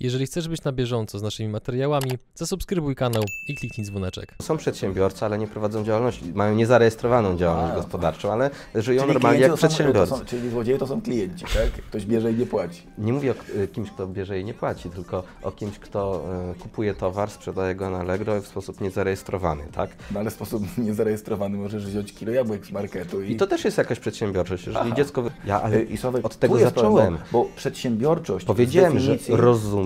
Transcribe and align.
Jeżeli 0.00 0.26
chcesz 0.26 0.48
być 0.48 0.64
na 0.64 0.72
bieżąco 0.72 1.18
z 1.18 1.22
naszymi 1.22 1.48
materiałami, 1.48 2.10
zasubskrybuj 2.34 2.94
kanał 2.94 3.22
i 3.48 3.54
kliknij 3.54 3.86
dzwoneczek. 3.86 4.34
Są 4.42 4.56
przedsiębiorcy, 4.56 5.24
ale 5.24 5.38
nie 5.38 5.46
prowadzą 5.46 5.84
działalności, 5.84 6.24
mają 6.34 6.54
niezarejestrowaną 6.54 7.36
działalność 7.36 7.72
A. 7.72 7.76
gospodarczą, 7.76 8.32
ale 8.32 8.50
żyją 8.74 9.02
Czyli 9.02 9.12
normalnie 9.12 9.38
klienci 9.38 9.62
jak 9.62 9.70
przedsiębiorcy. 9.70 10.14
Są, 10.14 10.24
czyli 10.24 10.50
złodzieje 10.50 10.78
to 10.78 10.86
są 10.86 11.02
klienci, 11.02 11.44
tak? 11.44 11.72
Ktoś 11.72 12.06
bierze 12.06 12.32
i 12.32 12.34
nie 12.34 12.46
płaci. 12.46 12.82
Nie 12.98 13.12
mówię 13.12 13.30
o 13.32 13.60
y, 13.62 13.68
kimś, 13.68 13.90
kto 13.90 14.06
bierze 14.06 14.40
i 14.40 14.44
nie 14.44 14.54
płaci, 14.54 14.90
tylko 14.90 15.22
o 15.42 15.52
kimś, 15.52 15.78
kto 15.78 16.24
y, 16.56 16.58
kupuje 16.58 16.94
towar, 16.94 17.30
sprzedaje 17.30 17.74
go 17.74 17.90
na 17.90 17.98
Allegro 17.98 18.40
w 18.42 18.46
sposób 18.46 18.80
niezarejestrowany, 18.80 19.64
tak? 19.72 19.90
No 20.10 20.20
ale 20.20 20.30
w 20.30 20.34
sposób 20.34 20.62
niezarejestrowany 20.78 21.58
możesz 21.58 21.86
wziąć 21.86 22.12
kilo 22.14 22.32
jabłek 22.32 22.66
z 22.66 22.70
marketu 22.70 23.22
i... 23.22 23.32
I 23.32 23.36
to 23.36 23.46
też 23.46 23.64
jest 23.64 23.78
jakaś 23.78 23.98
przedsiębiorczość. 23.98 24.66
Jeżeli 24.66 24.86
Aha. 24.86 24.96
dziecko. 24.96 25.24
Ja, 25.46 25.62
ale 25.62 25.76
Y, 25.76 25.82
I 25.82 25.96
Sławek, 25.96 26.26
od 26.26 26.36
tego 26.36 26.58
zacząłem. 26.58 26.92
problem, 26.94 27.18
bo 27.32 27.46
przedsiębiorczość 27.56 28.46
Powiedziałem, 28.46 28.98
że 28.98 29.12
definicji 29.12 29.36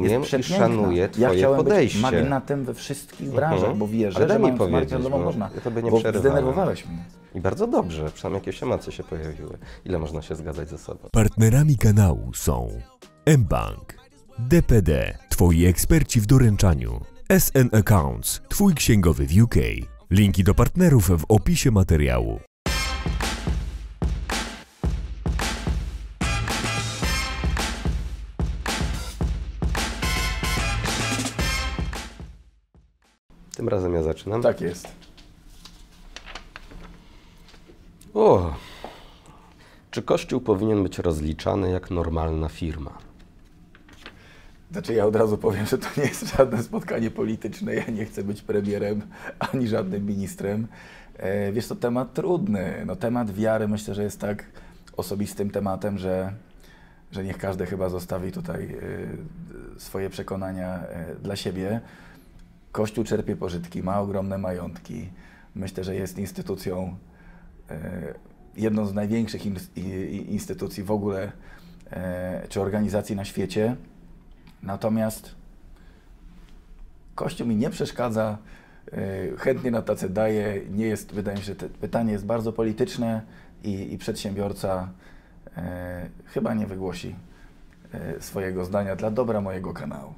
rozumiem 0.03 0.23
jest 0.23 0.50
i 0.50 0.53
szanuję 0.55 0.98
Ja 1.03 1.09
twoje 1.09 1.39
chciałem 1.39 1.57
podejście. 1.57 1.98
być 1.98 2.02
magnatem 2.02 2.65
we 2.65 2.74
wszystkich 2.74 3.30
branżach, 3.30 3.59
Mhm. 3.60 3.79
bo 3.79 3.88
wierzę, 3.88 4.16
Ale 4.19 4.29
że 4.29 4.34
mi 4.38 4.43
markę 4.43 4.59
powiedzieć, 4.59 4.98
no. 5.10 5.19
można. 5.19 5.51
Ja 5.55 5.60
tobie 5.60 5.83
nie 5.83 5.91
bo 5.91 5.98
zdenerwowałeś 5.98 6.87
mnie. 6.87 7.05
I 7.34 7.41
bardzo 7.41 7.66
dobrze, 7.66 8.10
przynajmniej 8.15 8.41
jakieś 8.41 8.62
emocje 8.62 8.93
się 8.93 9.05
pojawiły. 9.05 9.59
Ile 9.84 9.98
można 9.98 10.23
się 10.23 10.34
zgadzać 10.34 10.69
ze 10.69 10.79
sobą? 10.79 11.09
Partnerami 11.12 11.77
kanału 11.77 12.30
są 12.34 12.69
mBank, 13.38 13.95
DPD, 14.38 15.19
Twoi 15.29 15.65
eksperci 15.66 16.21
w 16.21 16.27
doręczaniu, 16.27 17.01
SN 17.38 17.69
Accounts, 17.73 18.41
Twój 18.48 18.74
księgowy 18.74 19.27
w 19.27 19.43
UK. 19.43 19.55
Linki 20.10 20.45
do 20.45 20.55
partnerów 20.55 21.09
w 21.21 21.24
opisie 21.29 21.71
materiału. 21.71 22.41
Tym 33.56 33.69
razem 33.69 33.95
ja 33.95 34.02
zaczynam. 34.02 34.43
Tak 34.43 34.60
jest. 34.60 34.88
O! 38.15 38.54
Czy 39.90 40.02
Kościół 40.02 40.40
powinien 40.40 40.82
być 40.82 40.99
rozliczany 40.99 41.71
jak 41.71 41.91
normalna 41.91 42.49
firma? 42.49 42.99
Znaczy 44.73 44.95
ja 44.95 45.07
od 45.07 45.16
razu 45.16 45.38
powiem, 45.38 45.66
że 45.66 45.79
to 45.79 45.87
nie 45.96 46.02
jest 46.02 46.37
żadne 46.37 46.63
spotkanie 46.63 47.10
polityczne. 47.10 47.74
Ja 47.74 47.85
nie 47.87 48.04
chcę 48.04 48.24
być 48.24 48.43
premierem 48.43 49.02
ani 49.38 49.69
żadnym 49.69 50.07
ministrem. 50.07 50.66
E, 51.16 51.52
wiesz, 51.52 51.66
to 51.66 51.76
temat 51.76 52.15
trudny. 52.15 52.82
No, 52.87 52.96
temat 52.96 53.35
wiary 53.35 53.69
myślę, 53.69 53.95
że 53.95 54.02
jest 54.02 54.21
tak 54.21 54.45
osobistym 54.96 55.51
tematem, 55.51 55.98
że, 55.98 56.32
że 57.13 57.24
niech 57.24 57.38
każdy 57.38 57.66
chyba 57.66 57.88
zostawi 57.88 58.32
tutaj 58.32 58.65
e, 59.76 59.80
swoje 59.80 60.10
przekonania 60.10 60.74
e, 60.74 61.15
dla 61.23 61.37
siebie. 61.37 61.80
Kościół 62.73 63.04
czerpie 63.04 63.37
pożytki, 63.37 63.82
ma 63.82 64.00
ogromne 64.00 64.38
majątki. 64.38 65.09
Myślę, 65.54 65.84
że 65.84 65.94
jest 65.94 66.19
instytucją, 66.19 66.97
e, 67.70 68.14
jedną 68.56 68.87
z 68.87 68.94
największych 68.94 69.47
instytucji 70.28 70.82
w 70.82 70.91
ogóle, 70.91 71.32
e, 71.91 72.47
czy 72.48 72.60
organizacji 72.60 73.16
na 73.16 73.25
świecie. 73.25 73.76
Natomiast 74.62 75.34
Kościół 77.14 77.47
mi 77.47 77.56
nie 77.56 77.70
przeszkadza, 77.70 78.38
e, 78.92 79.36
chętnie 79.36 79.70
na 79.70 79.82
tacę 79.82 80.09
daje. 80.09 80.60
Nie 80.70 80.86
jest, 80.86 81.12
wydaje 81.12 81.36
mi 81.36 81.44
się, 81.44 81.54
że 81.60 81.69
pytanie 81.69 82.12
jest 82.12 82.26
bardzo 82.26 82.53
polityczne 82.53 83.22
i, 83.64 83.92
i 83.92 83.98
przedsiębiorca 83.98 84.88
chyba 86.26 86.54
nie 86.54 86.66
wygłosi 86.66 87.14
swojego 88.20 88.64
zdania 88.64 88.97
dla 88.97 89.10
dobra 89.10 89.41
mojego 89.41 89.72
kanału. 89.72 90.14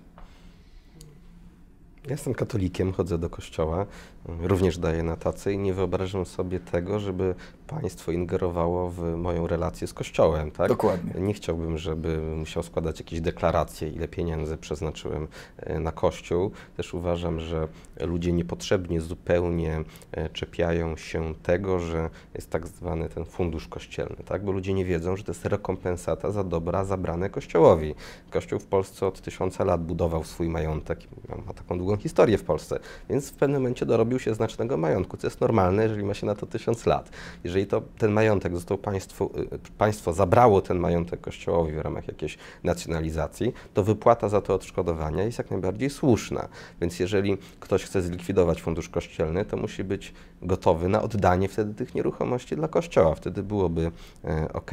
Ja 2.05 2.11
Jestem 2.11 2.35
katolikiem, 2.35 2.93
chodzę 2.93 3.19
do 3.19 3.31
kościoła, 3.31 3.87
również 4.25 4.79
daję 4.79 5.03
na 5.03 5.17
tacy 5.17 5.53
i 5.53 5.59
nie 5.59 5.75
wyobrażam 5.75 6.27
sobie 6.27 6.61
tego, 6.61 7.01
żeby 7.01 7.35
państwo 7.67 8.13
ingerowało 8.13 8.91
w 8.91 9.17
moją 9.17 9.47
relację 9.47 9.87
z 9.87 9.95
kościołem, 9.95 10.51
tak? 10.51 10.69
Dokładnie. 10.69 11.21
Nie 11.21 11.35
chciałbym, 11.35 11.79
żeby 11.79 12.19
musiał 12.19 12.63
składać 12.63 12.99
jakieś 12.99 13.21
deklaracje, 13.21 13.89
ile 13.89 14.09
pieniędzy 14.09 14.57
przeznaczyłem 14.57 15.29
e, 15.57 15.81
na 15.81 15.93
kościół. 15.93 16.51
Też 16.77 16.95
uważam, 16.95 17.41
że 17.41 17.69
ludzie 18.01 18.33
niepotrzebnie 18.33 19.01
zupełnie 19.01 19.85
e, 20.13 20.29
czepiają 20.29 20.97
się 20.97 21.35
tego, 21.43 21.79
że 21.79 22.11
jest 22.35 22.51
tak 22.51 22.67
zwany 22.67 23.09
ten 23.09 23.25
fundusz 23.25 23.69
kościelny, 23.69 24.17
tak? 24.25 24.45
Bo 24.45 24.53
ludzie 24.53 24.75
nie 24.75 24.85
wiedzą, 24.85 25.17
że 25.17 25.25
to 25.25 25.33
jest 25.33 25.45
rekompensata 25.45 26.31
za 26.31 26.45
dobra 26.45 26.85
zabrane 26.85 27.31
kościołowi. 27.31 27.95
Kościół 28.31 28.59
w 28.59 28.67
Polsce 28.67 29.07
od 29.07 29.21
tysiąca 29.21 29.65
lat 29.65 29.85
budował 29.85 30.25
swój 30.25 30.49
majątek, 30.49 31.01
ma 31.47 31.53
taką 31.53 31.79
długą 31.79 31.97
historię 31.97 32.39
w 32.39 32.45
Polsce, 32.45 32.79
więc 33.11 33.31
w 33.31 33.35
pewnym 33.35 33.63
momencie 33.63 33.87
dorobił 33.87 34.19
się 34.19 34.35
znacznego 34.35 34.77
majątku, 34.77 35.17
co 35.17 35.27
jest 35.27 35.41
normalne, 35.41 35.83
jeżeli 35.83 36.05
ma 36.05 36.15
się 36.15 36.27
na 36.27 36.35
to 36.35 36.47
tysiąc 36.47 36.87
lat. 36.87 37.11
Jeżeli 37.45 37.54
to 37.67 37.83
ten 37.99 38.13
majątek 38.13 38.55
został 38.55 38.79
państwu, 38.79 39.31
y, 39.55 39.59
państwo 39.79 40.13
zabrało 40.13 40.61
ten 40.61 40.79
majątek 40.79 41.21
kościołowi 41.21 41.73
w 41.73 41.79
ramach 41.79 42.09
jakiejś 42.09 42.39
nacjonalizacji, 42.65 43.53
to 43.75 43.83
wypłata 43.83 44.29
za 44.29 44.41
to 44.41 44.55
odszkodowania 44.55 45.23
jest 45.23 45.39
jak 45.39 45.51
najbardziej 45.51 45.91
słuszna. 45.91 46.49
Więc 46.81 47.01
jeżeli 47.01 47.39
ktoś 47.61 47.85
chce 47.85 48.03
zlikwidować 48.03 48.63
fundusz 48.63 48.89
kościelny, 48.89 49.45
to 49.45 49.57
musi 49.57 49.85
być 49.85 50.15
gotowy 50.43 50.89
na 50.89 51.03
oddanie 51.03 51.49
wtedy 51.49 51.75
tych 51.75 51.95
nieruchomości 51.95 52.57
dla 52.57 52.69
kościoła. 52.69 53.15
Wtedy 53.15 53.43
byłoby 53.43 53.91
e, 54.25 54.49
ok. 54.53 54.71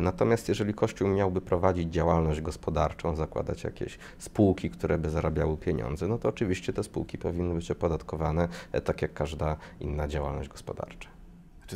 Natomiast 0.00 0.48
jeżeli 0.48 0.74
kościół 0.74 1.08
miałby 1.08 1.40
prowadzić 1.40 1.92
działalność 1.92 2.40
gospodarczą, 2.40 3.16
zakładać 3.16 3.64
jakieś 3.64 3.98
spółki, 4.18 4.70
które 4.70 4.98
by 4.98 5.10
zarabiały 5.10 5.56
pieniądze, 5.56 6.08
no 6.08 6.18
to 6.18 6.28
oczywiście 6.28 6.72
te 6.72 6.82
spółki 6.82 7.18
powinny 7.18 7.54
być 7.54 7.70
opodatkowane 7.70 8.48
e, 8.72 8.80
tak 8.80 9.02
jak 9.02 9.14
każda 9.14 9.56
inna 9.80 10.08
działalność 10.08 10.48
gospodarcza. 10.48 11.11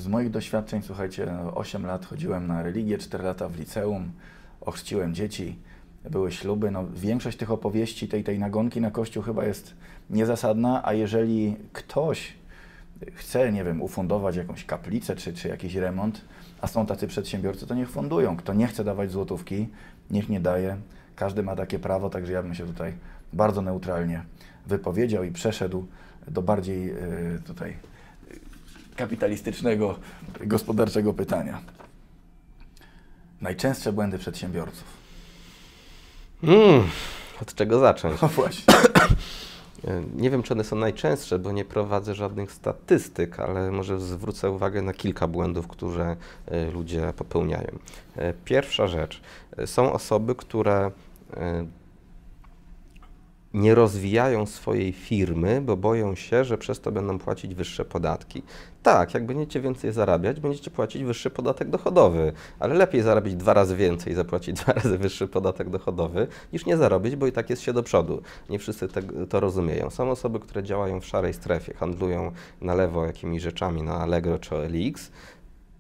Z 0.01 0.09
moich 0.09 0.31
doświadczeń, 0.31 0.83
słuchajcie, 0.83 1.27
no, 1.27 1.55
8 1.55 1.87
lat 1.87 2.07
chodziłem 2.07 2.47
na 2.47 2.63
religię, 2.63 2.99
4 2.99 3.25
lata 3.25 3.49
w 3.49 3.59
liceum, 3.59 4.13
ochrzciłem 4.61 5.15
dzieci, 5.15 5.59
były 6.11 6.33
śluby. 6.33 6.71
No, 6.71 6.85
większość 6.95 7.39
tych 7.39 7.51
opowieści, 7.51 8.09
tej, 8.09 8.25
tej 8.25 8.39
nagonki 8.39 8.81
na 8.81 8.91
Kościół 8.91 9.23
chyba 9.23 9.45
jest 9.45 9.75
niezasadna, 10.11 10.81
a 10.85 10.93
jeżeli 10.93 11.57
ktoś 11.73 12.33
chce, 13.15 13.53
nie 13.53 13.65
wiem, 13.65 13.83
ufundować 13.83 14.37
jakąś 14.37 14.65
kaplicę 14.65 15.17
czy, 15.17 15.35
czy 15.35 15.49
jakiś 15.49 15.75
remont, 15.75 16.21
a 16.61 16.67
są 16.67 16.87
tacy 16.87 17.07
przedsiębiorcy, 17.07 17.67
to 17.67 17.75
niech 17.75 17.91
fundują. 17.91 18.37
Kto 18.37 18.55
nie 18.55 18.67
chce 18.67 18.85
dawać 18.85 19.11
złotówki, 19.11 19.69
niech 20.11 20.29
nie 20.29 20.41
daje. 20.41 20.77
Każdy 21.17 21.43
ma 21.43 21.57
takie 21.57 21.79
prawo, 21.79 22.11
także 22.11 22.33
ja 22.33 22.43
bym 22.43 22.55
się 22.55 22.67
tutaj 22.67 22.93
bardzo 23.33 23.63
neutralnie 23.63 24.23
wypowiedział 24.67 25.25
i 25.25 25.33
przeszedł 25.33 25.87
do 26.29 26.43
bardziej 26.43 26.91
e, 26.91 26.97
tutaj 27.47 27.77
kapitalistycznego, 28.97 29.99
gospodarczego 30.41 31.13
pytania. 31.15 31.61
Najczęstsze 33.41 33.93
błędy 33.93 34.19
przedsiębiorców. 34.19 34.85
Mm, 36.43 36.83
od 37.43 37.55
czego 37.55 37.79
zacząć? 37.79 38.21
No 38.23 38.29
właśnie. 38.29 38.75
E, 39.89 40.03
Nie 40.17 40.31
wiem, 40.31 40.43
czy 40.43 40.55
one 40.55 40.65
są 40.65 40.77
najczęstsze, 40.77 41.39
bo 41.39 41.53
nie 41.53 41.65
prowadzę 41.65 42.15
żadnych 42.15 42.53
statystyk, 42.53 43.41
ale 43.41 43.71
może 43.71 44.01
zwrócę 44.01 44.51
uwagę 44.51 44.83
na 44.83 44.93
kilka 44.93 45.27
błędów, 45.27 45.69
które 45.69 46.17
e, 46.47 46.71
ludzie 46.71 47.13
popełniają. 47.17 47.79
E, 48.17 48.33
Pierwsza 48.45 48.87
rzecz. 48.87 49.21
Są 49.67 49.93
osoby, 49.93 50.35
które 50.35 50.91
nie 53.57 53.75
rozwijają 53.75 54.47
swojej 54.47 54.93
firmy, 54.93 55.61
bo 55.61 55.77
boją 55.77 56.15
się, 56.15 56.45
że 56.45 56.59
przez 56.59 56.81
to 56.81 56.93
będą 56.93 57.19
płacić 57.19 57.55
wyższe 57.55 57.85
podatki. 57.85 58.43
Tak, 58.83 59.15
jak 59.15 59.27
będziecie 59.27 59.61
więcej 59.61 59.93
zarabiać, 59.93 60.41
będziecie 60.41 60.71
płacić 60.71 61.05
wyższy 61.05 61.31
podatek 61.31 61.71
dochodowy, 61.71 62.33
ale 62.59 62.75
lepiej 62.75 63.03
zarobić 63.03 63.35
dwa 63.35 63.55
razy 63.55 63.77
więcej 63.77 64.15
zapłacić 64.15 64.57
dwa 64.57 64.73
razy 64.73 64.99
wyższy 64.99 65.29
podatek 65.29 65.71
dochodowy, 65.71 66.27
niż 66.53 66.67
nie 66.67 66.77
zarobić, 66.77 67.17
bo 67.17 67.27
i 67.27 67.33
tak 67.33 67.51
jest 67.51 67.63
się 67.63 67.73
do 67.73 67.83
przodu. 67.83 68.23
Nie 68.51 68.59
wszyscy 68.59 68.89
te, 68.89 69.03
to 69.03 69.41
rozumieją. 69.41 69.91
Są 69.91 70.11
osoby, 70.11 70.41
które 70.41 70.63
działają 70.63 71.01
w 71.01 71.07
szarej 71.07 71.35
strefie, 71.35 71.75
handlują 71.75 72.33
na 72.61 72.75
lewo 72.75 73.07
jakimiś 73.07 73.43
rzeczami 73.43 73.83
na 73.83 73.95
Allegro 73.95 74.39
czy 74.39 74.57
OLX, 74.57 75.11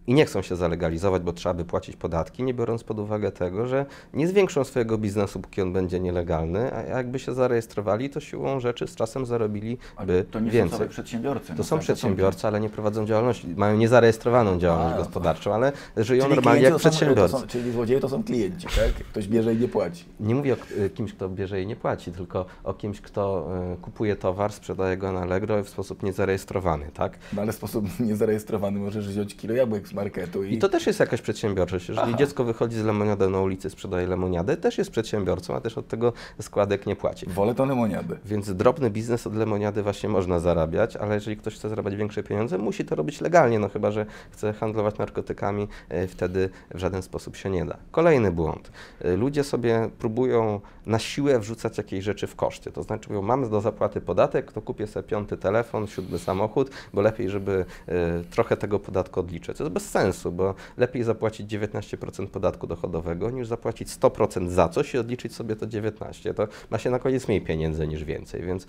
i 0.07 0.15
nie 0.15 0.27
chcą 0.27 0.43
się 0.43 0.57
zalegalizować, 0.57 1.23
bo 1.23 1.33
trzeba 1.33 1.55
by 1.55 1.65
płacić 1.65 1.97
podatki, 1.97 2.43
nie 2.43 2.55
biorąc 2.55 2.85
pod 2.85 2.99
uwagę 2.99 3.33
tego, 3.33 3.67
że 3.67 3.87
nie 4.15 4.29
zwiększą 4.29 4.65
swojego 4.65 4.99
biznesu, 4.99 5.41
póki 5.41 5.63
on 5.63 5.73
będzie 5.73 6.01
nielegalny, 6.01 6.75
a 6.75 6.83
jakby 6.83 7.19
się 7.19 7.35
zarejestrowali, 7.35 8.11
to 8.11 8.21
siłą 8.21 8.61
rzeczy 8.61 8.87
z 8.87 8.95
czasem 8.95 9.27
zarobili 9.27 9.79
Ale 9.97 10.25
to 10.25 10.41
nie 10.41 10.51
są 10.51 10.55
więcej. 10.55 10.79
same 10.79 10.91
przedsiębiorcy. 10.91 11.49
To 11.49 11.55
no 11.59 11.65
są 11.65 11.77
tak, 11.77 11.83
przedsiębiorcy, 11.85 12.47
ale 12.47 12.61
nie 12.61 12.69
prowadzą 12.71 13.07
działalności, 13.07 13.49
mają 13.57 13.77
niezarejestrowaną 13.77 14.59
działalność 14.59 14.95
A, 14.95 14.99
gospodarczą, 14.99 15.55
ale 15.55 15.73
żyją 15.97 16.25
Czyli 16.25 16.35
normalnie 16.35 16.63
jak 16.63 16.73
to 16.73 16.79
są- 16.79 16.91
przedsiębiorcy. 16.91 17.35
To 17.35 17.41
są, 17.41 17.47
czyli 17.47 17.73
złodzieje 17.73 18.01
to 18.01 18.09
są 18.09 18.23
klienci, 18.25 18.67
tak? 18.67 19.07
Ktoś 19.11 19.29
bierze 19.29 19.55
i 19.55 19.57
nie 19.59 19.69
płaci. 19.69 20.05
Nie 20.21 20.35
mówię 20.35 20.55
o 20.55 20.81
y, 20.85 20.91
kimś, 20.91 21.13
kto 21.13 21.29
bierze 21.29 21.63
i 21.63 21.67
nie 21.67 21.77
płaci, 21.77 22.13
tylko 22.13 22.47
o 22.65 22.75
kimś, 22.75 23.01
kto 23.01 23.49
y, 23.75 23.77
kupuje 23.77 24.17
towar, 24.17 24.53
sprzedaje 24.53 24.97
go 24.97 25.13
na 25.13 25.21
Allegro 25.21 25.65
w 25.65 25.69
sposób 25.69 26.03
niezarejestrowany, 26.03 26.87
tak? 26.95 27.19
No 27.33 27.43
ale 27.43 27.53
w 27.53 27.55
sposób 27.55 27.85
niezarejestrowany 28.01 28.81
możesz 28.81 29.09
wziąć 29.09 29.37
kilo 29.37 29.55
jabłek 29.55 29.89
z 29.89 29.96
marketu. 29.97 30.45
I 30.45 30.59
to 30.59 30.69
też 30.69 30.87
jest 30.87 31.01
jakaś 31.01 31.21
przedsiębiorczość. 31.21 31.89
Jeżeli 31.89 32.09
Aha. 32.09 32.19
dziecko 32.19 32.45
wychodzi 32.45 32.77
z 32.77 32.85
lemoniadą 32.85 33.31
na 33.31 33.41
ulicy, 33.41 33.71
sprzedaje 33.71 34.07
lemoniadę, 34.07 34.57
też 34.57 34.79
jest 34.79 34.91
przedsiębiorcą, 34.91 35.55
a 35.55 35.61
też 35.61 35.79
od 35.79 35.89
tego 35.89 36.13
składek 36.41 36.87
nie 36.87 36.97
płaci. 36.97 37.27
Wolę 37.27 37.55
to 37.55 37.65
lemoniady. 37.65 38.19
Więc 38.25 38.53
drobny 38.55 38.91
biznes 38.91 39.27
od 39.27 39.37
lemoniady 39.37 39.83
właśnie 39.83 40.09
można 40.09 40.41
zarabiać, 40.41 40.97
ale 40.97 41.15
jeżeli 41.15 41.37
ktoś 41.37 41.55
chce 41.55 41.69
zarabiać 41.69 41.97
większe 41.97 42.23
pieniądze, 42.23 42.59
musi 42.59 42.85
to 42.85 42.95
robić 42.95 43.21
legalnie, 43.21 43.59
no 43.59 43.69
chyba, 43.69 43.91
że 43.91 44.07
chce 44.31 44.53
handlować 44.53 44.99
narkotykami, 44.99 45.69
e, 45.89 46.07
wtedy 46.07 46.51
w 46.75 46.79
żaden 46.79 47.03
sposób 47.03 47.37
się 47.37 47.51
nie 47.51 47.65
da. 47.65 47.77
Kolejny 47.91 48.33
błąd. 48.33 48.71
E, 49.01 49.17
Ludzie 49.17 49.45
sobie 49.45 49.91
próbują 49.99 50.61
na 50.87 50.99
siłę 50.99 51.39
wrzucać 51.39 51.79
jakieś 51.79 52.05
rzeczy 52.05 52.27
w 52.27 52.37
koszty. 52.37 52.73
To 52.73 52.83
znaczy 52.83 53.09
mówią, 53.09 53.23
mam 53.23 53.51
do 53.51 53.61
zapłaty 53.61 54.01
podatek, 54.01 54.53
to 54.53 54.63
kupię 54.63 54.87
sobie 54.87 55.09
piąty 55.09 55.37
telefon, 55.37 55.87
siódmy 55.87 56.19
samochód, 56.19 56.71
bo 56.95 57.01
lepiej, 57.01 57.31
żeby 57.31 57.65
e, 57.89 58.23
trochę 58.31 58.57
tego 58.57 58.79
podatku 58.79 59.21
odliczyć. 59.21 59.57
To 59.57 59.65
jest 59.65 59.75
bez 59.75 59.86
sensu, 59.87 60.33
bo 60.33 60.55
lepiej 60.77 61.03
zapłacić 61.03 61.53
19% 61.53 62.27
podatku 62.27 62.67
dochodowego, 62.67 63.31
niż 63.31 63.47
zapłacić 63.47 63.89
100% 63.89 64.49
za 64.49 64.69
coś 64.69 64.95
i 64.95 64.99
odliczyć 64.99 65.35
sobie 65.35 65.57
to 65.57 65.67
19%. 65.67 66.35
To 66.35 66.49
ma 66.71 66.79
się 66.79 66.91
na 66.91 66.99
koniec 66.99 67.29
mniej 67.29 67.41
pieniędzy 67.41 67.87
niż 67.87 68.05
więcej, 68.05 68.43
więc 68.43 68.65
y, 68.65 68.67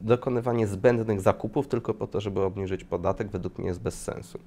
dokonywanie 0.00 0.66
zbędnych 0.66 1.20
zakupów 1.20 1.68
tylko 1.68 1.94
po 1.94 2.06
to, 2.06 2.20
żeby 2.20 2.40
obniżyć 2.40 2.84
podatek, 2.84 3.28
według 3.28 3.58
mnie 3.58 3.68
jest 3.68 3.80
bez 3.80 4.02
sensu. 4.02 4.38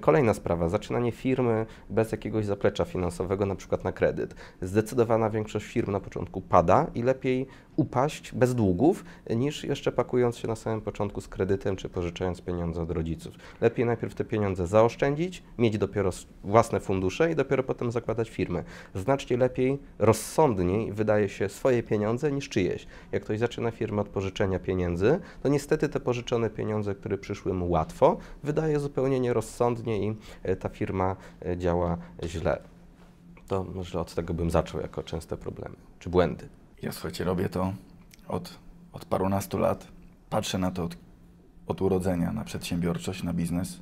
Kolejna 0.00 0.34
sprawa, 0.34 0.68
zaczynanie 0.68 1.12
firmy 1.12 1.66
bez 1.90 2.12
jakiegoś 2.12 2.44
zaplecza 2.44 2.84
finansowego, 2.84 3.46
na 3.46 3.54
przykład 3.54 3.84
na 3.84 3.92
kredyt. 3.92 4.34
Zdecydowana 4.62 5.30
większość 5.30 5.66
firm 5.66 5.92
na 5.92 6.00
początku 6.00 6.40
pada 6.40 6.86
i 6.94 7.02
lepiej 7.02 7.46
upaść 7.76 8.34
bez 8.34 8.54
długów, 8.54 9.04
niż 9.30 9.64
jeszcze 9.64 9.92
pakując 9.92 10.36
się 10.36 10.48
na 10.48 10.56
samym 10.56 10.80
początku 10.80 11.20
z 11.20 11.28
kredytem 11.28 11.76
czy 11.76 11.88
pożyczając 11.88 12.40
pieniądze 12.40 12.82
od 12.82 12.90
rodziców. 12.90 13.34
Lepiej 13.60 13.86
najpierw 13.86 14.14
te 14.14 14.24
pieniądze 14.24 14.66
zaoszczędzić, 14.66 15.42
mieć 15.58 15.78
dopiero 15.78 16.10
własne 16.44 16.80
fundusze 16.80 17.32
i 17.32 17.34
dopiero 17.34 17.62
potem 17.62 17.92
zakładać 17.92 18.30
firmę. 18.30 18.64
Znacznie 18.94 19.36
lepiej, 19.36 19.78
rozsądniej 19.98 20.92
wydaje 20.92 21.28
się 21.28 21.48
swoje 21.48 21.82
pieniądze 21.82 22.32
niż 22.32 22.48
czyjeś. 22.48 22.86
Jak 23.12 23.24
ktoś 23.24 23.38
zaczyna 23.38 23.70
firmę 23.70 24.02
od 24.02 24.08
pożyczenia 24.08 24.58
pieniędzy, 24.58 25.20
to 25.42 25.48
niestety 25.48 25.88
te 25.88 26.00
pożyczone 26.00 26.50
pieniądze, 26.50 26.94
które 26.94 27.18
przyszły 27.18 27.54
mu 27.54 27.70
łatwo, 27.70 28.16
wydaje 28.42 28.80
zupełnie 28.80 29.20
nierozsądnie 29.20 30.06
i 30.06 30.16
e, 30.42 30.56
ta 30.56 30.68
firma 30.68 31.16
e, 31.46 31.56
działa 31.56 31.98
źle. 32.24 32.62
To 33.48 33.64
może 33.64 34.00
od 34.00 34.14
tego 34.14 34.34
bym 34.34 34.50
zaczął 34.50 34.80
jako 34.80 35.02
częste 35.02 35.36
problemy 35.36 35.76
czy 35.98 36.10
błędy. 36.10 36.48
Ja 36.82 36.92
słuchajcie, 36.92 37.24
robię 37.24 37.48
to 37.48 37.72
od, 38.28 38.58
od 38.92 39.04
parunastu 39.04 39.58
lat. 39.58 39.86
Patrzę 40.30 40.58
na 40.58 40.70
to 40.70 40.84
od, 40.84 40.96
od 41.66 41.82
urodzenia, 41.82 42.32
na 42.32 42.44
przedsiębiorczość, 42.44 43.22
na 43.22 43.32
biznes. 43.32 43.78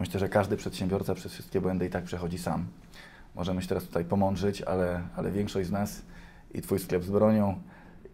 Myślę, 0.00 0.20
że 0.20 0.28
każdy 0.28 0.56
przedsiębiorca 0.56 1.14
przez 1.14 1.32
wszystkie 1.32 1.60
błędy 1.60 1.86
i 1.86 1.90
tak 1.90 2.04
przechodzi 2.04 2.38
sam. 2.38 2.66
Możemy 3.34 3.62
się 3.62 3.68
teraz 3.68 3.84
tutaj 3.84 4.04
pomądrzyć, 4.04 4.62
ale, 4.62 5.02
ale 5.16 5.32
większość 5.32 5.68
z 5.68 5.72
nas 5.72 6.02
i 6.54 6.62
Twój 6.62 6.78
sklep 6.78 7.04
z 7.04 7.10
bronią, 7.10 7.60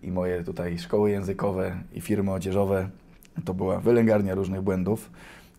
i 0.03 0.11
moje 0.11 0.45
tutaj 0.45 0.79
szkoły 0.79 1.11
językowe, 1.11 1.77
i 1.93 2.01
firmy 2.01 2.33
odzieżowe, 2.33 2.89
to 3.45 3.55
była 3.55 3.81
wylęgarnia 3.81 4.35
różnych 4.35 4.63
błędów. 4.63 5.11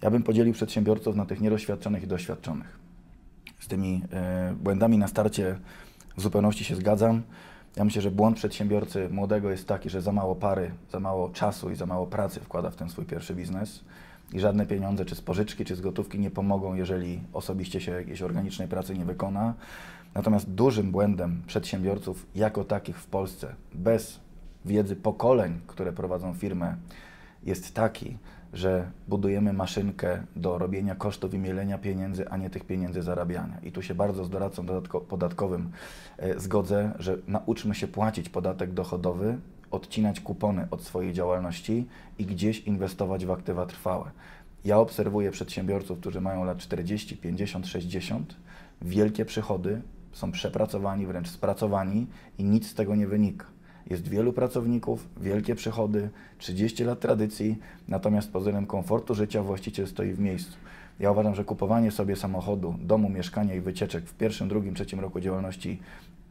Ja 0.01 0.11
bym 0.11 0.23
podzielił 0.23 0.53
przedsiębiorców 0.53 1.15
na 1.15 1.25
tych 1.25 1.41
niedoświadczonych 1.41 2.03
i 2.03 2.07
doświadczonych. 2.07 2.79
Z 3.59 3.67
tymi 3.67 4.01
e, 4.11 4.53
błędami 4.53 4.97
na 4.97 5.07
starcie 5.07 5.57
w 6.17 6.21
zupełności 6.21 6.63
się 6.63 6.75
zgadzam. 6.75 7.21
Ja 7.75 7.83
myślę, 7.83 8.01
że 8.01 8.11
błąd 8.11 8.37
przedsiębiorcy 8.37 9.09
młodego 9.09 9.51
jest 9.51 9.67
taki, 9.67 9.89
że 9.89 10.01
za 10.01 10.11
mało 10.11 10.35
pary, 10.35 10.71
za 10.91 10.99
mało 10.99 11.29
czasu 11.29 11.71
i 11.71 11.75
za 11.75 11.85
mało 11.85 12.07
pracy 12.07 12.39
wkłada 12.39 12.69
w 12.69 12.75
ten 12.75 12.89
swój 12.89 13.05
pierwszy 13.05 13.35
biznes 13.35 13.83
i 14.33 14.39
żadne 14.39 14.65
pieniądze, 14.65 15.05
czy 15.05 15.15
z 15.15 15.21
pożyczki, 15.21 15.65
czy 15.65 15.75
z 15.75 15.81
gotówki 15.81 16.19
nie 16.19 16.31
pomogą, 16.31 16.73
jeżeli 16.73 17.19
osobiście 17.33 17.81
się 17.81 17.91
jakiejś 17.91 18.21
organicznej 18.21 18.67
pracy 18.67 18.97
nie 18.97 19.05
wykona. 19.05 19.53
Natomiast 20.15 20.49
dużym 20.49 20.91
błędem 20.91 21.41
przedsiębiorców 21.47 22.25
jako 22.35 22.63
takich 22.63 22.97
w 22.97 23.07
Polsce, 23.07 23.55
bez 23.73 24.19
wiedzy 24.65 24.95
pokoleń, 24.95 25.59
które 25.67 25.93
prowadzą 25.93 26.33
firmę, 26.33 26.75
jest 27.43 27.73
taki, 27.73 28.17
że 28.53 28.91
budujemy 29.07 29.53
maszynkę 29.53 30.23
do 30.35 30.57
robienia 30.57 30.95
kosztów 30.95 31.33
i 31.33 31.37
mielenia 31.37 31.77
pieniędzy, 31.77 32.29
a 32.29 32.37
nie 32.37 32.49
tych 32.49 32.65
pieniędzy 32.65 33.01
zarabiania. 33.01 33.57
I 33.63 33.71
tu 33.71 33.81
się 33.81 33.95
bardzo 33.95 34.25
z 34.25 34.29
doradcą 34.29 34.65
podatkowym 35.09 35.71
e, 36.17 36.39
zgodzę, 36.39 36.91
że 36.99 37.17
nauczmy 37.27 37.75
się 37.75 37.87
płacić 37.87 38.29
podatek 38.29 38.73
dochodowy, 38.73 39.37
odcinać 39.71 40.19
kupony 40.19 40.67
od 40.71 40.83
swojej 40.83 41.13
działalności 41.13 41.87
i 42.19 42.25
gdzieś 42.25 42.59
inwestować 42.59 43.25
w 43.25 43.31
aktywa 43.31 43.65
trwałe. 43.65 44.11
Ja 44.65 44.79
obserwuję 44.79 45.31
przedsiębiorców, 45.31 45.99
którzy 45.99 46.21
mają 46.21 46.43
lat 46.43 46.57
40, 46.57 47.17
50, 47.17 47.67
60, 47.67 48.35
wielkie 48.81 49.25
przychody, 49.25 49.81
są 50.11 50.31
przepracowani, 50.31 51.05
wręcz 51.05 51.29
spracowani 51.29 52.07
i 52.37 52.43
nic 52.43 52.69
z 52.69 52.73
tego 52.73 52.95
nie 52.95 53.07
wynika. 53.07 53.52
Jest 53.89 54.07
wielu 54.07 54.33
pracowników, 54.33 55.07
wielkie 55.21 55.55
przychody, 55.55 56.09
30 56.37 56.83
lat 56.83 56.99
tradycji, 56.99 57.57
natomiast 57.87 58.31
pod 58.31 58.41
względem 58.41 58.65
komfortu 58.65 59.15
życia 59.15 59.43
właściciel 59.43 59.87
stoi 59.87 60.13
w 60.13 60.19
miejscu. 60.19 60.57
Ja 60.99 61.11
uważam, 61.11 61.35
że 61.35 61.43
kupowanie 61.43 61.91
sobie 61.91 62.15
samochodu, 62.15 62.75
domu, 62.79 63.09
mieszkania 63.09 63.55
i 63.55 63.61
wycieczek 63.61 64.05
w 64.05 64.13
pierwszym, 64.13 64.47
drugim, 64.47 64.75
trzecim 64.75 64.99
roku 64.99 65.19
działalności 65.19 65.79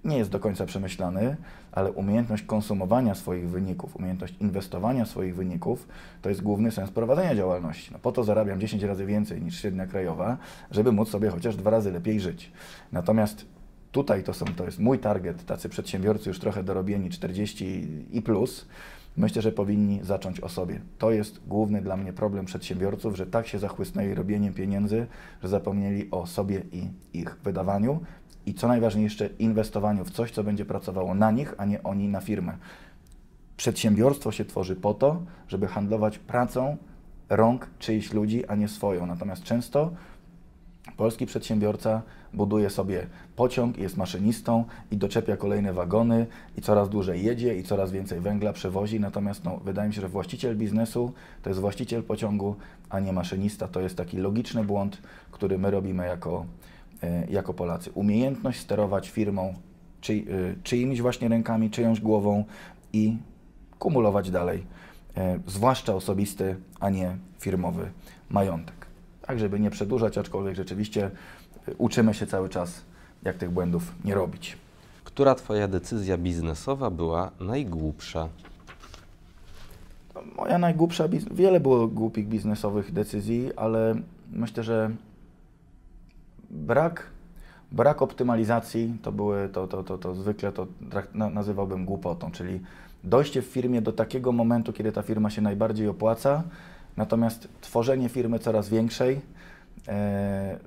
nie 0.05 0.19
jest 0.19 0.31
do 0.31 0.41
końca 0.41 0.67
przemyślany, 0.67 1.37
ale 1.73 1.93
umiejętność 1.93 2.43
konsumowania 2.43 3.15
swoich 3.15 3.49
wyników, 3.49 3.97
umiejętność 3.97 4.35
inwestowania 4.41 5.07
swoich 5.07 5.37
wyników 5.37 5.89
to 6.23 6.29
jest 6.29 6.43
główny 6.43 6.71
sens 6.71 6.91
prowadzenia 6.91 7.35
działalności. 7.35 7.91
No 7.93 7.99
po 7.99 8.13
to 8.13 8.25
zarabiam 8.25 8.61
10 8.61 8.83
razy 8.83 9.07
więcej 9.07 9.43
niż 9.43 9.61
średnia 9.61 9.87
krajowa, 9.87 10.37
żeby 10.71 10.93
móc 10.93 11.09
sobie 11.09 11.31
chociaż 11.31 11.57
dwa 11.57 11.71
razy 11.71 11.93
lepiej 11.93 12.21
żyć. 12.21 12.53
Natomiast 12.93 13.47
tutaj 13.93 14.25
to, 14.25 14.35
są, 14.35 14.47
to 14.47 14.65
jest 14.65 14.79
mój 14.79 14.99
target, 14.99 15.47
tacy 15.47 15.69
przedsiębiorcy 15.69 16.31
już 16.31 16.39
trochę 16.39 16.65
dorobieni, 16.65 17.11
40 17.11 17.89
i 18.13 18.23
plus, 18.23 18.67
myślę, 19.17 19.43
że 19.43 19.53
powinni 19.53 20.01
zacząć 20.03 20.41
o 20.41 20.49
sobie. 20.49 20.81
To 20.99 21.11
jest 21.11 21.41
główny 21.47 21.83
dla 21.83 21.97
mnie 21.97 22.13
problem 22.13 22.45
przedsiębiorców, 22.45 23.17
że 23.17 23.27
tak 23.27 23.47
się 23.47 23.59
zachłysnęli 23.59 24.15
robieniem 24.15 24.55
pieniędzy, 24.55 25.07
że 25.43 25.49
zapomnieli 25.49 26.11
o 26.11 26.27
sobie 26.27 26.63
i 26.73 26.89
ich 27.13 27.37
wydawaniu 27.45 28.01
i 28.47 28.55
co 28.55 28.69
najważniejsze, 28.69 29.27
inwestowaniu 29.39 30.05
w 30.05 30.11
coś, 30.11 30.31
co 30.31 30.45
będzie 30.45 30.65
pracowało 30.65 31.15
na 31.15 31.31
nich, 31.31 31.55
a 31.59 31.65
nie 31.65 31.83
oni 31.83 32.09
na 32.09 32.21
firmę. 32.21 32.57
Przedsiębiorstwo 33.57 34.33
się 34.33 34.45
tworzy 34.45 34.77
po 34.77 34.95
to, 34.95 35.23
żeby 35.49 35.67
handlować 35.67 36.19
pracą 36.19 36.77
rąk 37.29 37.71
czyichś 37.79 38.13
ludzi, 38.13 38.47
a 38.47 38.55
nie 38.55 38.69
swoją. 38.69 39.07
Natomiast 39.07 39.43
często 39.43 39.91
Polski 40.97 41.27
przedsiębiorca 41.27 42.03
buduje 42.35 42.71
sobie 42.71 43.07
pociąg, 43.37 43.79
jest 43.79 43.97
maszynistą 43.97 44.65
i 44.91 44.97
doczepia 44.97 45.37
kolejne 45.37 45.73
wagony 45.73 46.27
i 46.59 46.63
coraz 46.63 46.89
dłużej 46.89 47.25
jedzie 47.25 47.59
i 47.59 47.63
coraz 47.63 47.91
więcej 47.93 48.21
węgla 48.21 48.53
przewozi. 48.53 49.01
Natomiast 49.01 49.45
no, 49.45 49.61
wydaje 49.65 49.89
mi 49.89 49.95
się, 49.95 50.01
że 50.01 50.09
właściciel 50.09 50.57
biznesu 50.57 51.13
to 51.43 51.51
jest 51.51 51.61
właściciel 51.61 52.03
pociągu, 52.03 52.57
a 52.91 53.01
nie 53.01 53.13
maszynista. 53.13 53.69
To 53.69 53.81
jest 53.81 53.97
taki 53.97 54.19
logiczny 54.19 54.65
błąd, 54.65 55.03
który 55.31 55.59
my 55.59 55.71
robimy 55.71 56.07
jako, 56.07 56.47
e, 57.03 57.27
jako 57.27 57.55
Polacy. 57.55 57.91
Umiejętność 57.95 58.61
sterować 58.61 59.11
firmą 59.11 59.55
czy, 60.01 60.13
y, 60.13 60.57
czyimiś 60.63 61.03
właśnie 61.03 61.29
rękami, 61.29 61.71
czyjąś 61.71 62.01
głową 62.01 62.45
i 62.93 63.17
kumulować 63.79 64.31
dalej, 64.31 64.67
e, 65.17 65.39
zwłaszcza 65.47 65.95
osobisty, 65.95 66.57
a 66.81 66.91
nie 66.91 67.17
firmowy 67.39 67.91
majątek. 68.31 68.87
Tak, 69.27 69.39
żeby 69.39 69.61
nie 69.61 69.71
przedłużać, 69.71 70.19
aczkolwiek 70.19 70.55
rzeczywiście 70.55 71.11
uczymy 71.79 72.15
się 72.15 72.27
cały 72.27 72.49
czas, 72.49 72.83
jak 73.23 73.37
tych 73.37 73.51
błędów 73.51 73.95
nie 74.05 74.15
robić. 74.15 74.57
Która 75.05 75.35
Twoja 75.35 75.69
decyzja 75.69 76.19
biznesowa 76.19 76.91
była 76.91 77.31
najgłupsza? 77.41 78.29
Moja 80.37 80.59
najgłupsza, 80.59 81.09
wiele 81.31 81.61
było 81.61 81.89
głupich 81.89 82.29
biznesowych 82.29 82.93
decyzji, 82.93 83.51
ale 83.57 83.95
myślę, 84.33 84.63
że 84.63 84.91
brak, 86.51 87.07
brak 87.73 88.03
optymalizacji 88.03 88.99
to 89.03 89.13
były, 89.13 89.49
to, 89.49 89.67
to, 89.67 89.83
to, 89.83 89.99
to 89.99 90.15
zwykle 90.15 90.53
to 90.53 90.67
nazywałbym 91.15 91.85
głupotą, 91.85 92.31
czyli 92.31 92.61
dojście 93.05 93.43
w 93.43 93.47
firmie 93.47 93.83
do 93.83 93.93
takiego 93.93 94.33
momentu, 94.33 94.73
kiedy 94.73 94.93
ta 94.93 95.03
firma 95.03 95.31
się 95.31 95.43
najbardziej 95.43 95.89
opłaca, 95.89 96.43
natomiast 96.97 97.49
tworzenie 97.61 98.09
firmy 98.09 98.39
coraz 98.39 98.69
większej 98.69 99.21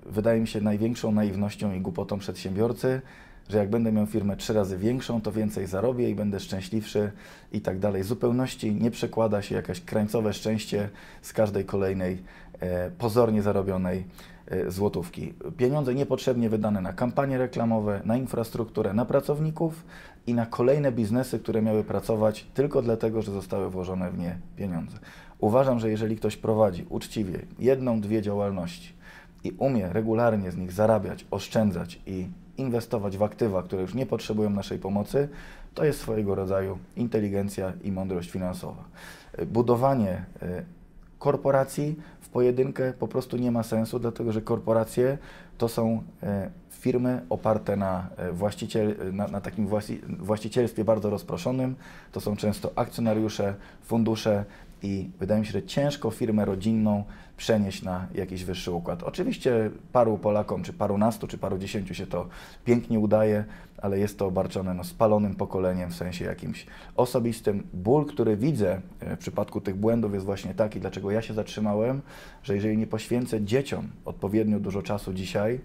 wydaje 0.06 0.42
mi 0.42 0.48
się 0.48 0.62
największą 0.62 1.12
naiwnością 1.12 1.74
i 1.74 1.82
głupotą 1.82 2.20
przedsiębiorcy, 2.20 3.02
że 3.50 3.58
jak 3.58 3.70
będę 3.70 3.92
miał 3.92 4.06
firmę 4.06 4.38
trzy 4.38 4.54
razy 4.54 4.78
większą, 4.78 5.22
to 5.22 5.32
więcej 5.32 5.68
zarobię 5.68 6.10
i 6.10 6.16
będę 6.16 6.40
szczęśliwszy 6.40 7.12
i 7.52 7.62
tak 7.62 7.80
dalej. 7.80 8.04
W 8.04 8.06
zupełności 8.06 8.76
nie 8.76 8.92
przekłada 8.92 9.42
się 9.42 9.56
jakieś 9.56 9.82
krańcowe 9.82 10.34
szczęście 10.34 10.90
z 11.22 11.34
każdej 11.34 11.66
kolejnej 11.66 12.24
e, 12.60 12.92
pozornie 12.92 13.42
zarobionej 13.42 14.06
e, 14.48 14.72
złotówki. 14.72 15.34
Pieniądze 15.58 15.96
niepotrzebnie 15.96 16.50
wydane 16.50 16.82
na 16.82 16.94
kampanie 16.94 17.38
reklamowe, 17.38 18.02
na 18.06 18.18
infrastrukturę, 18.18 18.94
na 18.94 19.06
pracowników 19.06 19.84
i 20.28 20.34
na 20.34 20.46
kolejne 20.46 20.92
biznesy, 20.92 21.40
które 21.40 21.62
miały 21.62 21.84
pracować 21.84 22.46
tylko 22.54 22.82
dlatego, 22.82 23.22
że 23.22 23.32
zostały 23.32 23.70
włożone 23.70 24.12
w 24.12 24.18
nie 24.18 24.38
pieniądze. 24.56 24.98
Uważam, 25.40 25.80
że 25.80 25.90
jeżeli 25.90 26.16
ktoś 26.16 26.38
prowadzi 26.38 26.86
uczciwie 26.90 27.40
jedną, 27.60 28.02
dwie 28.02 28.22
działalności 28.22 28.95
i 29.46 29.52
umie 29.58 29.94
regularnie 29.94 30.52
z 30.52 30.58
nich 30.58 30.72
zarabiać, 30.72 31.26
oszczędzać 31.32 32.00
i 32.06 32.28
inwestować 32.58 33.18
w 33.18 33.24
aktywa, 33.24 33.64
które 33.64 33.82
już 33.82 33.94
nie 33.94 34.06
potrzebują 34.06 34.50
naszej 34.50 34.80
pomocy, 34.80 35.30
to 35.74 35.86
jest 35.86 36.00
swojego 36.00 36.36
rodzaju 36.36 36.78
inteligencja 36.96 37.74
i 37.84 37.92
mądrość 37.92 38.32
finansowa. 38.32 38.84
Y, 39.40 39.46
Budowanie 39.46 40.26
y, 40.44 40.66
korporacji 41.20 41.96
w 42.22 42.30
pojedynkę 42.30 42.94
po 42.94 43.08
prostu 43.08 43.38
nie 43.38 43.52
ma 43.52 43.64
sensu, 43.64 44.00
dlatego 44.00 44.32
że 44.32 44.42
korporacje 44.42 45.18
to 45.58 45.70
są 45.70 46.04
e, 46.24 46.50
firmy 46.70 47.22
oparte 47.30 47.76
na, 47.76 48.08
e, 48.18 48.32
właściciel, 48.32 48.96
na, 49.14 49.28
na 49.28 49.42
takim 49.42 49.68
właści, 49.68 50.02
właścicielstwie 50.20 50.84
bardzo 50.84 51.10
rozproszonym. 51.10 51.76
To 52.12 52.22
są 52.22 52.36
często 52.36 52.72
akcjonariusze, 52.76 53.56
fundusze 53.84 54.46
i 54.86 55.10
wydaje 55.20 55.40
mi 55.40 55.46
się, 55.46 55.52
że 55.52 55.64
ciężko 55.64 56.12
firmę 56.12 56.46
rodzinną 56.46 57.04
przenieść 57.38 57.84
na 57.84 58.08
jakiś 58.16 58.44
wyższy 58.44 58.72
układ. 58.72 59.04
Oczywiście 59.04 59.72
paru 59.92 60.18
Polakom, 60.18 60.64
czy 60.64 60.74
parunastu, 60.74 61.28
czy 61.28 61.38
paru 61.38 61.58
dziesięciu 61.58 61.94
się 61.94 62.08
to 62.08 62.28
pięknie 62.66 63.00
udaje, 63.00 63.46
ale 63.78 64.00
jest 64.00 64.20
to 64.20 64.26
obarczone 64.26 64.74
no, 64.74 64.84
spalonym 64.84 65.36
pokoleniem, 65.36 65.90
w 65.90 65.96
sensie 65.96 66.26
jakimś 66.26 66.66
osobistym. 66.96 67.64
Ból, 67.74 68.06
który 68.06 68.38
widzę 68.38 68.82
e, 69.00 69.16
w 69.16 69.20
przypadku 69.20 69.62
tych 69.62 69.76
błędów 69.76 70.14
jest 70.14 70.26
właśnie 70.26 70.54
taki, 70.54 70.80
dlaczego 70.80 71.12
ja 71.12 71.22
się 71.22 71.34
zatrzymałem, 71.34 72.02
że 72.44 72.56
jeżeli 72.56 72.78
nie 72.78 72.88
poświęcę 72.88 73.42
dzieciom 73.42 73.88
odpowiednio 74.06 74.60
dużo 74.60 74.82
czasu 74.82 75.14
dzisiaj, 75.14 75.60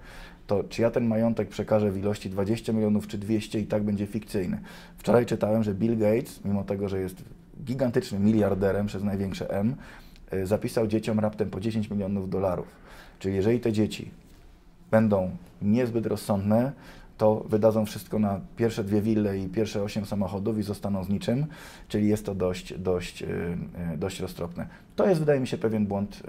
to 0.46 0.64
czy 0.64 0.82
ja 0.82 0.90
ten 0.90 1.06
majątek 1.06 1.48
przekażę 1.48 1.90
w 1.90 1.98
ilości 1.98 2.30
20 2.30 2.72
milionów 2.72 3.06
czy 3.06 3.18
200 3.18 3.60
i 3.60 3.66
tak 3.66 3.82
będzie 3.82 4.06
fikcyjny. 4.06 4.60
Wczoraj 4.96 5.26
czytałem, 5.26 5.62
że 5.62 5.74
Bill 5.74 5.98
Gates, 5.98 6.44
mimo 6.44 6.64
tego, 6.64 6.88
że 6.88 7.00
jest 7.00 7.24
gigantycznym 7.64 8.24
miliarderem 8.24 8.86
przez 8.86 9.02
największe 9.02 9.50
M, 9.50 9.74
y, 10.32 10.46
zapisał 10.46 10.86
dzieciom 10.86 11.20
raptem 11.20 11.50
po 11.50 11.60
10 11.60 11.90
milionów 11.90 12.30
dolarów. 12.30 12.66
Czyli 13.18 13.34
jeżeli 13.34 13.60
te 13.60 13.72
dzieci 13.72 14.10
będą 14.90 15.30
niezbyt 15.62 16.06
rozsądne, 16.06 16.72
to 17.18 17.44
wydadzą 17.48 17.86
wszystko 17.86 18.18
na 18.18 18.40
pierwsze 18.56 18.84
dwie 18.84 19.02
wille 19.02 19.38
i 19.38 19.48
pierwsze 19.48 19.82
osiem 19.82 20.06
samochodów 20.06 20.58
i 20.58 20.62
zostaną 20.62 21.04
z 21.04 21.08
niczym, 21.08 21.46
czyli 21.88 22.08
jest 22.08 22.26
to 22.26 22.34
dość, 22.34 22.74
dość, 22.78 23.22
y, 23.22 23.26
y, 23.94 23.96
dość 23.96 24.20
roztropne. 24.20 24.66
To 24.96 25.06
jest, 25.08 25.20
wydaje 25.20 25.40
mi 25.40 25.46
się, 25.46 25.58
pewien 25.58 25.86
błąd. 25.86 26.22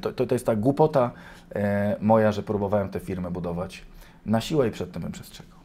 To, 0.00 0.12
to, 0.12 0.26
to 0.26 0.34
jest 0.34 0.46
ta 0.46 0.56
głupota 0.56 1.10
e, 1.54 1.96
moja, 2.00 2.32
że 2.32 2.42
próbowałem 2.42 2.88
tę 2.88 3.00
firmę 3.00 3.30
budować 3.30 3.82
na 4.26 4.40
siłę 4.40 4.68
i 4.68 4.70
przed 4.70 4.92
tym 4.92 5.02
bym 5.02 5.12
przestrzegał. 5.12 5.58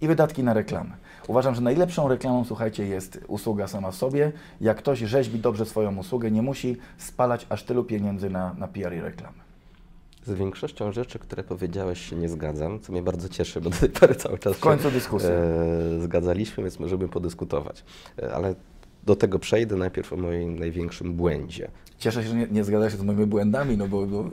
I 0.00 0.08
wydatki 0.08 0.42
na 0.42 0.54
reklamę. 0.54 0.90
Uważam, 1.28 1.54
że 1.54 1.60
najlepszą 1.60 2.08
reklamą, 2.08 2.44
słuchajcie, 2.44 2.86
jest 2.86 3.20
usługa 3.28 3.68
sama 3.68 3.90
w 3.90 3.96
sobie. 3.96 4.32
Jak 4.60 4.76
ktoś 4.76 4.98
rzeźbi 4.98 5.38
dobrze 5.38 5.66
swoją 5.66 5.96
usługę, 5.96 6.30
nie 6.30 6.42
musi 6.42 6.76
spalać 6.98 7.46
aż 7.48 7.62
tylu 7.64 7.84
pieniędzy 7.84 8.30
na, 8.30 8.54
na 8.54 8.68
PR 8.68 8.94
i 8.94 9.00
reklamę. 9.00 9.38
Z 10.26 10.32
większością 10.32 10.92
rzeczy, 10.92 11.18
które 11.18 11.42
powiedziałeś, 11.42 12.10
się 12.10 12.16
nie 12.16 12.28
zgadzam, 12.28 12.80
co 12.80 12.92
mnie 12.92 13.02
bardzo 13.02 13.28
cieszy, 13.28 13.60
bo 13.60 13.70
do 13.70 13.76
tej 13.76 13.88
pory 13.88 14.14
cały 14.14 14.38
czas 14.38 14.56
W 14.56 14.60
końcu 14.60 14.88
e, 14.88 16.00
zgadzaliśmy, 16.00 16.62
więc 16.62 16.78
możemy 16.78 17.08
podyskutować. 17.08 17.84
E, 18.22 18.34
ale 18.34 18.54
do 19.04 19.16
tego 19.16 19.38
przejdę 19.38 19.76
najpierw 19.76 20.12
o 20.12 20.16
moim 20.16 20.58
największym 20.58 21.14
błędzie. 21.14 21.70
Cieszę 21.98 22.22
się, 22.22 22.28
że 22.28 22.36
nie, 22.36 22.46
nie 22.50 22.64
zgadza 22.64 22.90
się 22.90 22.96
z 22.96 23.02
moimi 23.02 23.26
błędami, 23.26 23.76
no 23.76 23.88
bo, 23.88 24.06
bo 24.06 24.30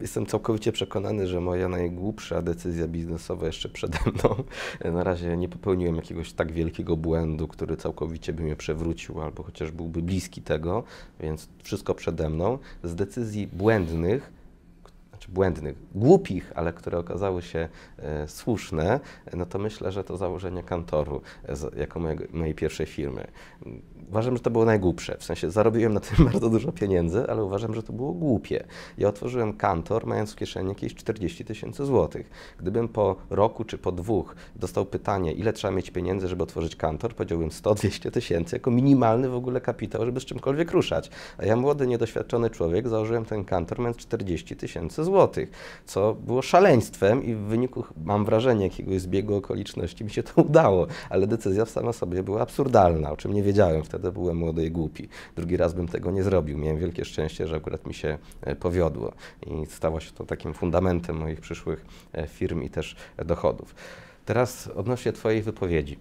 Jestem 0.00 0.26
całkowicie 0.26 0.72
przekonany, 0.72 1.26
że 1.26 1.40
moja 1.40 1.68
najgłupsza 1.68 2.42
decyzja 2.42 2.88
biznesowa 2.88 3.46
jeszcze 3.46 3.68
przede 3.68 3.98
mną. 4.14 4.34
E, 4.80 4.90
Na 4.90 5.04
razie 5.04 5.36
nie 5.36 5.48
popełniłem 5.48 5.96
jakiegoś 5.96 6.32
tak 6.32 6.52
wielkiego 6.52 6.96
błędu, 6.96 7.48
który 7.48 7.76
całkowicie 7.76 8.32
by 8.32 8.42
mnie 8.42 8.56
przewrócił, 8.56 9.20
albo 9.20 9.42
chociaż 9.42 9.70
byłby 9.70 10.02
bliski 10.02 10.42
tego, 10.42 10.84
więc 11.20 11.48
wszystko 11.62 11.94
przede 11.94 12.30
mną. 12.30 12.58
Z 12.84 12.94
decyzji 12.94 13.46
błędnych, 13.46 14.32
znaczy 15.20 15.32
błędnych, 15.32 15.76
głupich, 15.94 16.52
ale 16.54 16.72
które 16.72 16.98
okazały 16.98 17.42
się 17.42 17.68
e, 17.98 18.28
słuszne, 18.28 19.00
no 19.34 19.46
to 19.46 19.58
myślę, 19.58 19.92
że 19.92 20.04
to 20.04 20.16
założenie 20.16 20.62
kantoru 20.62 21.20
e, 21.48 21.80
jako 21.80 22.00
mojego, 22.00 22.24
mojej 22.32 22.54
pierwszej 22.54 22.86
firmy. 22.86 23.26
Uważam, 24.08 24.36
że 24.36 24.42
to 24.42 24.50
było 24.50 24.64
najgłupsze. 24.64 25.16
W 25.18 25.24
sensie 25.24 25.50
zarobiłem 25.50 25.94
na 25.94 26.00
tym 26.00 26.24
bardzo 26.32 26.50
dużo 26.50 26.72
pieniędzy, 26.72 27.26
ale 27.28 27.44
uważam, 27.44 27.74
że 27.74 27.82
to 27.82 27.92
było 27.92 28.12
głupie. 28.12 28.64
Ja 28.98 29.08
otworzyłem 29.08 29.52
kantor, 29.52 30.06
mając 30.06 30.32
w 30.32 30.36
kieszeni 30.36 30.68
jakieś 30.68 30.94
40 30.94 31.44
tysięcy 31.44 31.84
złotych. 31.84 32.30
Gdybym 32.58 32.88
po 32.88 33.16
roku 33.30 33.64
czy 33.64 33.78
po 33.78 33.92
dwóch 33.92 34.34
dostał 34.56 34.86
pytanie, 34.86 35.32
ile 35.32 35.52
trzeba 35.52 35.74
mieć 35.74 35.90
pieniędzy, 35.90 36.28
żeby 36.28 36.42
otworzyć 36.42 36.76
kantor, 36.76 37.14
powiedziałbym 37.14 37.48
100-200 37.48 38.10
tysięcy 38.10 38.56
jako 38.56 38.70
minimalny 38.70 39.28
w 39.28 39.34
ogóle 39.34 39.60
kapitał, 39.60 40.04
żeby 40.04 40.20
z 40.20 40.24
czymkolwiek 40.24 40.70
ruszać. 40.70 41.10
A 41.38 41.44
ja 41.44 41.56
młody, 41.56 41.86
niedoświadczony 41.86 42.50
człowiek 42.50 42.88
założyłem 42.88 43.24
ten 43.24 43.44
kantor 43.44 43.78
mając 43.78 43.96
40 43.96 44.56
tysięcy 44.56 45.04
złotych, 45.04 45.09
co 45.86 46.14
było 46.14 46.42
szaleństwem 46.42 47.24
i 47.24 47.34
w 47.34 47.38
wyniku, 47.38 47.84
mam 48.04 48.24
wrażenie, 48.24 48.64
jakiegoś 48.64 49.00
zbiegu 49.00 49.34
okoliczności 49.34 50.04
mi 50.04 50.10
się 50.10 50.22
to 50.22 50.42
udało, 50.42 50.86
ale 51.10 51.26
decyzja 51.26 51.66
sama 51.66 51.92
sobie 51.92 52.22
była 52.22 52.40
absurdalna, 52.40 53.10
o 53.10 53.16
czym 53.16 53.32
nie 53.32 53.42
wiedziałem 53.42 53.82
wtedy, 53.82 54.12
byłem 54.12 54.36
młody 54.36 54.66
i 54.66 54.70
głupi. 54.70 55.08
Drugi 55.36 55.56
raz 55.56 55.74
bym 55.74 55.88
tego 55.88 56.10
nie 56.10 56.22
zrobił. 56.22 56.58
Miałem 56.58 56.78
wielkie 56.78 57.04
szczęście, 57.04 57.46
że 57.46 57.56
akurat 57.56 57.86
mi 57.86 57.94
się 57.94 58.18
e, 58.42 58.56
powiodło 58.56 59.12
i 59.46 59.66
stało 59.66 60.00
się 60.00 60.12
to 60.12 60.26
takim 60.26 60.54
fundamentem 60.54 61.16
moich 61.16 61.40
przyszłych 61.40 61.86
e, 62.12 62.26
firm 62.26 62.62
i 62.62 62.70
też 62.70 62.96
e, 63.16 63.24
dochodów. 63.24 63.74
Teraz 64.24 64.66
odnośnie 64.66 65.12
Twojej 65.12 65.42
wypowiedzi. 65.42 65.98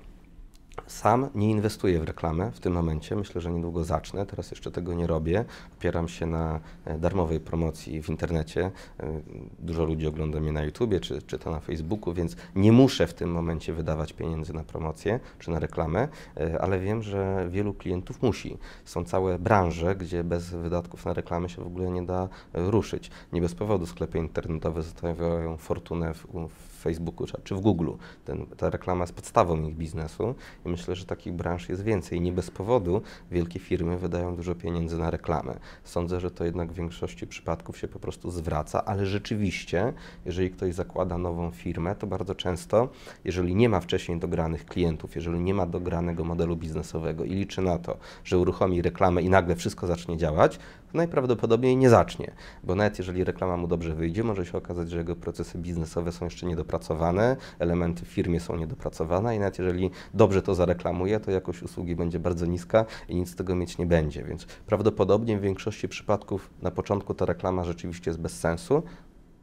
Sam 0.88 1.29
nie 1.36 1.50
inwestuję 1.50 2.00
w 2.00 2.03
reklamę 2.03 2.51
w 2.51 2.59
tym 2.59 2.74
momencie. 2.74 3.15
Myślę, 3.15 3.41
że 3.41 3.51
niedługo 3.51 3.83
zacznę. 3.83 4.25
Teraz 4.25 4.51
jeszcze 4.51 4.71
tego 4.71 4.93
nie 4.93 5.07
robię. 5.07 5.45
Opieram 5.77 6.07
się 6.07 6.25
na 6.25 6.59
e, 6.86 6.98
darmowej 6.98 7.39
promocji 7.39 8.03
w 8.03 8.09
internecie. 8.09 8.71
E, 9.00 9.21
Dużo 9.59 9.86
ludzi 9.86 10.07
ogląda 10.07 10.39
mnie 10.39 10.51
na 10.51 10.63
YouTubie 10.63 11.00
czy, 11.00 11.21
czy 11.21 11.39
to 11.39 11.51
na 11.51 11.59
Facebooku, 11.59 12.13
więc 12.13 12.36
nie 12.55 12.71
muszę 12.71 13.07
w 13.07 13.13
tym 13.13 13.31
momencie 13.31 13.74
wydawać 13.74 14.13
pieniędzy 14.13 14.53
na 14.53 14.63
promocję 14.63 15.19
czy 15.39 15.51
na 15.51 15.59
reklamę, 15.59 16.07
e, 16.38 16.62
ale 16.62 16.79
wiem, 16.79 17.03
że 17.03 17.48
wielu 17.50 17.74
klientów 17.74 18.21
musi. 18.21 18.57
Są 18.86 19.03
całe 19.03 19.39
branże, 19.39 19.95
gdzie 19.95 20.24
bez 20.24 20.50
wydatków 20.50 21.05
na 21.05 21.13
reklamę 21.13 21.50
się 21.50 21.63
w 21.63 21.67
ogóle 21.67 21.91
nie 21.91 22.05
da 22.05 22.29
ruszyć. 22.53 23.12
Nie 23.33 23.41
bez 23.41 23.55
powodu 23.55 23.86
sklepy 23.86 24.17
internetowe 24.17 24.83
zostawiają 24.83 25.57
fortunę 25.57 26.13
w, 26.13 26.27
w 26.50 26.68
Facebooku 26.79 27.27
czy, 27.43 27.55
w 27.55 27.59
Google. 27.59 27.91
Ten, 28.25 28.45
ta 28.45 28.69
reklama 28.69 29.03
jest 29.03 29.13
podstawą 29.13 29.63
ich 29.63 29.75
biznesu 29.75 30.36
i 30.65 30.69
myślę, 30.69 30.95
że 30.95 31.05
takich 31.05 31.33
branż 31.33 31.69
jest 31.69 31.83
więcej. 31.83 32.21
Nie 32.21 32.31
bez 32.31 32.51
powodu 32.51 33.01
wielkie 33.31 33.59
firmy 33.59 33.98
wydają 33.98 34.36
dużo 34.36 34.55
pieniędzy 34.55 34.98
na 34.98 35.09
reklamę. 35.09 35.59
Sądzę, 35.83 36.19
że 36.19 36.31
to 36.31 36.45
jednak 36.45 36.71
w 36.71 36.75
większości 36.75 37.27
przypadków 37.27 37.77
się 37.77 37.88
po 37.88 38.00
prostu 38.00 38.31
zwraca, 38.31 38.86
ale 38.86 39.05
rzeczywiście, 39.05 39.93
jeżeli 40.25 40.51
ktoś 40.51 40.74
zakłada 40.74 41.17
nową 41.17 41.51
firmę, 41.51 41.95
to 41.95 42.07
bardzo 42.07 42.36
często, 42.36 42.89
jeżeli 43.25 43.55
nie 43.55 43.69
ma 43.69 43.79
wcześniej 43.79 44.19
dogranych 44.19 44.65
klientów, 44.65 45.15
jeżeli 45.15 45.39
nie 45.39 45.53
ma 45.53 45.65
dogranego 45.65 46.24
modelu 46.24 46.55
biznesowego 46.55 47.24
i 47.24 47.29
liczy 47.29 47.62
na 47.62 47.77
to, 47.77 47.98
że 48.24 48.38
uruchomi 48.38 48.81
reklamę 48.81 49.21
i 49.21 49.29
nagle 49.29 49.55
wszystko 49.55 49.88
zacznie 49.88 50.17
działać, 50.17 50.59
najprawdopodobniej 50.93 51.77
nie 51.77 51.89
zacznie, 51.89 52.31
bo 52.63 52.75
nawet 52.75 52.98
jeżeli 52.98 53.24
reklama 53.24 53.58
mu 53.58 53.67
dobrze 53.67 53.96
wyjdzie, 53.96 54.24
może 54.24 54.46
się 54.46 54.58
okazać, 54.58 54.89
że 54.89 54.98
jego 54.98 55.15
procesy 55.15 55.58
biznesowe 55.58 56.12
są 56.12 56.25
jeszcze 56.25 56.46
niedopracowane, 56.46 57.36
elementy 57.60 58.05
w 58.05 58.08
firmie 58.08 58.39
są 58.39 58.55
niedopracowane 58.55 59.36
i 59.36 59.39
nawet 59.39 59.60
jeżeli 59.60 59.89
dobrze 60.13 60.41
to 60.41 60.55
zareklamuje, 60.55 61.19
to 61.19 61.31
jakość 61.31 61.63
usługi 61.63 61.96
będzie 61.96 62.19
bardzo 62.19 62.46
niska 62.46 62.86
i 63.10 63.15
nic 63.15 63.29
z 63.29 63.36
tego 63.36 63.55
mieć 63.55 63.77
nie 63.77 63.86
będzie, 63.86 64.24
więc 64.24 64.46
prawdopodobnie 64.46 65.38
w 65.38 65.41
większości 65.41 65.88
przypadków 65.89 66.50
na 66.62 66.72
początku 66.72 67.13
ta 67.13 67.25
reklama 67.25 67.63
rzeczywiście 67.63 68.10
jest 68.10 68.22
bez 68.22 68.39
sensu. 68.39 68.84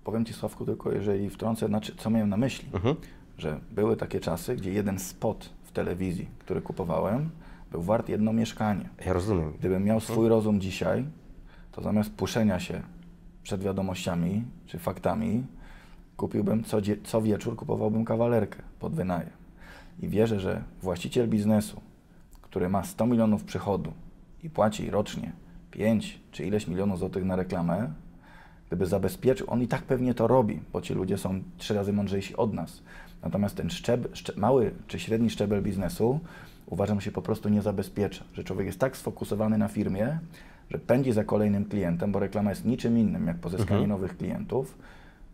powiem 0.04 0.24
Ci 0.24 0.32
Sławku 0.34 0.64
tylko, 0.66 0.92
jeżeli 0.92 1.30
wtrącę, 1.30 1.66
znaczy, 1.66 1.94
co 1.96 2.10
miałem 2.10 2.28
na 2.28 2.36
myśli, 2.36 2.68
Mhm. 2.74 2.96
że 3.38 3.60
były 3.70 3.96
takie 3.96 4.20
czasy, 4.20 4.56
gdzie 4.56 4.72
jeden 4.72 4.98
spot 4.98 5.50
w 5.62 5.72
telewizji, 5.72 6.28
który 6.38 6.60
kupowałem, 6.62 7.30
był 7.72 7.82
wart 7.82 8.08
jedno 8.08 8.32
mieszkanie. 8.32 8.88
Ja 9.06 9.12
rozumiem. 9.12 9.52
Gdybym 9.58 9.84
miał 9.84 10.00
swój 10.00 10.28
rozum 10.28 10.60
dzisiaj, 10.60 11.04
to 11.76 11.82
zamiast 11.82 12.10
puszenia 12.10 12.60
się 12.60 12.82
przed 13.42 13.62
wiadomościami 13.62 14.44
czy 14.66 14.78
faktami, 14.78 15.46
kupiłbym 16.16 16.64
co, 16.64 16.78
co 17.04 17.22
wieczór 17.22 17.56
kupowałbym 17.56 18.04
kawalerkę 18.04 18.62
pod 18.78 18.94
wynajem. 18.94 19.30
I 20.00 20.08
wierzę, 20.08 20.40
że 20.40 20.62
właściciel 20.82 21.28
biznesu, 21.28 21.80
który 22.42 22.68
ma 22.68 22.84
100 22.84 23.06
milionów 23.06 23.44
przychodu 23.44 23.92
i 24.42 24.50
płaci 24.50 24.90
rocznie 24.90 25.32
5 25.70 26.20
czy 26.30 26.46
ileś 26.46 26.68
milionów 26.68 26.98
złotych 26.98 27.24
na 27.24 27.36
reklamę, 27.36 27.90
gdyby 28.66 28.86
zabezpieczył, 28.86 29.50
on 29.50 29.62
i 29.62 29.68
tak 29.68 29.82
pewnie 29.82 30.14
to 30.14 30.26
robi, 30.26 30.60
bo 30.72 30.80
ci 30.80 30.94
ludzie 30.94 31.18
są 31.18 31.42
trzy 31.58 31.74
razy 31.74 31.92
mądrzejsi 31.92 32.36
od 32.36 32.52
nas. 32.52 32.82
Natomiast 33.22 33.56
ten 33.56 33.70
szczeb, 33.70 34.08
szcze, 34.12 34.32
mały 34.36 34.74
czy 34.86 34.98
średni 34.98 35.30
szczebel 35.30 35.62
biznesu 35.62 36.20
uważam 36.66 37.00
się 37.00 37.12
po 37.12 37.22
prostu 37.22 37.48
nie 37.48 37.62
zabezpiecza. 37.62 38.24
Że 38.32 38.44
człowiek 38.44 38.66
jest 38.66 38.78
tak 38.78 38.96
sfokusowany 38.96 39.58
na 39.58 39.68
firmie, 39.68 40.18
że 40.70 40.78
pędzi 40.78 41.12
za 41.12 41.24
kolejnym 41.24 41.64
klientem, 41.64 42.12
bo 42.12 42.18
reklama 42.18 42.50
jest 42.50 42.64
niczym 42.64 42.98
innym 42.98 43.26
jak 43.26 43.36
pozyskanie 43.36 43.80
Mhm. 43.80 43.90
nowych 43.90 44.16
klientów. 44.16 44.78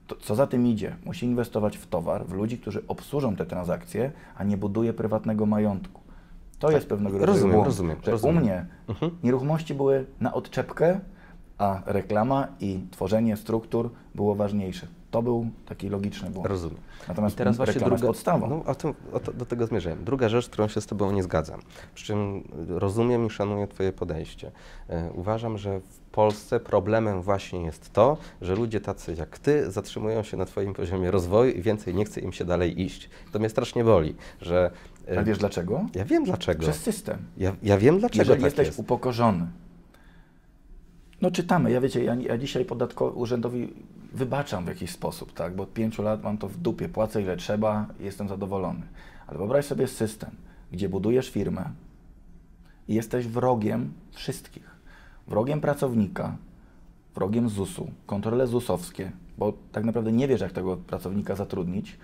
To, 0.06 0.16
co 0.16 0.34
za 0.34 0.46
tym 0.46 0.66
idzie? 0.66 0.96
Musi 1.04 1.26
inwestować 1.26 1.76
w 1.76 1.86
towar, 1.86 2.26
w 2.26 2.32
ludzi, 2.32 2.58
którzy 2.58 2.82
obsłużą 2.88 3.36
te 3.36 3.46
transakcje, 3.46 4.12
a 4.36 4.44
nie 4.44 4.56
buduje 4.56 4.92
prywatnego 4.92 5.46
majątku. 5.46 6.00
To 6.58 6.70
jest 6.70 6.86
pewnego 6.88 7.14
rodzaju 7.18 7.32
rozumiem, 7.34 7.54
błąd, 7.54 7.66
rozumiem, 7.66 7.96
że 8.04 8.10
rozumiem. 8.10 8.36
u 8.36 8.40
mnie 8.40 8.66
Mhm. 8.88 9.12
nieruchomości 9.22 9.74
były 9.74 10.06
na 10.20 10.34
odczepkę, 10.34 11.00
a 11.58 11.82
reklama 11.86 12.48
i 12.60 12.80
tworzenie 12.90 13.36
struktur 13.36 13.90
było 14.14 14.34
ważniejsze. 14.34 14.86
To 15.12 15.22
był 15.22 15.46
taki 15.66 15.88
logiczny 15.88 16.30
błąd. 16.30 16.48
Rozumiem. 16.48 16.76
Natomiast 17.08 17.34
I 17.34 17.38
teraz 17.38 17.56
właśnie 17.56 17.80
druga, 17.80 17.94
jest 17.94 18.04
podstawą. 18.04 18.48
No, 18.48 18.64
o 18.64 18.74
tym, 18.74 18.94
o 19.12 19.20
to, 19.20 19.32
do 19.32 19.46
tego 19.46 19.66
zmierzałem. 19.66 20.04
Druga 20.04 20.28
rzecz, 20.28 20.44
z 20.44 20.48
którą 20.48 20.68
się 20.68 20.80
z 20.80 20.86
Tobą 20.86 21.12
nie 21.12 21.22
zgadzam, 21.22 21.60
przy 21.94 22.04
czym 22.06 22.42
rozumiem 22.68 23.26
i 23.26 23.30
szanuję 23.30 23.66
Twoje 23.66 23.92
podejście. 23.92 24.50
E, 24.88 25.10
uważam, 25.14 25.58
że 25.58 25.80
w 25.80 25.98
Polsce 26.12 26.60
problemem 26.60 27.22
właśnie 27.22 27.62
jest 27.62 27.92
to, 27.92 28.16
że 28.42 28.54
ludzie 28.54 28.80
tacy 28.80 29.14
jak 29.18 29.38
Ty 29.38 29.70
zatrzymują 29.70 30.22
się 30.22 30.36
na 30.36 30.44
Twoim 30.44 30.74
poziomie 30.74 31.10
rozwoju 31.10 31.52
i 31.52 31.62
więcej 31.62 31.94
nie 31.94 32.04
chce 32.04 32.20
im 32.20 32.32
się 32.32 32.44
dalej 32.44 32.80
iść. 32.80 33.10
To 33.32 33.38
mnie 33.38 33.48
strasznie 33.48 33.84
boli, 33.84 34.14
że... 34.40 34.70
e, 35.08 35.12
Ale 35.12 35.24
wiesz 35.24 35.38
dlaczego? 35.38 35.86
Ja 35.94 36.04
wiem 36.04 36.24
dlaczego. 36.24 36.60
Przez 36.62 36.76
system. 36.76 37.18
Ja, 37.36 37.56
ja 37.62 37.78
wiem 37.78 37.98
dlaczego 37.98 38.22
Jeżeli 38.22 38.40
tak 38.40 38.44
jesteś 38.44 38.66
jest. 38.66 38.78
upokorzony. 38.78 39.46
No 41.22 41.30
czytamy, 41.30 41.70
ja 41.70 41.80
wiecie, 41.80 42.04
ja, 42.04 42.14
ja 42.14 42.38
dzisiaj 42.38 42.64
podatko 42.64 43.10
urzędowi 43.10 43.74
wybaczam 44.14 44.64
w 44.64 44.68
jakiś 44.68 44.90
sposób, 44.90 45.32
tak, 45.32 45.56
bo 45.56 45.62
od 45.62 45.72
pięciu 45.72 46.02
lat 46.02 46.22
mam 46.22 46.38
to 46.38 46.48
w 46.48 46.56
dupie, 46.56 46.88
płacę 46.88 47.22
ile 47.22 47.36
trzeba 47.36 47.86
i 48.00 48.04
jestem 48.04 48.28
zadowolony. 48.28 48.82
Ale 49.26 49.38
wyobraź 49.38 49.64
sobie 49.64 49.86
system, 49.88 50.30
gdzie 50.72 50.88
budujesz 50.88 51.30
firmę 51.30 51.70
i 52.88 52.94
jesteś 52.94 53.26
wrogiem 53.26 53.92
wszystkich. 54.10 54.70
Wrogiem 55.28 55.60
pracownika, 55.60 56.36
wrogiem 57.14 57.48
ZUS-u, 57.48 57.90
kontrole 58.06 58.46
ZUS-owskie, 58.46 59.10
bo 59.38 59.52
tak 59.72 59.84
naprawdę 59.84 60.12
nie 60.12 60.28
wiesz, 60.28 60.40
jak 60.40 60.52
tego 60.52 60.76
pracownika 60.76 61.34
zatrudnić, 61.34 61.98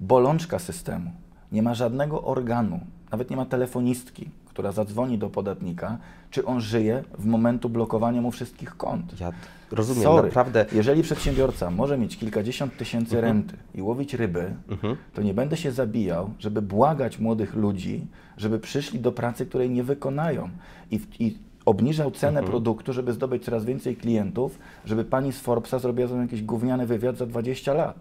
bolączka 0.00 0.58
systemu. 0.58 1.10
Nie 1.52 1.62
ma 1.62 1.74
żadnego 1.74 2.22
organu, 2.22 2.80
nawet 3.10 3.30
nie 3.30 3.36
ma 3.36 3.46
telefonistki, 3.46 4.30
która 4.50 4.72
zadzwoni 4.72 5.18
do 5.18 5.30
podatnika, 5.30 5.98
czy 6.30 6.44
on 6.44 6.60
żyje 6.60 7.04
w 7.18 7.26
momentu 7.26 7.68
blokowania 7.68 8.20
mu 8.22 8.30
wszystkich 8.30 8.76
kont. 8.76 9.20
Ja 9.20 9.32
rozumiem, 9.72 10.02
Sorry, 10.02 10.28
naprawdę... 10.28 10.66
jeżeli 10.72 11.02
przedsiębiorca 11.02 11.70
może 11.70 11.98
mieć 11.98 12.16
kilkadziesiąt 12.16 12.76
tysięcy 12.76 13.20
renty 13.20 13.56
i 13.74 13.82
łowić 13.82 14.14
ryby, 14.14 14.54
Mhm. 14.68 14.96
to 15.14 15.22
nie 15.22 15.34
będę 15.34 15.56
się 15.56 15.72
zabijał, 15.72 16.30
żeby 16.38 16.62
błagać 16.62 17.18
młodych 17.18 17.54
ludzi, 17.54 18.06
żeby 18.36 18.58
przyszli 18.58 19.00
do 19.00 19.12
pracy, 19.12 19.46
której 19.46 19.70
nie 19.70 19.82
wykonają 19.84 20.48
i, 20.90 21.00
i 21.18 21.38
obniżał 21.64 22.10
cenę 22.10 22.38
Mhm. 22.40 22.46
produktu, 22.50 22.92
żeby 22.92 23.12
zdobyć 23.12 23.44
coraz 23.44 23.64
więcej 23.64 23.96
klientów, 23.96 24.58
żeby 24.84 25.04
pani 25.04 25.32
z 25.32 25.40
Forbesa 25.40 25.78
zrobiła 25.78 26.08
ze 26.08 26.14
mną 26.14 26.22
jakiś 26.22 26.42
gówniany 26.42 26.86
wywiad 26.86 27.16
za 27.16 27.26
20 27.26 27.74
lat. 27.74 27.96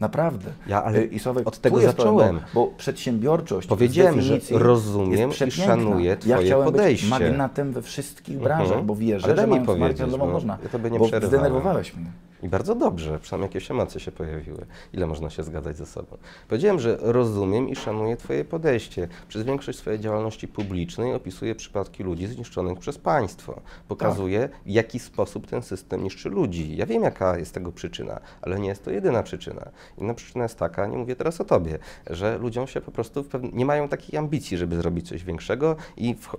Naprawdę. 0.00 0.50
Ja, 0.66 0.84
ale 0.84 0.98
Y, 0.98 1.04
I 1.06 1.18
Sławek, 1.18 1.48
od 1.48 1.58
tego 1.58 1.80
jest 1.80 1.96
problem, 1.96 2.16
zacząłem. 2.36 2.40
Bo, 2.54 2.66
przedsiębiorczość 2.66 3.68
Powiedziałem, 3.68 4.20
że 4.20 4.38
rozumiem 4.50 5.30
i 5.46 5.50
szanuję 5.50 6.10
Ja 6.10 6.16
twoje 6.16 6.46
chciałem 6.46 6.64
podejście. 6.64 7.04
być 7.06 7.10
magnatem 7.10 7.72
we 7.72 7.82
wszystkich 7.82 8.36
Mhm. 8.36 8.44
branżach, 8.58 8.84
bo 8.84 8.96
wierzę, 8.96 9.26
Ale 9.26 9.36
że 9.36 9.42
mi 9.46 9.50
mając 9.50 9.66
markę 9.68 10.06
bo 10.18 10.26
można. 10.26 10.58
ja 10.62 10.68
tobie 10.68 10.90
nie 10.90 10.98
bo 10.98 11.06
przerywałem. 11.06 11.40
zdenerwowałeś 11.40 11.94
mnie. 11.96 12.06
I 12.42 12.48
bardzo 12.48 12.74
dobrze, 12.74 13.18
przynajmniej 13.18 13.48
jakieś 13.48 13.70
emocje 13.70 14.00
się 14.00 14.12
pojawiły. 14.12 14.66
Ile 14.92 15.06
można 15.06 15.30
się 15.30 15.42
zgadzać 15.42 15.76
ze 15.76 15.86
sobą? 15.86 16.16
Powiedziałem, 16.48 16.80
że 16.80 16.98
rozumiem 17.00 17.68
i 17.68 17.76
szanuję 17.76 18.16
Twoje 18.16 18.44
podejście. 18.44 19.08
Przez 19.28 19.42
większość 19.42 19.78
swojej 19.78 20.00
działalności 20.00 20.48
publicznej 20.48 21.14
opisuję 21.14 21.54
przypadki 21.54 22.02
ludzi 22.02 22.26
zniszczonych 22.26 22.78
przez 22.78 22.98
państwo. 22.98 23.60
Pokazuję, 23.88 24.48
w 24.66 24.70
jaki 24.70 24.98
sposób 24.98 25.46
ten 25.46 25.62
system 25.62 26.02
niszczy 26.02 26.28
ludzi. 26.28 26.76
Ja 26.76 26.86
wiem, 26.86 27.02
jaka 27.02 27.38
jest 27.38 27.54
tego 27.54 27.72
przyczyna, 27.72 28.20
ale 28.42 28.60
nie 28.60 28.68
jest 28.68 28.84
to 28.84 28.90
jedyna 28.90 29.22
przyczyna. 29.22 29.70
Inna 29.98 30.14
przyczyna 30.14 30.44
jest 30.44 30.58
taka, 30.58 30.86
nie 30.86 30.98
mówię 30.98 31.16
teraz 31.16 31.40
o 31.40 31.44
Tobie, 31.44 31.78
że 32.06 32.38
ludziom 32.38 32.66
się 32.66 32.80
po 32.80 32.90
prostu 32.90 33.24
nie 33.52 33.66
mają 33.66 33.88
takiej 33.88 34.18
ambicji, 34.18 34.56
żeby 34.56 34.76
zrobić 34.76 35.08
coś 35.08 35.24
większego 35.24 35.76
i 35.96 36.14
w, 36.14 36.36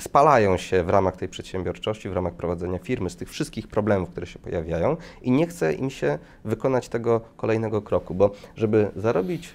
spalają 0.00 0.56
się 0.56 0.84
w 0.84 0.88
ramach 0.88 1.16
tej 1.16 1.28
przedsiębiorczości, 1.28 2.08
w 2.08 2.12
ramach 2.12 2.34
prowadzenia 2.34 2.78
firmy, 2.78 3.10
z 3.10 3.16
tych 3.16 3.30
wszystkich 3.30 3.68
problemów, 3.68 4.10
które 4.10 4.26
się 4.26 4.38
pojawiają 4.38 4.96
i 5.22 5.30
nie 5.30 5.46
chce 5.46 5.72
im 5.72 5.90
się 5.90 6.18
wykonać 6.44 6.88
tego 6.88 7.20
kolejnego 7.36 7.82
kroku, 7.82 8.14
bo 8.14 8.30
żeby 8.56 8.90
zarobić 8.96 9.54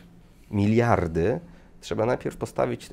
miliardy, 0.51 1.39
trzeba 1.81 2.05
najpierw 2.05 2.37
postawić 2.37 2.89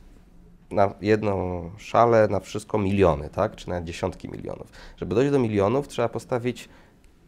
na 0.70 0.94
jedną 1.00 1.62
szalę, 1.76 2.28
na 2.30 2.40
wszystko 2.40 2.78
miliony, 2.78 3.28
tak? 3.28 3.56
czy 3.56 3.68
nawet 3.68 3.84
dziesiątki 3.84 4.28
milionów. 4.28 4.66
Żeby 4.96 5.14
dojść 5.14 5.32
do 5.32 5.38
milionów, 5.38 5.88
trzeba 5.88 6.08
postawić 6.08 6.68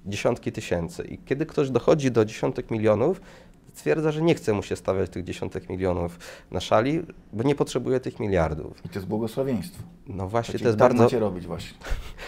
dziesiątki 0.06 0.52
tysięcy. 0.52 1.02
I 1.02 1.18
kiedy 1.18 1.46
ktoś 1.46 1.70
dochodzi 1.70 2.10
do 2.10 2.24
dziesiątek 2.24 2.70
milionów, 2.70 3.20
stwierdza, 3.74 4.10
że 4.12 4.22
nie 4.22 4.34
chce 4.34 4.52
mu 4.52 4.62
się 4.62 4.76
stawiać 4.76 5.10
tych 5.10 5.24
dziesiątek 5.24 5.68
milionów 5.68 6.18
na 6.50 6.60
szali, 6.60 7.02
bo 7.32 7.42
nie 7.42 7.54
potrzebuje 7.54 8.00
tych 8.00 8.20
miliardów. 8.20 8.84
I 8.84 8.88
to 8.88 8.94
jest 8.94 9.06
błogosławieństwo. 9.08 9.82
No 10.06 10.28
właśnie, 10.28 10.52
Czyli 10.52 10.62
to 10.62 10.68
jest 10.68 10.78
tak 10.78 10.88
bardzo... 10.88 11.04
macie 11.04 11.18
robić 11.18 11.46
właśnie. 11.46 11.78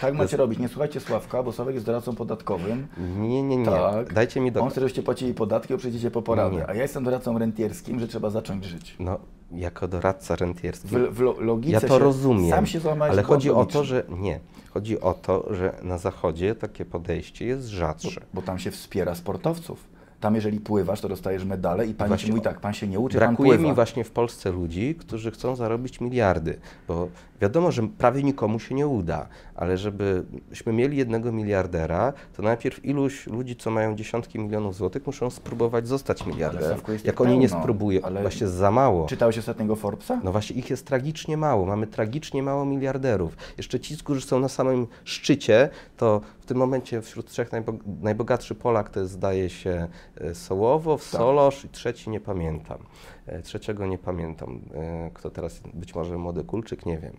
Tak 0.01 0.13
macie 0.13 0.37
robić. 0.37 0.59
Nie 0.59 0.67
słuchajcie 0.67 0.99
Sławka, 0.99 1.43
bo 1.43 1.51
Sławek 1.51 1.73
jest 1.75 1.85
doradcą 1.85 2.15
podatkowym. 2.15 2.87
Nie, 3.17 3.43
nie, 3.43 3.57
nie. 3.57 3.65
Tak. 3.65 4.13
Dajcie 4.13 4.41
mi 4.41 4.51
do... 4.51 4.61
On 4.61 4.69
chce, 4.69 4.79
żebyście 4.79 5.03
płacili 5.03 5.33
podatki, 5.33 5.73
a 5.73 5.77
przyjdziecie 5.77 6.11
po 6.11 6.21
poradę. 6.21 6.55
Nie. 6.55 6.67
A 6.69 6.73
ja 6.73 6.81
jestem 6.81 7.03
doradcą 7.03 7.37
rentierskim, 7.39 7.99
że 7.99 8.07
trzeba 8.07 8.29
zacząć 8.29 8.65
żyć. 8.65 8.95
No, 8.99 9.19
jako 9.51 9.87
doradca 9.87 10.35
rentierski. 10.35 10.87
W, 10.87 10.91
w 10.91 11.19
lo- 11.19 11.39
logice 11.39 11.73
Ja 11.73 11.81
to 11.81 11.99
rozumiem, 11.99 12.49
Sam 12.49 12.65
się 12.65 12.79
złamałeś 12.79 13.13
ale 13.13 13.23
chodzi 13.23 13.51
o 13.51 13.65
to, 13.65 13.83
że 13.83 14.03
nie. 14.09 14.39
Chodzi 14.71 15.01
o 15.01 15.13
to, 15.13 15.53
że 15.53 15.75
na 15.83 15.97
zachodzie 15.97 16.55
takie 16.55 16.85
podejście 16.85 17.45
jest 17.45 17.67
rzadsze. 17.67 18.21
Bo 18.33 18.41
tam 18.41 18.59
się 18.59 18.71
wspiera 18.71 19.15
sportowców. 19.15 19.92
Tam 20.23 20.35
jeżeli 20.35 20.59
pływasz, 20.59 21.01
to 21.01 21.09
dostajesz 21.09 21.45
medale 21.45 21.87
i 21.87 21.93
pani 21.93 22.07
Właśnie 22.07 22.25
ci 22.25 22.31
mówi 22.31 22.43
tak, 22.43 22.59
pan 22.59 22.73
się 22.73 22.87
nie 22.87 22.99
uczy, 22.99 23.19
pan 23.19 23.27
Brakuje 23.27 23.57
mi 23.57 23.73
właśnie 23.73 24.03
w 24.03 24.11
Polsce 24.11 24.51
ludzi, 24.51 24.95
którzy 24.95 25.31
chcą 25.31 25.55
zarobić 25.55 26.01
miliardy, 26.01 26.59
bo 26.87 27.07
wiadomo, 27.43 27.71
że 27.71 27.87
prawie 27.87 28.23
nikomu 28.23 28.59
się 28.59 28.75
nie 28.75 28.87
uda, 28.87 29.27
ale 29.55 29.77
żebyśmy 29.77 30.73
mieli 30.73 30.97
jednego 30.97 31.31
miliardera, 31.31 32.13
to 32.35 32.43
najpierw 32.43 32.85
iluś 32.85 33.27
ludzi, 33.27 33.55
co 33.55 33.71
mają 33.71 33.95
dziesiątki 33.95 34.39
milionów 34.39 34.75
złotych, 34.75 35.05
muszą 35.07 35.29
spróbować 35.29 35.87
zostać 35.87 36.25
miliarderem. 36.25 36.79
Jak 37.03 37.21
oni 37.21 37.37
nie 37.37 37.47
pełno, 37.49 37.63
spróbują, 37.63 38.01
ale- 38.01 38.21
właśnie 38.21 38.47
za 38.47 38.71
mało. 38.71 39.05
Czytałeś 39.07 39.37
ostatniego 39.37 39.75
Forbesa? 39.75 40.21
No 40.23 40.31
właśnie 40.31 40.55
ich 40.55 40.69
jest 40.69 40.87
tragicznie 40.87 41.37
mało. 41.37 41.65
Mamy 41.65 41.87
tragicznie 41.87 42.43
mało 42.43 42.65
miliarderów. 42.65 43.37
Jeszcze 43.57 43.79
ci, 43.79 43.97
którzy 43.97 44.21
są 44.21 44.39
na 44.39 44.47
samym 44.49 44.87
szczycie, 45.03 45.69
to 45.97 46.21
w 46.39 46.45
tym 46.45 46.57
momencie 46.57 47.01
wśród 47.01 47.25
trzech 47.29 47.51
najbo- 47.51 47.77
najbogatszy 48.01 48.55
Polak 48.55 48.89
to 48.89 48.99
jest, 48.99 49.11
zdaje 49.11 49.49
się 49.49 49.87
e, 50.17 50.35
Sołowow, 50.35 51.01
Tak. 51.11 51.19
Solosz 51.21 51.65
i 51.65 51.69
trzeci 51.69 52.09
nie 52.09 52.19
pamiętam. 52.19 52.77
E, 53.25 53.41
Trzeciego 53.41 53.85
nie 53.85 53.97
pamiętam. 53.97 54.61
E, 54.75 55.11
Kto 55.13 55.29
teraz, 55.29 55.59
być 55.73 55.95
może 55.95 56.17
młody 56.17 56.43
Kulczyk, 56.43 56.85
nie 56.85 56.97
wiem. 56.97 57.13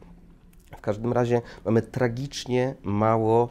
W 0.77 0.81
każdym 0.81 1.13
razie 1.13 1.43
mamy 1.65 1.83
tragicznie 1.83 2.75
mało 2.83 3.49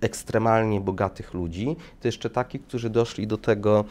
ekstremalnie 0.00 0.80
bogatych 0.80 1.34
ludzi, 1.34 1.76
to 2.00 2.08
jeszcze 2.08 2.30
takich, 2.30 2.62
którzy 2.62 2.90
doszli 2.90 3.26
do 3.26 3.38
tego 3.38 3.84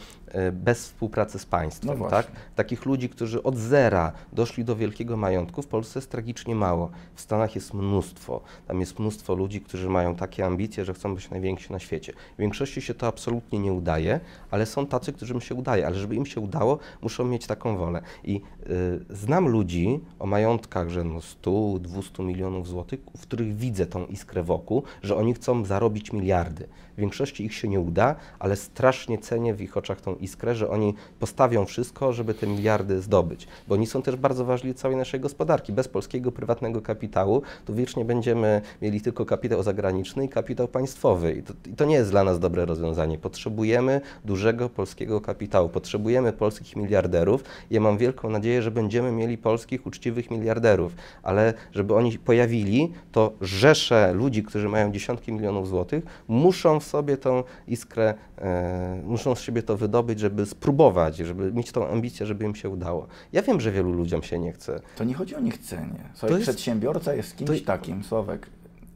bez 0.52 0.84
współpracy 0.84 1.38
z 1.38 1.44
No 1.44 1.50
państwem, 1.50 1.96
właśnie. 1.96 2.16
tak? 2.16 2.26
Takich 2.54 2.86
ludzi, 2.86 3.08
którzy 3.08 3.42
od 3.42 3.56
zera 3.56 4.12
doszli 4.32 4.64
do 4.64 4.76
wielkiego 4.76 5.16
majątku, 5.16 5.62
w 5.62 5.66
Polsce 5.66 5.98
jest 5.98 6.10
tragicznie 6.10 6.54
mało. 6.54 6.90
W 7.14 7.20
Stanach 7.20 7.54
jest 7.54 7.74
mnóstwo. 7.74 8.40
Tam 8.66 8.80
jest 8.80 8.98
mnóstwo 8.98 9.34
ludzi, 9.34 9.60
którzy 9.60 9.88
mają 9.88 10.14
takie 10.14 10.46
ambicje, 10.46 10.84
że 10.84 10.94
chcą 10.94 11.14
być 11.14 11.30
najwięksi 11.30 11.72
na 11.72 11.78
świecie. 11.78 12.12
W 12.36 12.40
większości 12.40 12.82
się 12.82 12.94
to 12.94 13.06
absolutnie 13.06 13.58
nie 13.58 13.72
udaje, 13.72 14.20
ale 14.50 14.66
są 14.66 14.86
tacy, 14.86 15.12
którym 15.12 15.40
się 15.40 15.54
udaje. 15.54 15.86
Ale 15.86 15.96
żeby 15.96 16.14
im 16.14 16.26
się 16.26 16.40
udało, 16.40 16.78
muszą 17.02 17.24
mieć 17.24 17.46
taką 17.46 17.76
wolę. 17.76 18.02
I 18.24 18.40
y, 18.70 19.04
znam 19.10 19.48
ludzi 19.48 20.00
o 20.18 20.26
majątkach, 20.26 20.88
że 20.88 21.04
no 21.04 21.20
100, 21.20 21.78
200 21.80 22.22
milionów 22.22 22.68
złotych, 22.68 23.00
w 23.16 23.22
których 23.22 23.56
widzę 23.56 23.86
tą 23.86 24.06
iskrę 24.06 24.42
wokół, 24.42 24.82
że 25.02 25.16
oni 25.16 25.34
chcą 25.34 25.64
zarobić 25.64 26.12
miliardy. 26.12 26.68
W 26.96 27.00
większości 27.00 27.44
ich 27.44 27.54
się 27.54 27.68
nie 27.68 27.80
uda, 27.80 28.14
ale 28.38 28.56
strasznie 28.56 29.18
cenię 29.18 29.54
w 29.54 29.60
ich 29.60 29.76
oczach 29.76 30.00
tą 30.00 30.14
iskrę, 30.24 30.54
że 30.54 30.70
oni 30.70 30.94
postawią 31.20 31.64
wszystko, 31.64 32.12
żeby 32.12 32.34
te 32.34 32.46
miliardy 32.46 33.02
zdobyć. 33.02 33.48
Bo 33.68 33.74
oni 33.74 33.86
są 33.86 34.02
też 34.02 34.16
bardzo 34.16 34.44
ważni 34.44 34.74
całej 34.74 34.96
naszej 34.96 35.20
gospodarki. 35.20 35.72
Bez 35.72 35.88
polskiego 35.88 36.32
prywatnego 36.32 36.82
kapitału 36.82 37.42
to 37.64 37.74
wiecznie 37.74 38.04
będziemy 38.04 38.60
mieli 38.82 39.00
tylko 39.00 39.26
kapitał 39.26 39.62
zagraniczny 39.62 40.24
i 40.24 40.28
kapitał 40.28 40.68
państwowy. 40.68 41.32
I 41.32 41.42
to, 41.42 41.54
I 41.70 41.74
to 41.74 41.84
nie 41.84 41.94
jest 41.94 42.10
dla 42.10 42.24
nas 42.24 42.38
dobre 42.38 42.64
rozwiązanie. 42.64 43.18
Potrzebujemy 43.18 44.00
dużego 44.24 44.68
polskiego 44.68 45.20
kapitału, 45.20 45.68
potrzebujemy 45.68 46.32
polskich 46.32 46.76
miliarderów. 46.76 47.44
Ja 47.70 47.80
mam 47.80 47.98
wielką 47.98 48.30
nadzieję, 48.30 48.62
że 48.62 48.70
będziemy 48.70 49.12
mieli 49.12 49.38
polskich 49.38 49.86
uczciwych 49.86 50.30
miliarderów, 50.30 50.92
ale 51.22 51.54
żeby 51.72 51.94
oni 51.94 52.18
pojawili, 52.18 52.92
to 53.12 53.32
rzesze 53.40 54.12
ludzi, 54.12 54.42
którzy 54.42 54.68
mają 54.68 54.92
dziesiątki 54.92 55.32
milionów 55.32 55.68
złotych, 55.68 56.04
muszą 56.28 56.80
w 56.80 56.84
sobie 56.84 57.16
tą 57.16 57.42
iskrę, 57.68 58.14
e, 58.38 59.00
muszą 59.04 59.34
z 59.34 59.40
siebie 59.40 59.62
to 59.62 59.76
wydobyć, 59.76 60.11
żeby 60.20 60.46
spróbować, 60.46 61.16
żeby 61.16 61.52
mieć 61.52 61.72
tą 61.72 61.88
ambicję, 61.88 62.26
żeby 62.26 62.44
im 62.44 62.54
się 62.54 62.68
udało. 62.68 63.06
Ja 63.32 63.42
wiem, 63.42 63.60
że 63.60 63.72
wielu 63.72 63.92
ludziom 63.92 64.22
się 64.22 64.38
nie 64.38 64.52
chce. 64.52 64.80
To 64.96 65.04
nie 65.04 65.14
chodzi 65.14 65.34
o 65.36 65.40
niechcenie. 65.40 66.00
Słuchaj, 66.14 66.30
jest- 66.38 66.42
przedsiębiorca 66.50 67.14
jest 67.14 67.36
kimś 67.36 67.60
to- 67.60 67.66
takim, 67.66 68.04
Sławek, 68.04 68.46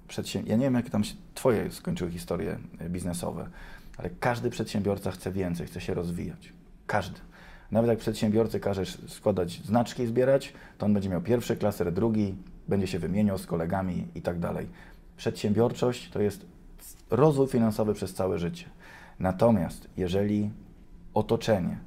przedsię... 0.09 0.43
ja 0.47 0.57
nie 0.57 0.65
wiem, 0.65 0.75
jak 0.75 0.91
tam 0.91 1.05
się 1.05 1.15
twoje 1.35 1.71
skończyły 1.71 2.11
historie 2.11 2.59
e, 2.79 2.89
biznesowe, 2.89 3.49
ale 3.99 4.11
każdy 4.21 4.51
przedsiębiorca 4.51 5.11
chce 5.11 5.33
więcej, 5.33 5.67
chce 5.67 5.81
się 5.81 5.95
rozwijać. 5.95 6.53
Każdy. 6.87 7.21
Nawet 7.71 7.91
jak 7.91 7.99
przedsiębiorcy 7.99 8.61
każesz 8.61 8.99
składać 9.09 9.61
znaczki 9.65 10.03
i 10.03 10.07
zbierać, 10.07 10.53
to 10.79 10.87
on 10.87 10.95
będzie 10.95 11.09
miał 11.09 11.21
pierwszy 11.21 11.57
klaser, 11.57 11.93
drugi, 11.93 12.35
będzie 12.69 12.87
się 12.87 12.99
wymieniał 12.99 13.39
z 13.39 13.47
kolegami 13.47 14.07
i 14.15 14.23
tak 14.23 14.39
dalej. 14.39 14.67
Przedsiębiorczość 15.17 16.11
to 16.11 16.21
jest 16.23 16.47
rozwój 17.11 17.47
finansowy 17.49 17.95
przez 17.95 18.15
całe 18.15 18.39
życie. 18.39 18.65
Natomiast 19.21 19.89
jeżeli 19.97 20.51
otoczenie, 21.17 21.79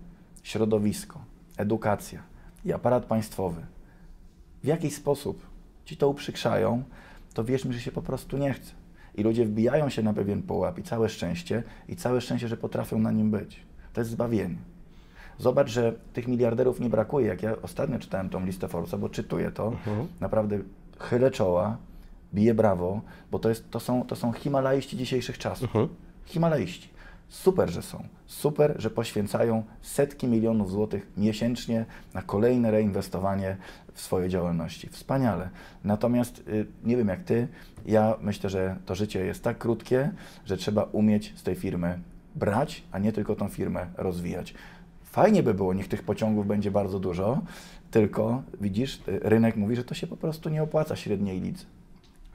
środowisko, 0.43 1.19
edukacja 1.57 2.23
i 2.65 2.73
aparat 2.73 3.05
państwowy 3.05 3.61
w 4.63 4.67
jakiś 4.67 4.95
sposób 4.95 5.45
ci 5.85 5.97
to 5.97 6.09
uprzykrzają, 6.09 6.83
to 7.33 7.43
wierz 7.43 7.65
mi, 7.65 7.73
że 7.73 7.79
się 7.79 7.91
po 7.91 8.01
prostu 8.01 8.37
nie 8.37 8.53
chce. 8.53 8.71
I 9.15 9.23
ludzie 9.23 9.45
wbijają 9.45 9.89
się 9.89 10.03
na 10.03 10.13
pewien 10.13 10.43
pułap 10.43 10.79
i 10.79 10.83
całe 10.83 11.09
szczęście, 11.09 11.63
i 11.87 11.95
całe 11.95 12.21
szczęście, 12.21 12.47
że 12.47 12.57
potrafią 12.57 12.99
na 12.99 13.11
nim 13.11 13.31
być. 13.31 13.59
To 13.93 14.01
jest 14.01 14.11
zbawienie. 14.11 14.55
Zobacz, 15.37 15.69
że 15.69 15.93
tych 16.13 16.27
miliarderów 16.27 16.79
nie 16.79 16.89
brakuje. 16.89 17.27
Jak 17.27 17.43
ja 17.43 17.55
ostatnio 17.61 17.99
czytałem 17.99 18.29
tą 18.29 18.45
listę 18.45 18.67
Forbesa, 18.67 18.97
bo 18.97 19.09
czytuję 19.09 19.51
to, 19.51 19.71
naprawdę 20.19 20.59
chylę 20.99 21.31
czoła, 21.31 21.77
biję 22.33 22.53
brawo, 22.53 23.01
bo 23.31 23.39
to, 23.39 23.49
jest, 23.49 23.71
to, 23.71 23.79
są, 23.79 24.05
to 24.05 24.15
są 24.15 24.31
Himalaiści 24.31 24.97
dzisiejszych 24.97 25.37
czasów. 25.37 25.69
Himalaiści. 26.25 26.89
Super, 27.29 27.69
że 27.69 27.81
są. 27.81 28.03
Super, 28.25 28.75
że 28.77 28.89
poświęcają 28.89 29.63
setki 29.81 30.27
milionów 30.27 30.71
złotych 30.71 31.07
miesięcznie 31.17 31.85
na 32.13 32.21
kolejne 32.21 32.71
reinwestowanie 32.71 33.57
w 33.93 34.01
swoje 34.01 34.29
działalności. 34.29 34.89
Wspaniale. 34.89 35.49
Natomiast 35.83 36.39
y, 36.47 36.65
nie 36.83 36.97
wiem 36.97 37.07
jak 37.07 37.23
ty, 37.23 37.47
ja 37.85 38.15
myślę, 38.21 38.49
że 38.49 38.77
to 38.85 38.95
życie 38.95 39.25
jest 39.25 39.43
tak 39.43 39.57
krótkie, 39.57 40.11
że 40.45 40.57
trzeba 40.57 40.83
umieć 40.83 41.33
z 41.35 41.43
tej 41.43 41.55
firmy 41.55 41.99
brać, 42.35 42.83
a 42.91 42.99
nie 42.99 43.11
tylko 43.11 43.35
tą 43.35 43.49
firmę 43.49 43.87
rozwijać. 43.97 44.53
Fajnie 45.03 45.43
by 45.43 45.53
było, 45.53 45.73
niech 45.73 45.87
tych 45.87 46.03
pociągów 46.03 46.47
będzie 46.47 46.71
bardzo 46.71 46.99
dużo, 46.99 47.41
tylko 47.91 48.43
widzisz, 48.61 48.95
y, 48.95 49.19
rynek 49.23 49.55
mówi, 49.55 49.75
że 49.75 49.83
to 49.83 49.93
się 49.93 50.07
po 50.07 50.17
prostu 50.17 50.49
nie 50.49 50.63
opłaca 50.63 50.95
średniej 50.95 51.41
lidze. 51.41 51.65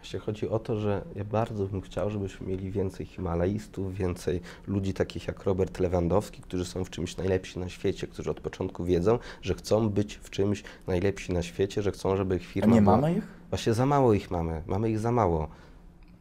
Właśnie 0.05 0.21
chodzi 0.21 0.49
o 0.49 0.59
to, 0.59 0.77
że 0.77 1.05
ja 1.15 1.25
bardzo 1.25 1.67
bym 1.67 1.81
chciał, 1.81 2.11
żebyśmy 2.11 2.47
mieli 2.47 2.71
więcej 2.71 3.07
Himalajstów, 3.07 3.95
więcej 3.95 4.41
ludzi 4.67 4.95
takich 4.95 5.27
jak 5.27 5.45
Robert 5.45 5.81
Lewandowski, 5.81 6.43
którzy 6.43 6.65
są 6.65 6.85
w 6.85 6.91
czymś 6.91 7.17
najlepsi 7.17 7.59
na 7.59 7.69
świecie, 7.69 8.07
którzy 8.07 8.31
od 8.31 8.41
początku 8.41 8.85
wiedzą, 8.85 9.19
że 9.43 9.55
chcą 9.55 9.89
być 9.89 10.15
w 10.15 10.31
czymś 10.31 10.65
najlepsi 10.87 11.33
na 11.33 11.43
świecie, 11.43 11.83
że 11.83 11.93
chcą, 11.93 12.17
żeby 12.17 12.37
ich 12.37 12.43
A 12.43 12.53
firma 12.53 12.75
nie 12.75 12.83
była... 12.83 12.97
mamy 12.97 13.15
ich? 13.15 13.27
Właśnie 13.51 13.75
za 13.75 13.87
mało 13.87 14.15
ich 14.15 14.31
mamy, 14.31 14.63
mamy 14.67 14.91
ich 14.91 14.99
za 14.99 15.13
mało. 15.13 15.49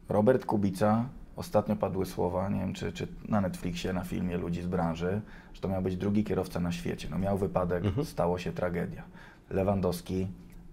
Robert 0.08 0.46
Kubica, 0.46 1.08
ostatnio 1.36 1.76
padły 1.76 2.06
słowa, 2.06 2.48
nie 2.48 2.60
wiem 2.60 2.72
czy, 2.72 2.92
czy 2.92 3.08
na 3.28 3.40
Netflixie, 3.40 3.92
na 3.92 4.04
filmie 4.04 4.36
ludzi 4.36 4.62
z 4.62 4.66
branży, 4.66 5.20
że 5.54 5.60
to 5.60 5.68
miał 5.68 5.82
być 5.82 5.96
drugi 5.96 6.24
kierowca 6.24 6.60
na 6.60 6.72
świecie. 6.72 7.08
No 7.10 7.18
miał 7.18 7.38
wypadek, 7.38 7.84
stało 8.04 8.38
się 8.38 8.52
tragedia. 8.52 9.02
Lewandowski, 9.50 10.26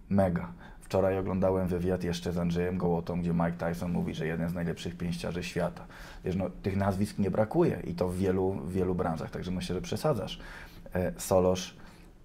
mega. 0.09 0.53
Wczoraj 0.91 1.17
oglądałem 1.17 1.67
wywiad 1.67 2.03
jeszcze 2.03 2.33
z 2.33 2.37
Andrzejem 2.37 2.77
Gołotą, 2.77 3.21
gdzie 3.21 3.33
Mike 3.33 3.51
Tyson 3.51 3.91
mówi, 3.91 4.13
że 4.13 4.27
jeden 4.27 4.49
z 4.49 4.53
najlepszych 4.53 4.97
pięściarzy 4.97 5.43
świata. 5.43 5.85
Wiesz, 6.25 6.35
no, 6.35 6.49
tych 6.63 6.77
nazwisk 6.77 7.19
nie 7.19 7.31
brakuje 7.31 7.79
i 7.87 7.93
to 7.95 8.07
w 8.07 8.17
wielu, 8.17 8.51
w 8.51 8.73
wielu 8.73 8.95
branżach, 8.95 9.31
także 9.31 9.51
myślę, 9.51 9.75
że 9.75 9.81
przesadzasz. 9.81 10.39
E, 10.95 11.13
Solosz, 11.17 11.75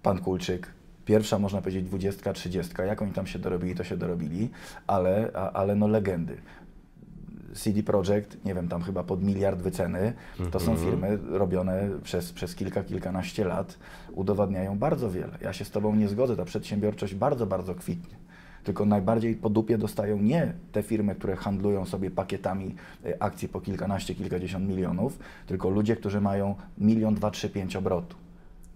Pan 0.03 0.19
Kulczyk, 0.19 0.67
pierwsza 1.05 1.39
można 1.39 1.61
powiedzieć 1.61 1.83
dwudziestka, 1.83 2.33
trzydziestka, 2.33 2.85
jak 2.85 3.01
oni 3.01 3.11
tam 3.11 3.27
się 3.27 3.39
dorobili, 3.39 3.75
to 3.75 3.83
się 3.83 3.97
dorobili, 3.97 4.49
ale, 4.87 5.31
a, 5.33 5.51
ale 5.51 5.75
no 5.75 5.87
legendy. 5.87 6.37
CD 7.53 7.83
Projekt, 7.83 8.45
nie 8.45 8.53
wiem, 8.53 8.67
tam 8.67 8.81
chyba 8.81 9.03
pod 9.03 9.23
miliard 9.23 9.61
wyceny. 9.61 10.13
To 10.51 10.59
są 10.59 10.77
firmy 10.77 11.19
robione 11.29 11.89
przez, 12.03 12.33
przez 12.33 12.55
kilka, 12.55 12.83
kilkanaście 12.83 13.45
lat, 13.45 13.77
udowadniają 14.11 14.77
bardzo 14.77 15.11
wiele. 15.11 15.37
Ja 15.41 15.53
się 15.53 15.65
z 15.65 15.71
Tobą 15.71 15.95
nie 15.95 16.07
zgodzę, 16.07 16.35
ta 16.35 16.45
przedsiębiorczość 16.45 17.15
bardzo, 17.15 17.45
bardzo 17.45 17.75
kwitnie. 17.75 18.26
Tylko 18.67 18.85
najbardziej 18.85 19.35
po 19.35 19.49
dupie 19.49 19.77
dostają 19.77 20.17
nie 20.17 20.53
te 20.71 20.83
firmy, 20.83 21.15
które 21.15 21.35
handlują 21.35 21.85
sobie 21.85 22.11
pakietami 22.11 22.75
y, 23.05 23.19
akcji 23.19 23.47
po 23.47 23.61
kilkanaście, 23.61 24.15
kilkadziesiąt 24.15 24.67
milionów, 24.69 25.19
tylko 25.45 25.69
ludzie, 25.69 25.95
którzy 25.95 26.21
mają 26.21 26.55
milion, 26.77 27.15
dwa, 27.15 27.31
trzy, 27.31 27.49
pięć 27.49 27.75
obrotu. 27.75 28.15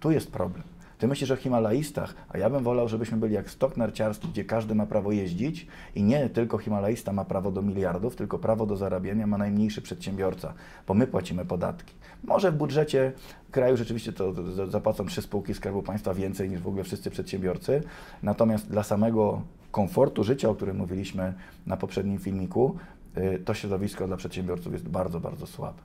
Tu 0.00 0.10
jest 0.10 0.30
problem. 0.30 0.62
Ty 0.98 1.08
myślisz 1.08 1.30
o 1.30 1.36
Himalajstach, 1.36 2.14
a 2.28 2.38
ja 2.38 2.50
bym 2.50 2.64
wolał, 2.64 2.88
żebyśmy 2.88 3.18
byli 3.18 3.34
jak 3.34 3.50
stok 3.50 3.76
narciarski, 3.76 4.28
gdzie 4.28 4.44
każdy 4.44 4.74
ma 4.74 4.86
prawo 4.86 5.12
jeździć 5.12 5.66
i 5.94 6.02
nie 6.02 6.28
tylko 6.28 6.58
Himalajsta 6.58 7.12
ma 7.12 7.24
prawo 7.24 7.50
do 7.52 7.62
miliardów, 7.62 8.16
tylko 8.16 8.38
prawo 8.38 8.66
do 8.66 8.76
zarabiania 8.76 9.26
ma 9.26 9.38
najmniejszy 9.38 9.82
przedsiębiorca, 9.82 10.54
bo 10.86 10.94
my 10.94 11.06
płacimy 11.06 11.44
podatki. 11.44 11.94
Może 12.24 12.52
w 12.52 12.56
budżecie 12.56 13.12
kraju 13.50 13.76
rzeczywiście 13.76 14.12
to 14.12 14.32
to 14.32 14.52
za- 14.52 14.66
zapłacą 14.66 15.06
trzy 15.06 15.22
spółki 15.22 15.54
Skarbu 15.54 15.82
Państwa 15.82 16.14
więcej 16.14 16.50
niż 16.50 16.60
w 16.60 16.68
ogóle 16.68 16.84
wszyscy 16.84 17.10
przedsiębiorcy, 17.10 17.82
natomiast 18.22 18.70
dla 18.70 18.82
samego 18.82 19.42
komfortu 19.72 20.24
życia, 20.24 20.48
o 20.48 20.54
którym 20.54 20.76
mówiliśmy 20.76 21.34
na 21.66 21.76
poprzednim 21.76 22.18
filmiku, 22.18 22.76
y, 23.16 23.42
to 23.44 23.54
środowisko 23.54 24.06
dla 24.06 24.16
przedsiębiorców 24.16 24.72
jest 24.72 24.88
bardzo, 24.88 25.20
bardzo 25.20 25.46
słabe. 25.46 25.82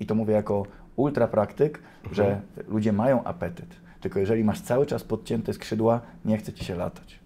I 0.00 0.06
to 0.06 0.14
mówię 0.14 0.34
jako 0.34 0.66
ultrapraktyk, 0.96 1.82
że 2.12 2.40
ludzie 2.68 2.92
mają 2.92 3.24
apetyt. 3.24 3.76
Tylko 4.00 4.18
jeżeli 4.18 4.44
masz 4.44 4.60
cały 4.60 4.86
czas 4.86 5.04
podcięte 5.04 5.52
skrzydła, 5.52 6.00
nie 6.24 6.38
chce 6.38 6.52
ci 6.52 6.64
się 6.64 6.76
latać. 6.76 7.20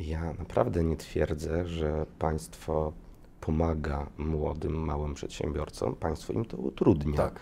Ja 0.00 0.32
naprawdę 0.38 0.84
nie 0.84 0.96
twierdzę, 0.96 1.66
że 1.68 2.06
państwo 2.18 2.92
pomaga 3.40 4.06
młodym, 4.18 4.72
małym 4.72 5.14
przedsiębiorcom. 5.14 5.94
Państwo 5.94 6.32
im 6.32 6.44
to 6.44 6.56
utrudnia. 6.56 7.16
Tak. 7.16 7.40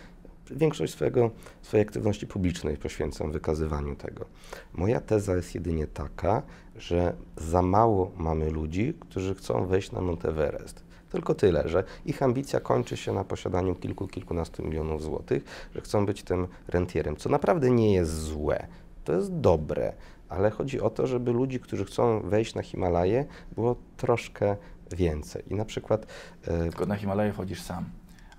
Większość 0.51 0.93
swojego, 0.93 1.31
swojej 1.63 1.87
aktywności 1.87 2.27
publicznej 2.27 2.77
poświęcam 2.77 3.33
wykazywaniu 3.33 3.97
tego. 3.97 4.25
Moja 4.73 5.01
teza 5.01 5.37
jest 5.37 5.55
jedynie 5.55 5.87
taka, 5.87 6.43
że 6.77 7.15
za 7.37 7.63
mało 7.63 8.13
mamy 8.17 8.51
ludzi, 8.51 8.95
którzy 9.01 9.35
chcą 9.35 9.67
wejść 9.67 9.93
na 9.93 10.01
Monteverest. 10.01 10.85
Tylko 11.11 11.35
tyle, 11.35 11.69
że 11.69 11.85
ich 12.07 12.23
ambicja 12.23 12.61
kończy 12.61 12.97
się 12.97 13.13
na 13.13 13.25
posiadaniu 13.25 13.75
kilku, 13.75 14.09
kilkunastu 14.09 14.65
milionów 14.65 15.03
złotych, 15.03 15.69
że 15.75 15.81
chcą 15.81 16.07
być 16.07 16.23
tym 16.23 16.47
rentierem, 16.69 17.17
co 17.17 17.29
naprawdę 17.29 17.71
nie 17.71 17.95
jest 17.95 18.21
złe. 18.21 18.67
To 19.05 19.13
jest 19.13 19.35
dobre, 19.35 19.93
ale 20.29 20.51
chodzi 20.51 20.81
o 20.81 20.91
to, 20.91 21.07
żeby 21.07 21.33
ludzi, 21.33 21.61
którzy 21.61 21.85
chcą 21.85 22.21
wejść 22.21 22.55
na 22.55 22.63
Himalaje, 22.63 23.25
było 23.55 23.77
troszkę 23.97 24.57
więcej. 24.93 25.43
I 25.49 25.55
na 25.55 25.65
przykład 25.65 26.07
e, 26.45 26.59
Tylko 26.59 26.87
na 26.87 26.97
Himalaje 26.97 27.33
wchodzisz 27.33 27.63
sam. 27.63 27.85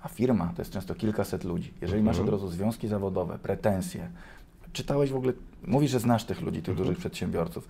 A 0.02 0.08
firma 0.08 0.52
to 0.56 0.62
jest 0.62 0.72
często 0.72 0.94
kilkaset 0.94 1.44
ludzi. 1.44 1.74
Jeżeli 1.80 2.02
masz 2.02 2.18
od 2.18 2.28
razu 2.28 2.48
związki 2.48 2.88
zawodowe, 2.88 3.38
pretensje, 3.38 4.10
czytałeś 4.72 5.10
w 5.10 5.16
ogóle, 5.16 5.32
mówisz, 5.66 5.90
że 5.90 6.00
znasz 6.00 6.24
tych 6.24 6.40
ludzi, 6.40 6.62
tych 6.62 6.74
dużych 6.76 6.98
przedsiębiorców, 6.98 7.68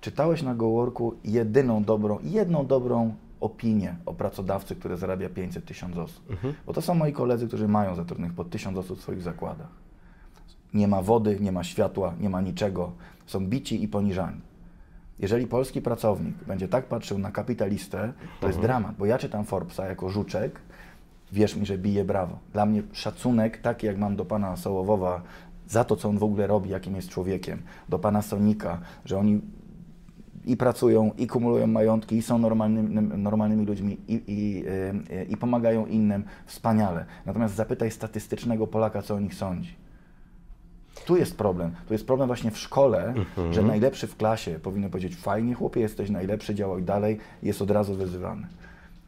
czytałeś 0.00 0.42
na 0.42 0.54
GoWorku 0.54 1.14
jedyną 1.24 1.84
dobrą, 1.84 2.18
jedną 2.22 2.66
dobrą 2.66 3.14
opinię 3.40 3.96
o 4.06 4.14
pracodawcy, 4.14 4.76
który 4.76 4.96
zarabia 4.96 5.28
500 5.28 5.64
tysięcy 5.64 6.00
osób. 6.00 6.24
Bo 6.66 6.72
to 6.72 6.82
są 6.82 6.94
moi 6.94 7.12
koledzy, 7.12 7.48
którzy 7.48 7.68
mają 7.68 7.94
zatrudnionych 7.94 8.36
po 8.36 8.44
1000 8.44 8.78
osób 8.78 8.98
w 8.98 9.02
swoich 9.02 9.22
zakładach. 9.22 9.68
Nie 10.74 10.88
ma 10.88 11.02
wody, 11.02 11.38
nie 11.40 11.52
ma 11.52 11.64
światła, 11.64 12.14
nie 12.20 12.30
ma 12.30 12.40
niczego. 12.40 12.92
Są 13.26 13.46
bici 13.46 13.82
i 13.82 13.88
poniżani. 13.88 14.40
Jeżeli 15.18 15.46
polski 15.46 15.82
pracownik 15.82 16.34
będzie 16.46 16.68
tak 16.68 16.86
patrzył 16.86 17.18
na 17.18 17.30
kapitalistę, 17.30 18.12
to 18.40 18.46
jest 18.46 18.60
dramat, 18.60 18.96
bo 18.96 19.06
ja 19.06 19.18
czytam 19.18 19.44
Forbesa 19.44 19.86
jako 19.86 20.08
żuczek, 20.08 20.60
wierz 21.32 21.56
mi, 21.56 21.66
że 21.66 21.78
bije 21.78 22.04
brawo. 22.04 22.38
Dla 22.52 22.66
mnie 22.66 22.82
szacunek, 22.92 23.58
taki 23.58 23.86
jak 23.86 23.98
mam 23.98 24.16
do 24.16 24.24
pana 24.24 24.56
Sołowowa, 24.56 25.22
za 25.68 25.84
to, 25.84 25.96
co 25.96 26.08
on 26.08 26.18
w 26.18 26.22
ogóle 26.22 26.46
robi, 26.46 26.70
jakim 26.70 26.96
jest 26.96 27.08
człowiekiem, 27.08 27.62
do 27.88 27.98
pana 27.98 28.22
Sonika, 28.22 28.80
że 29.04 29.18
oni 29.18 29.40
i 30.44 30.56
pracują, 30.56 31.10
i 31.18 31.26
kumulują 31.26 31.66
majątki, 31.66 32.16
i 32.16 32.22
są 32.22 32.38
normalnymi, 32.38 32.94
normalnymi 33.18 33.66
ludźmi, 33.66 33.98
i, 34.08 34.22
i, 34.26 34.64
y, 35.12 35.24
i 35.24 35.36
pomagają 35.36 35.86
innym, 35.86 36.24
wspaniale. 36.46 37.04
Natomiast 37.26 37.54
zapytaj 37.54 37.90
statystycznego 37.90 38.66
Polaka, 38.66 39.02
co 39.02 39.14
o 39.14 39.20
nich 39.20 39.34
sądzi. 39.34 39.76
Tu 41.06 41.16
jest 41.16 41.36
problem. 41.36 41.70
Tu 41.88 41.94
jest 41.94 42.06
problem 42.06 42.26
właśnie 42.26 42.50
w 42.50 42.58
szkole, 42.58 43.14
że 43.50 43.62
najlepszy 43.62 44.06
w 44.06 44.16
klasie 44.16 44.58
powinno 44.62 44.90
powiedzieć 44.90 45.16
fajnie 45.16 45.54
chłopie, 45.54 45.80
jesteś 45.80 46.10
najlepszy, 46.10 46.54
działaj 46.54 46.82
dalej, 46.82 47.18
jest 47.42 47.62
od 47.62 47.70
razu 47.70 47.94
wyzywany. 47.94 48.46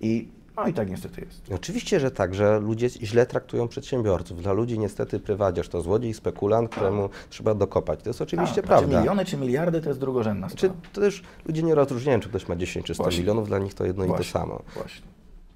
I 0.00 0.28
no 0.56 0.66
i 0.66 0.72
tak 0.72 0.90
niestety 0.90 1.20
jest. 1.20 1.42
Oczywiście, 1.54 2.00
że 2.00 2.10
tak, 2.10 2.34
że 2.34 2.60
ludzie 2.60 2.88
źle 2.88 3.26
traktują 3.26 3.68
przedsiębiorców. 3.68 4.42
Dla 4.42 4.52
ludzi 4.52 4.78
niestety 4.78 5.20
prywadziarz 5.20 5.68
to 5.68 5.82
złodziej, 5.82 6.14
spekulant, 6.14 6.70
któremu 6.70 7.08
trzeba 7.30 7.54
dokopać. 7.54 8.02
To 8.02 8.10
jest 8.10 8.22
oczywiście 8.22 8.60
A, 8.60 8.66
prawda. 8.66 8.88
Czy 8.92 8.98
miliony, 8.98 9.24
czy 9.24 9.36
miliardy 9.36 9.80
to 9.80 9.88
jest 9.88 10.00
drugorzędna 10.00 10.48
Czy 10.48 10.56
sprawa. 10.56 10.74
to 10.92 11.00
też 11.00 11.22
ludzie 11.46 11.62
nie 11.62 11.74
rozróżniają, 11.74 12.20
czy 12.20 12.28
ktoś 12.28 12.48
ma 12.48 12.56
10 12.56 12.86
czy 12.86 12.94
100 12.94 13.02
Właśnie. 13.02 13.20
milionów, 13.20 13.48
dla 13.48 13.58
nich 13.58 13.74
to 13.74 13.84
jedno 13.84 14.04
i 14.04 14.08
to 14.08 14.14
Właśnie, 14.14 14.32
samo. 14.32 14.62
Właśnie. 14.74 15.06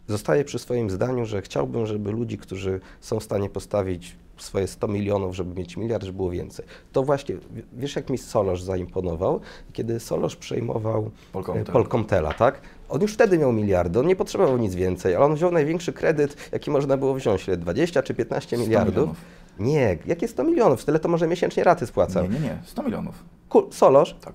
Zostaję 0.08 0.44
przy 0.44 0.58
swoim 0.58 0.90
zdaniu, 0.90 1.26
że 1.26 1.42
chciałbym, 1.42 1.86
żeby 1.86 2.12
ludzi, 2.12 2.38
którzy 2.38 2.80
są 3.00 3.20
w 3.20 3.24
stanie 3.24 3.50
postawić 3.50 4.16
swoje 4.36 4.66
100 4.66 4.88
milionów, 4.88 5.36
żeby 5.36 5.54
mieć 5.60 5.76
miliard, 5.76 6.04
żeby 6.04 6.16
było 6.16 6.30
więcej. 6.30 6.66
To 6.92 7.02
właśnie, 7.02 7.36
wiesz 7.72 7.96
jak 7.96 8.10
mi 8.10 8.18
Solosz 8.18 8.62
zaimponował? 8.62 9.40
Kiedy 9.72 10.00
Solosz 10.00 10.36
przejmował 10.36 11.10
Polkomtel. 11.32 11.62
e, 11.68 11.72
Polkomtela, 11.72 12.32
tak? 12.32 12.60
On 12.94 13.02
już 13.02 13.14
wtedy 13.14 13.38
miał 13.38 13.52
miliardy, 13.52 13.98
on 14.00 14.06
nie 14.06 14.16
potrzebował 14.16 14.58
nic 14.58 14.74
więcej, 14.74 15.14
ale 15.14 15.24
on 15.24 15.34
wziął 15.34 15.50
największy 15.52 15.92
kredyt, 15.92 16.36
jaki 16.52 16.70
można 16.70 16.96
było 16.96 17.14
wziąć, 17.14 17.48
ile 17.48 17.56
20 17.56 18.02
czy 18.02 18.14
15 18.14 18.56
100 18.56 18.64
miliardów. 18.64 18.94
milionów. 18.94 19.16
Nie, 19.58 19.98
jakie 20.06 20.28
100 20.28 20.44
milionów? 20.44 20.84
Tyle 20.84 20.98
to 20.98 21.08
może 21.08 21.26
miesięcznie 21.26 21.64
raty 21.64 21.86
spłacał. 21.86 22.22
Nie, 22.22 22.28
nie, 22.28 22.40
nie, 22.40 22.58
100 22.64 22.82
milionów. 22.82 23.14
Ku- 23.48 23.72
Solosz 23.72 24.14
Tak. 24.20 24.34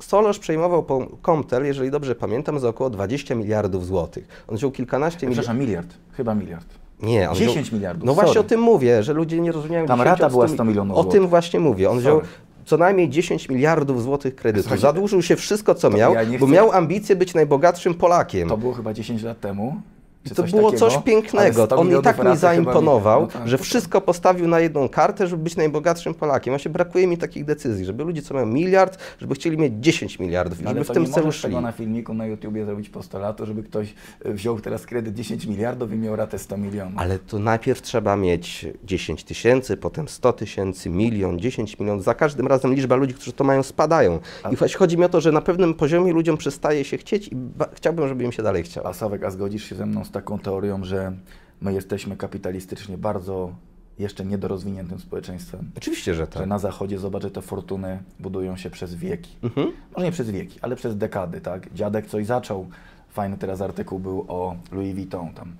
Solarz 0.00 0.38
przejmował 0.38 0.86
Comtel, 1.26 1.64
jeżeli 1.64 1.90
dobrze 1.90 2.14
pamiętam, 2.14 2.58
za 2.58 2.68
około 2.68 2.90
20 2.90 3.34
miliardów 3.34 3.86
złotych. 3.86 4.28
On 4.48 4.56
wziął 4.56 4.70
kilkanaście 4.70 5.26
miliardów. 5.26 5.38
Przepraszam, 5.44 5.58
miliard. 5.66 5.88
Chyba 6.12 6.34
miliard. 6.34 6.66
Nie, 7.02 7.30
on 7.30 7.36
10 7.36 7.66
wziął... 7.66 7.74
miliardów, 7.78 8.04
No 8.04 8.14
właśnie 8.14 8.28
sorry. 8.34 8.46
o 8.46 8.48
tym 8.48 8.60
mówię, 8.60 9.02
że 9.02 9.12
ludzie 9.12 9.40
nie 9.40 9.52
rozumieją. 9.52 9.86
Tam 9.86 9.98
10 9.98 10.20
rata 10.20 10.30
była 10.30 10.46
100 10.48 10.54
100 10.54 10.64
milionów 10.64 10.96
O 10.98 11.02
złotych. 11.02 11.20
tym 11.20 11.28
właśnie 11.28 11.60
mówię. 11.60 11.90
On 11.90 11.98
wziął 11.98 12.16
Sorry. 12.16 12.28
Co 12.64 12.76
najmniej 12.76 13.08
10 13.08 13.48
miliardów 13.48 14.02
złotych 14.02 14.34
kredytu. 14.36 14.62
Słuchajcie, 14.62 14.82
Zadłużył 14.82 15.22
się 15.22 15.36
wszystko, 15.36 15.74
co 15.74 15.90
miał, 15.90 16.14
ja 16.14 16.24
nie 16.24 16.38
bo 16.38 16.46
chcę- 16.46 16.54
miał 16.54 16.72
ambicje 16.72 17.16
być 17.16 17.34
najbogatszym 17.34 17.94
Polakiem. 17.94 18.48
To 18.48 18.56
było 18.56 18.72
chyba 18.72 18.92
10 18.92 19.22
lat 19.22 19.40
temu. 19.40 19.80
To 20.28 20.42
było 20.42 20.70
takiego, 20.70 20.90
coś 20.90 21.02
pięknego. 21.02 21.40
ale 21.40 21.66
100 21.66 21.76
On 21.76 21.98
i 21.98 22.02
tak 22.02 22.24
mi 22.24 22.36
zaimponował, 22.36 23.20
no 23.20 23.26
tak, 23.26 23.48
że 23.48 23.58
wszystko 23.58 24.00
postawił 24.00 24.48
na 24.48 24.60
jedną 24.60 24.88
kartę, 24.88 25.26
żeby 25.26 25.42
być 25.42 25.56
najbogatszym 25.56 26.14
Polakiem. 26.14 26.52
Właśnie 26.52 26.70
brakuje 26.70 27.06
mi 27.06 27.18
takich 27.18 27.44
decyzji, 27.44 27.84
żeby 27.84 28.04
ludzie, 28.04 28.22
co 28.22 28.34
mają 28.34 28.46
miliard, 28.46 28.98
żeby 29.18 29.34
chcieli 29.34 29.58
mieć 29.58 29.72
10 29.80 30.18
miliardów 30.18 30.62
i 30.62 30.68
żeby 30.68 30.84
w 30.84 30.90
tym 30.90 31.02
nie 31.02 31.08
celu 31.08 31.32
szli. 31.32 31.42
tego 31.42 31.60
na 31.60 31.72
filmiku 31.72 32.14
na 32.14 32.26
YouTubie 32.26 32.64
zrobić 32.64 32.88
postulatu, 32.88 33.46
żeby 33.46 33.62
ktoś 33.62 33.94
e, 34.24 34.32
wziął 34.32 34.60
teraz 34.60 34.86
kredyt 34.86 35.14
10 35.14 35.46
miliardów 35.46 35.92
i 35.92 35.96
miał 35.96 36.16
ratę 36.16 36.38
100 36.38 36.56
milionów. 36.56 36.94
Ale 36.96 37.18
to 37.18 37.38
najpierw 37.38 37.82
trzeba 37.82 38.16
mieć 38.16 38.66
10 38.84 39.24
tysięcy, 39.24 39.76
potem 39.76 40.08
100 40.08 40.32
tysięcy, 40.32 40.90
milion, 40.90 41.38
10 41.38 41.78
milionów. 41.78 42.04
Za 42.04 42.14
każdym 42.14 42.46
razem 42.46 42.74
liczba 42.74 42.96
ludzi, 42.96 43.14
którzy 43.14 43.32
to 43.32 43.44
mają, 43.44 43.62
spadają. 43.62 44.18
I 44.52 44.56
właśnie 44.56 44.76
chodzi 44.76 44.98
mi 44.98 45.04
o 45.04 45.08
to, 45.08 45.20
że 45.20 45.32
na 45.32 45.40
pewnym 45.40 45.74
poziomie 45.74 46.12
ludziom 46.12 46.36
przestaje 46.36 46.84
się 46.84 46.98
chcieć 46.98 47.28
i 47.28 47.36
chciałbym, 47.74 48.08
żeby 48.08 48.24
im 48.24 48.32
się 48.32 48.42
dalej 48.42 48.62
chciało. 48.62 48.88
A 48.88 48.92
Sławek, 48.92 49.24
a 49.24 49.30
zgodzisz 49.30 49.64
się 49.64 49.74
ze 49.74 49.86
mną 49.86 50.04
z 50.04 50.10
taką 50.14 50.38
teorią, 50.38 50.84
że 50.84 51.12
my 51.60 51.72
jesteśmy 51.72 52.16
kapitalistycznie 52.16 52.98
bardzo 52.98 53.54
jeszcze 53.98 54.24
niedorozwiniętym 54.24 54.98
społeczeństwem? 54.98 55.70
Oczywiście, 55.76 56.14
że 56.14 56.20
Że 56.20 56.26
tak. 56.26 56.46
na 56.46 56.58
zachodzie, 56.58 56.98
zobacz, 56.98 57.22
że 57.22 57.30
te 57.30 57.42
fortuny 57.42 58.02
budują 58.20 58.56
się 58.56 58.70
przez 58.70 58.94
wieki. 58.94 59.36
Mhm. 59.42 59.72
Może 59.96 60.06
nie 60.06 60.12
przez 60.12 60.30
wieki, 60.30 60.58
ale 60.62 60.76
przez 60.76 60.96
dekady, 60.96 61.40
tak? 61.40 61.74
Dziadek 61.74 62.06
coś 62.06 62.26
zaczął. 62.26 62.66
Fajny 63.08 63.38
teraz 63.38 63.60
artykuł 63.60 63.98
był 63.98 64.24
o 64.28 64.56
Louis 64.72 64.94
Vuitton. 64.94 65.34
Tam 65.34 65.56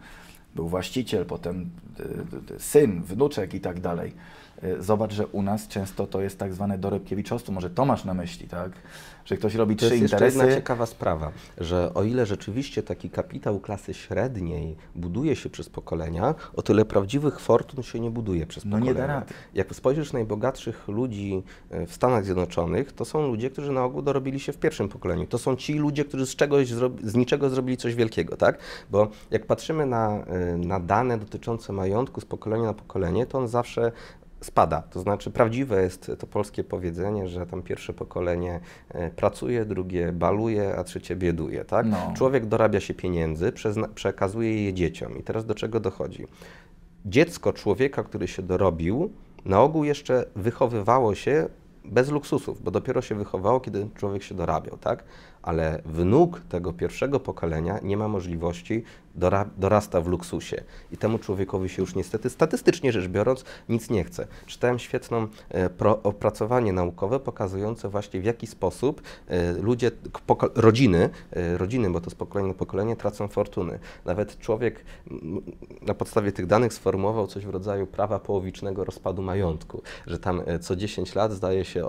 był 0.54 0.68
właściciel, 0.68 1.24
potem 1.26 1.70
y, 2.00 2.54
y, 2.54 2.60
syn, 2.60 3.02
wnuczek 3.02 3.54
i 3.54 3.60
tak 3.60 3.80
dalej. 3.80 4.12
Y, 4.64 4.83
Zobacz, 4.83 5.12
że 5.12 5.27
u 5.27 5.42
nas 5.42 5.68
często 5.68 6.07
to 6.07 6.20
jest 6.20 6.38
tak 6.38 6.55
zwane 6.55 6.79
dorobkiewiczostwo. 6.79 7.53
Może 7.53 7.70
to 7.70 7.85
masz 7.85 8.05
na 8.05 8.14
myśli, 8.14 8.48
tak? 8.48 8.72
Że 9.24 9.37
ktoś 9.37 9.55
robi 9.55 9.77
To 9.77 9.87
trzy 9.87 9.94
jest 9.94 10.03
jeszcze 10.03 10.16
interesy. 10.16 10.38
jedna 10.38 10.55
ciekawa 10.55 10.87
sprawa, 10.87 11.33
że 11.59 11.94
o 11.94 12.03
ile 12.05 12.27
rzeczywiście 12.27 12.83
taki 12.83 13.11
kapitał 13.11 13.61
klasy 13.61 13.94
średniej 13.94 14.77
buduje 14.94 15.37
się 15.37 15.50
przez 15.50 15.68
pokolenia, 15.68 16.35
o 16.57 16.62
tyle 16.62 16.85
prawdziwych 16.85 17.40
fortun 17.40 17.83
się 17.83 18.00
nie 18.00 18.11
buduje 18.11 18.46
przez 18.46 18.64
No 18.64 18.79
nie 18.79 18.87
pokolenia. 18.87 19.07
da 19.09 19.14
rady. 19.20 19.35
Jak 19.55 19.74
spojrzysz 19.74 20.12
na 20.12 20.18
najbogatszych 20.18 20.88
ludzi 20.88 21.42
e, 21.70 21.87
w 21.87 21.94
Stanach 21.94 22.24
Zjednoczonych, 22.24 22.92
to 22.92 23.05
są 23.05 23.27
ludzie, 23.27 23.50
którzy 23.50 23.72
na 23.72 23.85
ogół 23.85 24.03
dorobili 24.03 24.40
się 24.40 24.53
w 24.53 24.59
pierwszym 24.59 24.88
pokoleniu. 24.88 25.27
To 25.27 25.38
są 25.38 25.57
ci 25.57 25.74
ludzie, 25.74 26.05
którzy 26.05 26.27
z, 26.27 26.37
czegoś 26.37 26.68
z 27.03 27.14
niczego 27.14 27.50
zrobili 27.50 27.77
coś 27.77 27.94
wielkiego, 27.94 28.37
tak? 28.37 28.59
Bo 28.90 29.09
jak 29.31 29.46
patrzymy 29.46 29.87
na, 29.87 30.24
e, 30.27 30.57
na 30.57 30.81
dane 30.81 31.18
dotyczące 31.18 31.72
majątku 31.72 32.20
z 32.20 32.24
pokolenia 32.24 32.64
na 32.64 32.74
pokolenie, 32.74 33.27
to 33.27 33.38
on 33.38 33.48
zawsze 33.48 33.92
spada. 34.44 34.83
To 34.83 35.00
znaczy 35.00 35.30
prawdziwe 35.30 35.83
jest 35.83 36.12
to 36.18 36.26
polskie 36.26 36.64
powiedzenie, 36.64 37.28
że 37.28 37.46
tam 37.46 37.62
pierwsze 37.62 37.92
pokolenie 37.92 38.61
e, 38.88 39.11
pracuje, 39.11 39.64
drugie 39.64 40.12
baluje, 40.12 40.76
a 40.76 40.85
trzecie 40.85 41.16
bieduje, 41.16 41.64
tak? 41.64 41.87
No. 41.87 42.12
Człowiek 42.16 42.46
dorabia 42.46 42.80
się 42.80 42.94
pieniędzy, 42.94 43.52
przekazuje 43.94 44.64
je 44.64 44.72
dzieciom. 44.72 45.18
I 45.18 45.22
teraz 45.22 45.46
do 45.46 45.54
czego 45.54 45.80
dochodzi? 45.80 46.26
Dziecko 47.07 47.52
człowieka, 47.52 48.02
który 48.02 48.28
się 48.28 48.42
dorobił, 48.42 49.11
na 49.44 49.61
ogół 49.61 49.85
jeszcze 49.85 50.26
wychowywało 50.37 51.14
się 51.14 51.48
bez 51.85 52.11
luksusów, 52.11 52.62
bo 52.62 52.70
dopiero 52.70 53.02
się 53.02 53.14
wychowało, 53.14 53.61
kiedy 53.61 53.88
człowiek 53.94 54.22
się 54.22 54.35
dorabiał, 54.35 54.78
tak? 54.78 55.04
Ale 55.42 55.83
wnuk 55.85 56.40
tego 56.40 56.72
pierwszego 56.72 57.20
pokolenia 57.20 57.78
nie 57.83 57.96
ma 57.96 58.09
możliwości, 58.09 58.83
dorasta 59.57 60.00
w 60.00 60.07
luksusie. 60.09 60.64
I 60.92 60.96
temu 60.96 61.18
człowiekowi 61.18 61.68
się 61.68 61.83
już 61.83 61.94
niestety, 61.94 62.31
statystycznie 62.31 62.92
rzecz 62.92 63.09
biorąc, 63.09 63.44
nic 63.68 63.90
nie 63.90 64.05
chce. 64.05 64.27
Czytałem 64.46 64.79
świetną 64.79 65.27
e, 65.48 65.70
pro, 65.70 66.03
opracowanie 66.03 66.72
naukowe 66.72 67.20
pokazujące 67.20 67.88
właśnie 67.88 68.20
w 68.20 68.24
jaki 68.24 68.46
sposób 68.46 69.03
e, 69.29 69.53
ludzie, 69.53 69.90
rodziny, 70.55 71.11
e, 71.33 71.59
rodziny, 71.59 71.90
bo 71.90 72.00
to 72.00 72.11
z 72.11 72.14
pokolenia 72.14 72.48
na 72.48 72.55
pokolenie 72.55 72.96
tracą 72.96 73.29
fortuny. 73.29 73.79
Nawet 74.05 74.38
człowiek 74.38 74.85
na 75.83 75.94
podstawie 75.94 76.33
tych 76.33 76.46
danych 76.46 76.72
sformułował 76.72 77.27
coś 77.27 77.46
w 77.46 77.50
rodzaju 77.50 77.87
prawa 77.87 78.18
połowicznego 78.18 78.85
rozpadu 78.85 79.22
majątku, 79.22 79.83
że 80.07 80.18
tam 80.18 80.42
co 80.61 80.77
10 80.77 81.14
lat 81.14 81.33
zdaje 81.33 81.64
się 81.64 81.87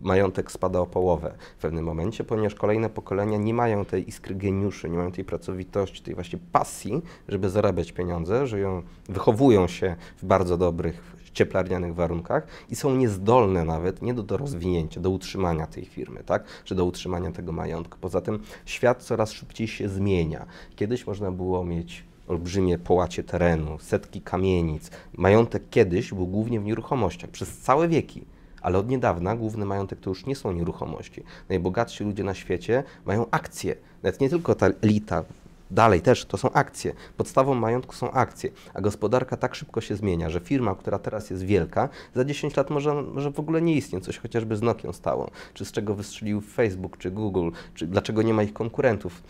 majątek 0.00 0.52
spada 0.52 0.80
o 0.80 0.86
połowę 0.86 1.34
w 1.58 1.62
pewnym 1.62 1.84
momencie, 1.84 2.24
ponieważ 2.24 2.54
kolejne 2.54 2.90
pokolenia 2.90 3.38
nie 3.38 3.54
mają 3.54 3.84
tej 3.84 4.08
iskry 4.08 4.34
geniuszy, 4.34 4.90
nie 4.90 4.98
mają 4.98 5.12
tej 5.12 5.24
pracowitości, 5.24 6.02
tej 6.02 6.14
właśnie 6.14 6.38
pasji, 6.52 7.02
żeby 7.28 7.50
zarabiać 7.50 7.92
pieniądze, 7.92 8.46
żyją, 8.46 8.82
wychowują 9.08 9.68
się 9.68 9.96
w 10.16 10.24
bardzo 10.24 10.56
dobrych 10.56 11.18
cieplarnianych 11.32 11.94
warunkach 11.94 12.46
i 12.70 12.76
są 12.76 12.96
niezdolne 12.96 13.64
nawet 13.64 14.02
nie 14.02 14.14
do, 14.14 14.22
do 14.22 14.36
rozwinięcia, 14.36 15.00
do 15.00 15.10
utrzymania 15.10 15.66
tej 15.66 15.84
firmy, 15.84 16.22
tak? 16.26 16.44
Czy 16.64 16.74
do 16.74 16.84
utrzymania 16.84 17.32
tego 17.32 17.52
majątku. 17.52 17.98
Poza 18.00 18.20
tym 18.20 18.42
świat 18.64 19.02
coraz 19.02 19.32
szybciej 19.32 19.68
się 19.68 19.88
zmienia. 19.88 20.46
Kiedyś 20.76 21.06
można 21.06 21.30
było 21.32 21.64
mieć 21.64 22.04
olbrzymie 22.28 22.78
połacie 22.78 23.24
terenu, 23.24 23.78
setki 23.78 24.20
kamienic. 24.20 24.90
Majątek 25.16 25.62
kiedyś 25.70 26.14
był 26.14 26.26
głównie 26.26 26.60
w 26.60 26.64
nieruchomościach 26.64 27.30
przez 27.30 27.58
całe 27.58 27.88
wieki. 27.88 28.24
Ale 28.62 28.78
od 28.78 28.88
niedawna 28.88 29.36
główny 29.36 29.64
majątek 29.64 30.00
to 30.00 30.10
już 30.10 30.26
nie 30.26 30.36
są 30.36 30.52
nieruchomości. 30.52 31.22
Najbogatsi 31.48 32.04
ludzie 32.04 32.24
na 32.24 32.34
świecie 32.34 32.84
mają 33.04 33.26
akcje. 33.30 33.76
Nawet 34.02 34.20
nie 34.20 34.28
tylko 34.28 34.54
ta 34.54 34.66
elita, 34.82 35.24
dalej 35.70 36.00
też 36.00 36.24
to 36.24 36.36
są 36.36 36.52
akcje. 36.52 36.92
Podstawą 37.16 37.54
majątku 37.54 37.94
są 37.94 38.10
akcje. 38.10 38.50
A 38.74 38.80
gospodarka 38.80 39.36
tak 39.36 39.54
szybko 39.54 39.80
się 39.80 39.96
zmienia, 39.96 40.30
że 40.30 40.40
firma, 40.40 40.74
która 40.74 40.98
teraz 40.98 41.30
jest 41.30 41.42
wielka, 41.42 41.88
za 42.14 42.24
10 42.24 42.56
lat 42.56 42.70
może, 42.70 43.02
może 43.02 43.30
w 43.30 43.40
ogóle 43.40 43.62
nie 43.62 43.74
istnieć. 43.74 44.04
Coś 44.04 44.18
chociażby 44.18 44.56
z 44.56 44.62
Nokią 44.62 44.92
stało. 44.92 45.30
Czy 45.54 45.64
z 45.64 45.72
czego 45.72 45.94
wystrzelił 45.94 46.40
Facebook, 46.40 46.98
czy 46.98 47.10
Google, 47.10 47.50
czy 47.74 47.86
dlaczego 47.86 48.22
nie 48.22 48.34
ma 48.34 48.42
ich 48.42 48.52
konkurentów. 48.52 49.22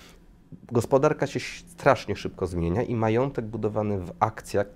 Gospodarka 0.73 1.27
się 1.27 1.41
strasznie 1.67 2.17
szybko 2.17 2.47
zmienia 2.47 2.83
i 2.83 2.95
majątek 2.95 3.45
budowany 3.45 3.99
w 3.99 4.13
akcjach 4.21 4.67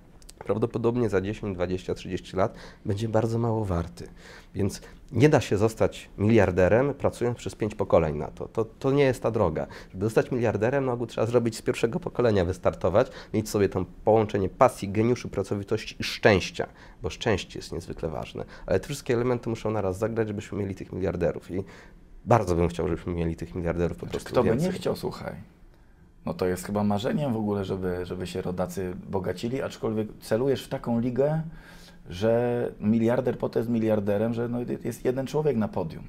prawdopodobnie 0.43 1.09
za 1.09 1.21
10, 1.21 1.55
20, 1.55 1.93
30 1.93 2.37
lat 2.37 2.55
będzie 2.85 3.09
bardzo 3.09 3.39
mało 3.39 3.65
warty. 3.65 4.07
Więc 4.55 4.81
nie 5.11 5.29
da 5.29 5.41
się 5.41 5.57
zostać 5.57 6.09
miliarderem 6.17 6.93
pracując 6.93 7.37
przez 7.37 7.55
pięć 7.55 7.75
pokoleń 7.75 8.17
na 8.17 8.27
to. 8.27 8.47
to. 8.47 8.65
To 8.65 8.91
nie 8.91 9.03
jest 9.03 9.23
ta 9.23 9.31
droga. 9.31 9.67
Żeby 9.91 10.05
zostać 10.05 10.31
miliarderem, 10.31 10.85
no 10.85 11.05
trzeba 11.05 11.27
zrobić 11.27 11.57
z 11.57 11.61
pierwszego 11.61 11.99
pokolenia, 11.99 12.45
wystartować, 12.45 13.07
mieć 13.33 13.49
sobie 13.49 13.69
to 13.69 13.85
połączenie 14.03 14.49
pasji, 14.49 14.89
geniuszu, 14.89 15.29
pracowitości 15.29 15.95
i 15.99 16.03
szczęścia, 16.03 16.67
bo 17.01 17.09
szczęście 17.09 17.59
jest 17.59 17.71
niezwykle 17.71 18.09
ważne. 18.09 18.45
Ale 18.65 18.79
te 18.79 18.85
wszystkie 18.85 19.13
elementy 19.13 19.49
muszą 19.49 19.71
naraz 19.71 19.97
zagrać, 19.97 20.27
żebyśmy 20.27 20.57
mieli 20.57 20.75
tych 20.75 20.93
miliarderów. 20.93 21.51
I 21.51 21.63
bardzo 22.25 22.55
bym 22.55 22.67
chciał, 22.67 22.87
żebyśmy 22.87 23.13
mieli 23.13 23.35
tych 23.35 23.55
miliarderów 23.55 23.97
po 23.97 24.07
prostu 24.07 24.29
Kto 24.29 24.43
by 24.43 24.49
więcej. 24.49 24.69
nie 24.69 24.73
chciał, 24.73 24.95
słuchaj. 24.95 25.33
No 26.25 26.33
to 26.33 26.45
jest 26.45 26.65
chyba 26.65 26.83
marzeniem 26.83 27.33
w 27.33 27.37
ogóle, 27.37 27.65
żeby, 27.65 28.05
żeby 28.05 28.27
się 28.27 28.41
rodacy 28.41 28.93
bogacili, 29.09 29.61
aczkolwiek 29.61 30.07
celujesz 30.21 30.63
w 30.63 30.69
taką 30.69 30.99
ligę, 30.99 31.41
że 32.09 32.71
miliarder 32.79 33.37
potem 33.37 33.59
jest 33.59 33.69
miliarderem, 33.69 34.33
że 34.33 34.49
no 34.49 34.59
jest 34.83 35.05
jeden 35.05 35.27
człowiek 35.27 35.57
na 35.57 35.67
podium. 35.67 36.03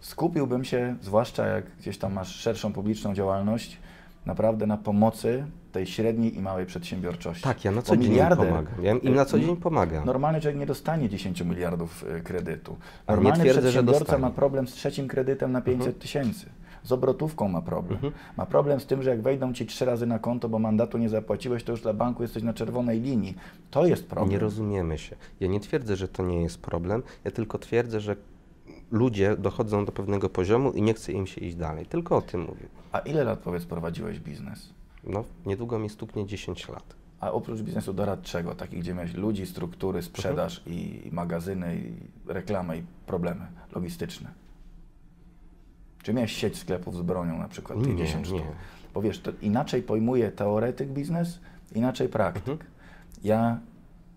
Skupiłbym 0.00 0.64
się, 0.64 0.96
zwłaszcza 1.02 1.46
jak 1.46 1.64
gdzieś 1.80 1.98
tam 1.98 2.12
masz 2.12 2.34
szerszą 2.34 2.72
publiczną 2.72 3.14
działalność, 3.14 3.78
naprawdę 4.26 4.66
na 4.66 4.76
pomocy 4.76 5.44
tej 5.72 5.86
średniej 5.86 6.36
i 6.36 6.40
małej 6.40 6.66
przedsiębiorczości. 6.66 7.44
Tak, 7.44 7.64
ja 7.64 7.70
na 7.70 7.82
co 7.82 7.96
dzień 7.96 8.16
pomagam. 8.16 8.66
Ja 8.82 8.92
im 8.92 9.14
na 9.14 9.24
co 9.24 9.38
dzień 9.38 9.56
pomagam. 9.56 10.06
Normalny 10.06 10.40
człowiek 10.40 10.60
nie 10.60 10.66
dostanie 10.66 11.08
10 11.08 11.40
miliardów 11.40 12.04
y, 12.18 12.20
kredytu. 12.20 12.76
Normalny 13.08 13.44
twierdzę, 13.44 13.60
przedsiębiorca 13.60 14.18
ma 14.18 14.30
problem 14.30 14.68
z 14.68 14.72
trzecim 14.72 15.08
kredytem 15.08 15.52
na 15.52 15.60
500 15.60 15.98
tysięcy. 15.98 16.46
Z 16.86 16.92
obrotówką 16.92 17.48
ma 17.48 17.62
problem. 17.62 17.98
Ma 18.36 18.46
problem 18.46 18.80
z 18.80 18.86
tym, 18.86 19.02
że 19.02 19.10
jak 19.10 19.22
wejdą 19.22 19.52
ci 19.52 19.66
trzy 19.66 19.84
razy 19.84 20.06
na 20.06 20.18
konto, 20.18 20.48
bo 20.48 20.58
mandatu 20.58 20.98
nie 20.98 21.08
zapłaciłeś, 21.08 21.64
to 21.64 21.72
już 21.72 21.80
dla 21.80 21.92
banku 21.92 22.22
jesteś 22.22 22.42
na 22.42 22.54
czerwonej 22.54 23.00
linii. 23.00 23.34
To 23.70 23.86
jest 23.86 24.06
problem. 24.06 24.30
Nie 24.30 24.38
rozumiemy 24.38 24.98
się. 24.98 25.16
Ja 25.40 25.48
nie 25.48 25.60
twierdzę, 25.60 25.96
że 25.96 26.08
to 26.08 26.22
nie 26.22 26.42
jest 26.42 26.62
problem, 26.62 27.02
ja 27.24 27.30
tylko 27.30 27.58
twierdzę, 27.58 28.00
że 28.00 28.16
ludzie 28.90 29.36
dochodzą 29.36 29.84
do 29.84 29.92
pewnego 29.92 30.28
poziomu 30.28 30.72
i 30.72 30.82
nie 30.82 30.94
chce 30.94 31.12
im 31.12 31.26
się 31.26 31.40
iść 31.40 31.56
dalej. 31.56 31.86
Tylko 31.86 32.16
o 32.16 32.22
tym 32.22 32.40
mówię. 32.40 32.66
A 32.92 32.98
ile 32.98 33.24
lat 33.24 33.38
powiedz 33.38 33.64
prowadziłeś 33.64 34.20
biznes? 34.20 34.72
No, 35.04 35.24
niedługo 35.46 35.78
mi 35.78 35.88
stuknie 35.88 36.26
10 36.26 36.68
lat. 36.68 36.94
A 37.20 37.32
oprócz 37.32 37.60
biznesu 37.60 37.92
doradczego, 37.92 38.54
takich 38.54 38.80
gdzie 38.80 38.94
miałeś 38.94 39.14
ludzi, 39.14 39.46
struktury, 39.46 40.02
sprzedaż 40.02 40.62
i, 40.66 41.08
i 41.08 41.10
magazyny, 41.12 41.76
i 41.76 41.92
reklamę, 42.32 42.78
i 42.78 42.82
problemy 43.06 43.46
logistyczne. 43.72 44.45
Czy 46.06 46.14
miałeś 46.14 46.32
sieć 46.32 46.58
sklepów 46.58 46.96
z 46.96 47.02
bronią 47.02 47.38
na 47.38 47.48
przykład, 47.48 47.86
Nie, 47.86 47.96
10 47.96 48.30
nie. 48.30 48.38
sztuk? 48.38 48.52
Bo 48.94 49.02
wiesz, 49.02 49.20
to 49.20 49.32
inaczej 49.42 49.82
pojmuje 49.82 50.32
teoretyk 50.32 50.88
biznes, 50.88 51.40
inaczej 51.74 52.08
praktyk. 52.08 52.48
Mhm. 52.48 52.70
Ja 53.24 53.60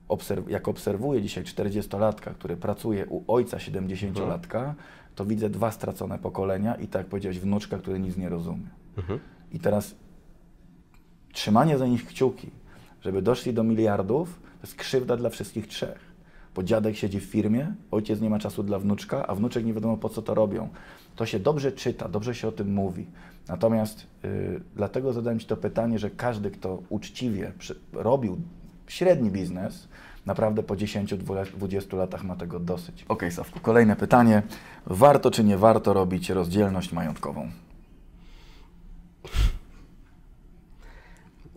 obserw 0.08 0.50
jak 0.50 0.68
obserwuję 0.68 1.22
dzisiaj 1.22 1.44
40-latka, 1.44 2.34
który 2.34 2.58
pracuje 2.58 3.06
u 3.06 3.24
ojca 3.34 3.58
70-latka, 3.58 4.74
to 5.16 5.26
widzę 5.26 5.50
dwa 5.50 5.72
stracone 5.72 6.20
pokolenia 6.20 6.76
i 6.76 6.88
tak 6.88 7.00
jak 7.00 7.08
powiedziałeś, 7.08 7.40
wnuczka, 7.40 7.78
który 7.78 8.00
nic 8.00 8.18
nie 8.18 8.30
rozumie. 8.30 8.68
Mhm. 8.98 9.20
I 9.52 9.60
teraz 9.60 9.96
trzymanie 11.34 11.78
za 11.78 11.88
nich 11.88 12.06
kciuki, 12.06 12.52
żeby 13.02 13.22
doszli 13.22 13.54
do 13.54 13.64
miliardów, 13.64 14.40
to 14.42 14.68
jest 14.68 14.76
krzywda 14.76 15.18
dla 15.18 15.30
wszystkich 15.30 15.68
trzech. 15.68 16.00
Bo 16.60 16.64
dziadek 16.64 16.96
siedzi 16.96 17.20
w 17.20 17.24
firmie, 17.24 17.74
ojciec 17.92 18.22
nie 18.22 18.30
ma 18.30 18.40
czasu 18.40 18.64
dla 18.64 18.80
wnuczka, 18.80 19.28
a 19.28 19.36
wnuczek 19.36 19.66
nie 19.66 19.74
wiadomo 19.74 19.98
po 19.98 20.10
co 20.10 20.22
to 20.22 20.34
robią. 20.34 20.70
To 21.16 21.26
się 21.26 21.40
dobrze 21.40 21.72
czyta, 21.72 22.10
dobrze 22.10 22.36
się 22.36 22.48
o 22.48 22.52
tym 22.52 22.74
mówi. 22.74 23.08
Natomiast 23.48 24.08
y, 24.26 24.62
dlatego 24.76 25.14
zadałem 25.14 25.40
Ci 25.40 25.48
to 25.48 25.58
pytanie, 25.58 26.00
że 26.00 26.10
każdy, 26.10 26.52
kto 26.52 26.84
uczciwie 26.90 27.52
przy, 27.60 27.76
robił 27.94 28.38
średni 28.88 29.32
biznes, 29.32 29.88
naprawdę 30.26 30.64
po 30.64 30.76
10-20 30.76 31.98
latach 31.98 32.24
ma 32.24 32.36
tego 32.36 32.60
dosyć. 32.60 33.06
Ok, 33.08 33.24
Sawku, 33.32 33.60
kolejne 33.60 33.96
pytanie. 33.96 34.42
Warto 34.86 35.32
czy 35.32 35.44
nie 35.44 35.58
warto 35.58 35.94
robić 35.94 36.30
rozdzielność 36.30 36.92
majątkową? 36.92 37.50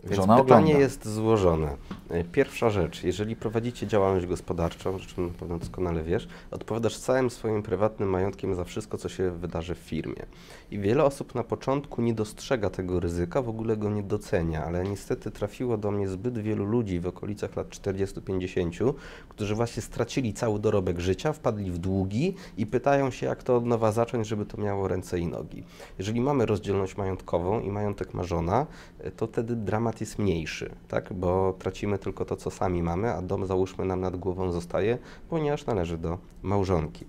Więc 0.03 0.15
Żona 0.15 0.43
pytanie 0.43 0.63
ogląda. 0.65 0.79
jest 0.79 1.07
złożone. 1.07 1.77
E, 2.09 2.23
Pierwsza 2.23 2.69
rzecz, 2.69 3.03
jeżeli 3.03 3.35
prowadzicie 3.35 3.87
działalność 3.87 4.25
gospodarczą, 4.25 4.95
o 4.95 4.99
czym 4.99 5.27
na 5.27 5.33
pewno 5.33 5.59
doskonale 5.59 6.03
wiesz, 6.03 6.27
odpowiadasz 6.51 6.97
całym 6.97 7.29
swoim 7.29 7.63
prywatnym 7.63 8.09
majątkiem 8.09 8.55
za 8.55 8.63
wszystko, 8.63 8.97
co 8.97 9.09
się 9.09 9.31
wydarzy 9.31 9.75
w 9.75 9.77
firmie. 9.77 10.25
I 10.71 10.79
wiele 10.79 11.03
osób 11.03 11.35
na 11.35 11.43
początku 11.43 12.01
nie 12.01 12.13
dostrzega 12.13 12.69
tego 12.69 12.99
ryzyka, 12.99 13.41
w 13.41 13.49
ogóle 13.49 13.77
go 13.77 13.89
nie 13.89 14.03
docenia, 14.03 14.65
ale 14.65 14.83
niestety 14.83 15.31
trafiło 15.31 15.77
do 15.77 15.91
mnie 15.91 16.07
zbyt 16.07 16.37
wielu 16.37 16.65
ludzi 16.65 16.99
w 16.99 17.07
okolicach 17.07 17.55
lat 17.55 17.69
40-50, 17.69 18.93
którzy 19.29 19.55
właśnie 19.55 19.81
stracili 19.81 20.33
cały 20.33 20.59
dorobek 20.59 20.99
życia, 20.99 21.33
wpadli 21.33 21.71
w 21.71 21.77
długi 21.77 22.35
i 22.57 22.65
pytają 22.65 23.11
się, 23.11 23.25
jak 23.25 23.43
to 23.43 23.57
od 23.57 23.65
nowa 23.65 23.91
zacząć, 23.91 24.27
żeby 24.27 24.45
to 24.45 24.57
miało 24.61 24.87
ręce 24.87 25.19
i 25.19 25.27
nogi. 25.27 25.63
Jeżeli 25.97 26.21
mamy 26.21 26.45
rozdzielność 26.45 26.97
majątkową 26.97 27.59
i 27.59 27.71
majątek 27.71 28.13
ma 28.13 28.23
żona, 28.23 28.65
e, 28.99 29.11
to 29.11 29.27
wtedy 29.27 29.55
dramat 29.55 29.92
jest 30.01 30.19
mniejszy, 30.19 30.75
tak? 30.87 31.13
bo 31.13 31.53
tracimy 31.59 31.97
tylko 31.97 32.25
to, 32.25 32.35
co 32.35 32.51
sami 32.51 32.83
mamy, 32.83 33.13
a 33.13 33.21
dom 33.21 33.45
załóżmy 33.45 33.85
nam 33.85 34.01
nad 34.01 34.15
głową 34.15 34.51
zostaje, 34.51 34.97
ponieważ 35.29 35.65
należy 35.65 35.97
do 35.97 36.17
małżonki. 36.43 37.05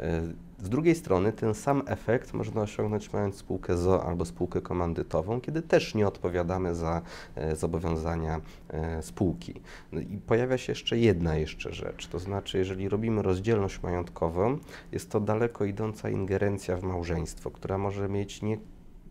E, 0.00 0.22
Z 0.58 0.68
drugiej 0.68 0.94
strony 0.94 1.32
ten 1.32 1.54
sam 1.54 1.82
efekt 1.86 2.32
można 2.32 2.62
osiągnąć 2.62 3.12
mając 3.12 3.36
spółkę 3.36 3.76
ZO 3.76 4.04
albo 4.04 4.24
spółkę 4.24 4.60
komandytową, 4.60 5.40
kiedy 5.40 5.62
też 5.62 5.94
nie 5.94 6.06
odpowiadamy 6.06 6.74
za 6.74 7.02
e, 7.34 7.56
zobowiązania 7.56 8.40
e, 8.68 9.02
spółki. 9.02 9.60
No 9.92 10.00
I 10.00 10.20
pojawia 10.26 10.58
się 10.58 10.72
jeszcze 10.72 10.98
jedna 10.98 11.36
jeszcze 11.36 11.72
rzecz, 11.72 12.06
to 12.06 12.18
znaczy 12.18 12.58
jeżeli 12.58 12.88
robimy 12.88 13.22
rozdzielność 13.22 13.82
majątkową, 13.82 14.58
jest 14.92 15.10
to 15.10 15.20
daleko 15.20 15.64
idąca 15.64 16.10
ingerencja 16.10 16.76
w 16.76 16.82
małżeństwo, 16.82 17.50
która 17.50 17.78
może 17.78 18.08
mieć 18.08 18.42
nie 18.42 18.58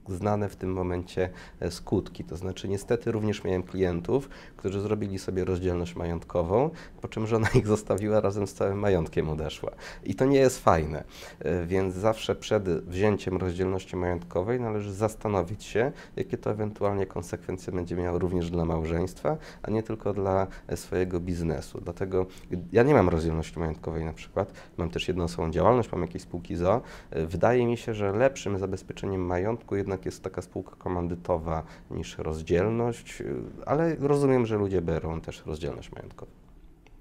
znane 0.08 0.50
w 0.50 0.56
tym 0.56 0.74
momencie 0.74 1.30
e, 1.60 1.72
skutki. 1.72 2.24
To 2.24 2.38
znaczy, 2.38 2.68
niestety 2.68 3.12
również 3.12 3.44
miałem 3.44 3.64
klientów, 3.64 4.30
którzy 4.58 4.82
zrobili 4.82 5.20
sobie 5.20 5.46
rozdzielność 5.46 5.96
majątkową, 5.96 6.70
po 7.02 7.08
czym 7.08 7.28
żona 7.28 7.48
ich 7.60 7.68
zostawiła 7.68 8.22
razem 8.22 8.48
z 8.48 8.54
całym 8.54 8.80
majątkiem 8.80 9.30
odeszła. 9.30 9.72
I 10.04 10.16
to 10.16 10.26
nie 10.26 10.40
jest 10.40 10.64
fajne. 10.64 11.04
E, 11.40 11.66
Więc 11.66 11.96
zawsze 11.96 12.36
przed 12.36 12.70
wzięciem 12.70 13.38
rozdzielności 13.38 13.96
majątkowej 13.96 14.60
należy 14.60 14.94
zastanowić 14.94 15.64
się, 15.64 15.92
jakie 16.16 16.38
to 16.38 16.52
ewentualnie 16.52 17.06
konsekwencje 17.06 17.74
będzie 17.74 17.96
miało 17.96 18.20
również 18.20 18.50
dla 18.50 18.66
małżeństwa, 18.66 19.38
a 19.64 19.72
nie 19.72 19.84
tylko 19.84 20.14
dla 20.14 20.48
e, 20.68 20.78
swojego 20.78 21.20
biznesu. 21.20 21.82
Dlatego 21.82 22.26
ja 22.72 22.84
nie 22.84 22.94
mam 22.94 23.10
rozdzielności 23.10 23.60
majątkowej 23.60 24.06
na 24.06 24.14
przykład, 24.14 24.54
mam 24.78 24.90
też 24.90 25.08
jednoosobową 25.08 25.52
działalność, 25.52 25.92
mam 25.92 26.02
jakieś 26.02 26.22
spółki 26.22 26.56
ZO. 26.56 26.82
Wydaje 27.12 27.66
mi 27.66 27.78
się, 27.78 27.94
że 27.94 28.12
lepszym 28.12 28.58
zabezpieczeniem 28.58 29.26
majątku 29.26 29.76
jednak 29.76 29.99
jest 30.06 30.24
taka 30.24 30.42
spółka 30.42 30.76
komandytowa 30.76 31.64
niż 31.92 32.18
rozdzielność, 32.18 33.22
y, 33.22 33.36
ale 33.66 33.96
rozumiem, 33.96 34.46
że 34.46 34.58
ludzie 34.58 34.82
biorą 34.82 35.22
też 35.22 35.46
rozdzielność 35.46 35.92
majątkową. 35.92 36.32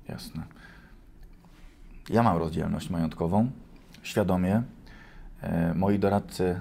Jasne. 0.08 0.42
Ja 2.10 2.22
mam 2.22 2.36
rozdzielność 2.36 2.90
majątkową, 2.90 3.50
świadomie. 4.02 4.62
E, 5.42 5.74
moi 5.74 5.98
doradcy 5.98 6.60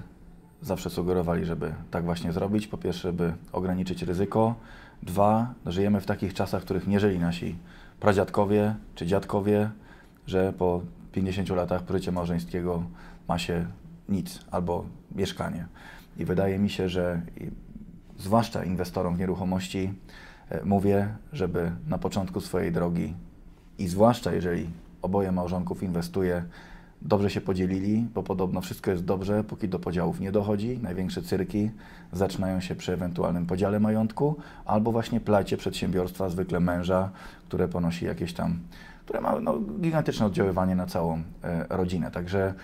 zawsze 0.62 0.90
sugerowali, 0.90 1.44
żeby 1.44 1.74
tak 1.90 2.04
właśnie 2.04 2.32
zrobić. 2.32 2.66
Po 2.66 2.78
pierwsze, 2.78 3.12
by 3.12 3.32
ograniczyć 3.52 4.02
ryzyko. 4.02 4.54
Dwa, 5.02 5.54
żyjemy 5.66 6.00
w 6.00 6.06
takich 6.06 6.34
czasach, 6.34 6.62
w 6.62 6.64
których 6.64 6.86
nie 6.86 7.00
żyli 7.00 7.18
nasi 7.18 7.56
pradziadkowie 8.00 8.74
czy 8.94 9.06
dziadkowie, 9.06 9.70
że 10.26 10.52
po 10.52 10.80
50 11.12 11.48
latach 11.48 11.82
życia 11.90 12.12
małżeńskiego 12.12 12.82
ma 13.28 13.38
się 13.38 13.66
nic 14.08 14.40
albo 14.50 14.84
mieszkanie. 15.14 15.66
I 16.18 16.24
wydaje 16.24 16.58
mi 16.58 16.70
się, 16.70 16.88
że 16.88 17.22
zwłaszcza 18.18 18.64
inwestorom 18.64 19.16
w 19.16 19.18
nieruchomości 19.18 19.92
e, 20.50 20.64
mówię, 20.64 21.08
żeby 21.32 21.72
na 21.88 21.98
początku 21.98 22.40
swojej 22.40 22.72
drogi 22.72 23.14
i 23.78 23.88
zwłaszcza 23.88 24.32
jeżeli 24.32 24.70
oboje 25.02 25.32
małżonków 25.32 25.82
inwestuje, 25.82 26.44
dobrze 27.02 27.30
się 27.30 27.40
podzielili, 27.40 28.06
bo 28.14 28.22
podobno 28.22 28.60
wszystko 28.60 28.90
jest 28.90 29.04
dobrze, 29.04 29.44
póki 29.44 29.68
do 29.68 29.78
podziałów 29.78 30.20
nie 30.20 30.32
dochodzi. 30.32 30.78
Największe 30.82 31.22
cyrki 31.22 31.70
zaczynają 32.12 32.60
się 32.60 32.74
przy 32.74 32.92
ewentualnym 32.92 33.46
podziale 33.46 33.80
majątku 33.80 34.36
albo 34.64 34.92
właśnie 34.92 35.20
plajcie 35.20 35.56
przedsiębiorstwa, 35.56 36.28
zwykle 36.28 36.60
męża, 36.60 37.10
które 37.46 37.68
ponosi 37.68 38.04
jakieś 38.04 38.32
tam, 38.32 38.58
które 39.04 39.20
ma 39.20 39.40
no, 39.40 39.58
gigantyczne 39.80 40.26
oddziaływanie 40.26 40.74
na 40.74 40.86
całą 40.86 41.22
e, 41.42 41.66
rodzinę. 41.68 42.10
Także 42.10 42.54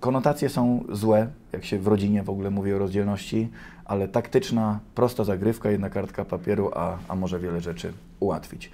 konotacje 0.00 0.48
są 0.48 0.84
złe, 0.92 1.28
jak 1.52 1.64
się 1.64 1.78
w 1.78 1.86
rodzinie 1.86 2.22
w 2.22 2.30
ogóle 2.30 2.50
mówi 2.50 2.72
o 2.72 2.78
rozdzielności, 2.78 3.50
ale 3.84 4.08
taktyczna, 4.08 4.80
prosta 4.94 5.24
zagrywka, 5.24 5.70
jedna 5.70 5.90
kartka 5.90 6.24
papieru, 6.24 6.70
a, 6.74 6.98
a 7.08 7.14
może 7.14 7.38
wiele 7.38 7.60
rzeczy 7.60 7.92
ułatwić. 8.20 8.70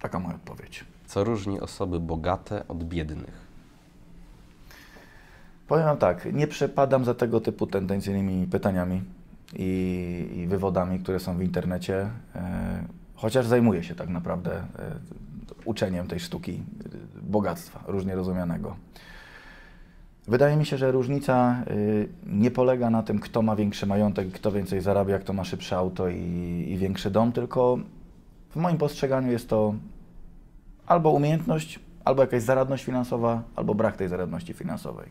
Taka 0.00 0.18
moja 0.18 0.34
odpowiedź. 0.34 0.84
Co 1.06 1.24
różni 1.24 1.60
osoby 1.60 2.00
bogate 2.00 2.68
od 2.68 2.84
biednych? 2.84 3.50
Powiem 5.68 5.84
Wam 5.84 5.96
tak, 5.96 6.32
nie 6.32 6.46
przepadam 6.46 7.04
za 7.04 7.14
tego 7.14 7.40
typu 7.40 7.66
tendencyjnymi 7.66 8.46
pytaniami 8.46 9.02
i, 9.56 10.28
i 10.36 10.46
wywodami, 10.46 10.98
które 10.98 11.20
są 11.20 11.36
w 11.36 11.42
internecie, 11.42 12.10
e, 12.34 12.84
chociaż 13.14 13.46
zajmuję 13.46 13.82
się 13.82 13.94
tak 13.94 14.08
naprawdę 14.08 14.52
e, 14.52 14.62
uczeniem 15.64 16.06
tej 16.06 16.20
sztuki 16.20 16.62
bogactwa, 17.22 17.80
różnie 17.86 18.14
rozumianego. 18.14 18.76
Wydaje 20.28 20.56
mi 20.56 20.66
się, 20.66 20.78
że 20.78 20.92
różnica 20.92 21.64
y, 21.70 22.08
nie 22.26 22.50
polega 22.50 22.90
na 22.90 23.02
tym, 23.02 23.18
kto 23.18 23.42
ma 23.42 23.56
większy 23.56 23.86
majątek, 23.86 24.32
kto 24.32 24.52
więcej 24.52 24.80
zarabia, 24.80 25.18
kto 25.18 25.32
ma 25.32 25.44
szybsze 25.44 25.76
auto 25.76 26.08
i, 26.08 26.66
i 26.68 26.76
większy 26.76 27.10
dom, 27.10 27.32
tylko 27.32 27.78
w 28.50 28.56
moim 28.56 28.78
postrzeganiu 28.78 29.32
jest 29.32 29.48
to 29.48 29.74
albo 30.86 31.10
umiejętność, 31.10 31.80
albo 32.04 32.22
jakaś 32.22 32.42
zaradność 32.42 32.84
finansowa, 32.84 33.42
albo 33.56 33.74
brak 33.74 33.96
tej 33.96 34.08
zaradności 34.08 34.54
finansowej. 34.54 35.08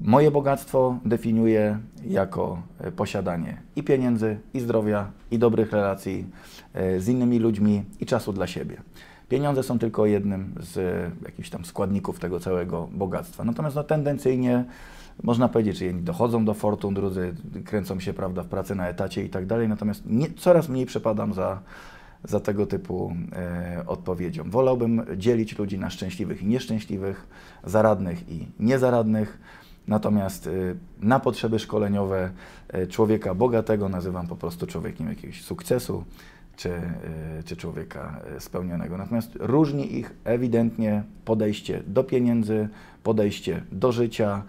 Moje 0.00 0.30
bogactwo 0.30 0.98
definiuję 1.04 1.78
jako 2.04 2.62
e, 2.78 2.92
posiadanie 2.92 3.62
i 3.76 3.82
pieniędzy, 3.82 4.38
i 4.54 4.60
zdrowia, 4.60 5.10
i 5.30 5.38
dobrych 5.38 5.72
relacji 5.72 6.26
e, 6.74 7.00
z 7.00 7.08
innymi 7.08 7.38
ludźmi, 7.38 7.84
i 8.00 8.06
czasu 8.06 8.32
dla 8.32 8.46
siebie. 8.46 8.76
Pieniądze 9.28 9.62
są 9.62 9.78
tylko 9.78 10.06
jednym 10.06 10.54
z 10.60 10.76
e, 10.76 11.10
jakichś 11.24 11.50
tam 11.50 11.64
składników 11.64 12.20
tego 12.20 12.40
całego 12.40 12.88
bogactwa. 12.92 13.44
Natomiast 13.44 13.76
no, 13.76 13.84
tendencyjnie 13.84 14.64
można 15.22 15.48
powiedzieć, 15.48 15.78
że 15.78 15.84
jedni 15.84 16.02
dochodzą 16.02 16.44
do 16.44 16.54
fortun, 16.54 16.94
drudzy 16.94 17.34
kręcą 17.64 18.00
się 18.00 18.12
prawda, 18.12 18.42
w 18.42 18.48
pracy 18.48 18.74
na 18.74 18.88
etacie 18.88 19.24
i 19.24 19.28
tak 19.28 19.46
dalej. 19.46 19.68
Natomiast 19.68 20.02
nie, 20.06 20.30
coraz 20.30 20.68
mniej 20.68 20.86
przepadam 20.86 21.34
za, 21.34 21.60
za 22.24 22.40
tego 22.40 22.66
typu 22.66 23.16
e, 23.32 23.84
odpowiedzią. 23.86 24.50
Wolałbym 24.50 25.02
dzielić 25.16 25.58
ludzi 25.58 25.78
na 25.78 25.90
szczęśliwych 25.90 26.42
i 26.42 26.46
nieszczęśliwych, 26.46 27.26
zaradnych 27.64 28.28
i 28.30 28.46
niezaradnych. 28.60 29.59
Natomiast 29.90 30.46
y, 30.46 30.76
na 31.00 31.20
potrzeby 31.20 31.58
szkoleniowe 31.58 32.30
y, 32.74 32.86
człowieka 32.86 33.34
bogatego 33.34 33.88
nazywam 33.88 34.26
po 34.26 34.36
prostu 34.36 34.66
człowiekiem 34.66 35.08
jakiegoś 35.08 35.42
sukcesu 35.42 36.04
czy, 36.56 36.68
y, 36.68 37.42
czy 37.44 37.56
człowieka 37.56 38.20
spełnionego. 38.38 38.98
Natomiast 38.98 39.30
różni 39.40 39.96
ich 39.96 40.14
ewidentnie 40.24 41.02
podejście 41.24 41.82
do 41.86 42.04
pieniędzy, 42.04 42.68
podejście 43.02 43.62
do 43.72 43.92
życia. 43.92 44.42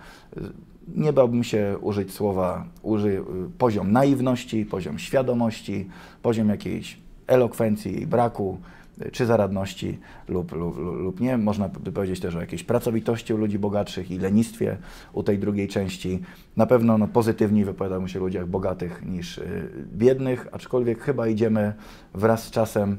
Nie 0.95 1.13
bałbym 1.13 1.43
się 1.43 1.78
użyć 1.82 2.13
słowa 2.13 2.66
uży, 2.82 3.24
poziom 3.57 3.91
naiwności, 3.91 4.66
poziom 4.66 4.99
świadomości, 4.99 5.89
poziom 6.22 6.49
jakiejś 6.49 6.97
elokwencji 7.28 8.01
i 8.01 8.07
braku. 8.07 8.57
Y, 9.06 9.12
czy 9.12 9.26
zaradności 9.26 10.00
lub, 10.28 10.52
lub, 10.52 10.78
lub 10.78 11.20
nie. 11.20 11.38
Można 11.38 11.70
by 11.70 11.92
powiedzieć 11.92 12.20
też 12.20 12.36
o 12.36 12.42
jakiejś 12.42 12.64
pracowitości 12.64 13.34
u 13.34 13.38
ludzi 13.38 13.60
bogatszych 13.60 14.12
i 14.12 14.20
lenistwie 14.20 14.78
u 15.14 15.24
tej 15.24 15.39
drugiej 15.39 15.68
części. 15.68 16.20
Na 16.58 16.66
pewno 16.66 16.98
no, 16.98 17.08
pozytywniej 17.08 17.66
wypowiadamy 17.66 18.10
się 18.10 18.20
o 18.20 18.24
ludziach 18.24 18.48
bogatych 18.48 19.06
niż 19.06 19.38
y, 19.38 19.72
biednych, 19.94 20.48
aczkolwiek 20.52 21.02
chyba 21.02 21.28
idziemy 21.28 21.74
wraz 22.14 22.44
z 22.44 22.52
czasem 22.52 22.98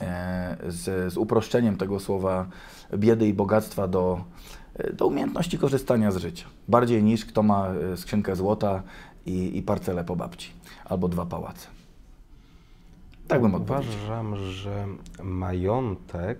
e, 0.00 0.56
z, 0.68 1.12
z 1.12 1.16
uproszczeniem 1.16 1.76
tego 1.76 2.00
słowa 2.00 2.46
biedy 2.96 3.28
i 3.28 3.34
bogactwa 3.34 3.88
do, 3.88 4.24
e, 4.74 4.92
do 4.92 5.06
umiejętności 5.06 5.58
korzystania 5.58 6.10
z 6.10 6.16
życia. 6.16 6.46
Bardziej 6.68 7.02
niż 7.02 7.24
kto 7.24 7.42
ma 7.42 7.68
e, 7.68 7.96
skrzynkę 7.96 8.36
złota 8.36 8.82
i, 9.26 9.58
i 9.58 9.62
parcelę 9.62 10.04
po 10.04 10.16
babci 10.16 10.50
albo 10.84 11.08
dwa 11.08 11.26
pałace. 11.26 11.81
Tak 13.28 13.42
bym 13.42 13.54
odpowiedział. 13.54 13.94
Uważam, 14.04 14.36
że 14.36 14.86
majątek 15.22 16.38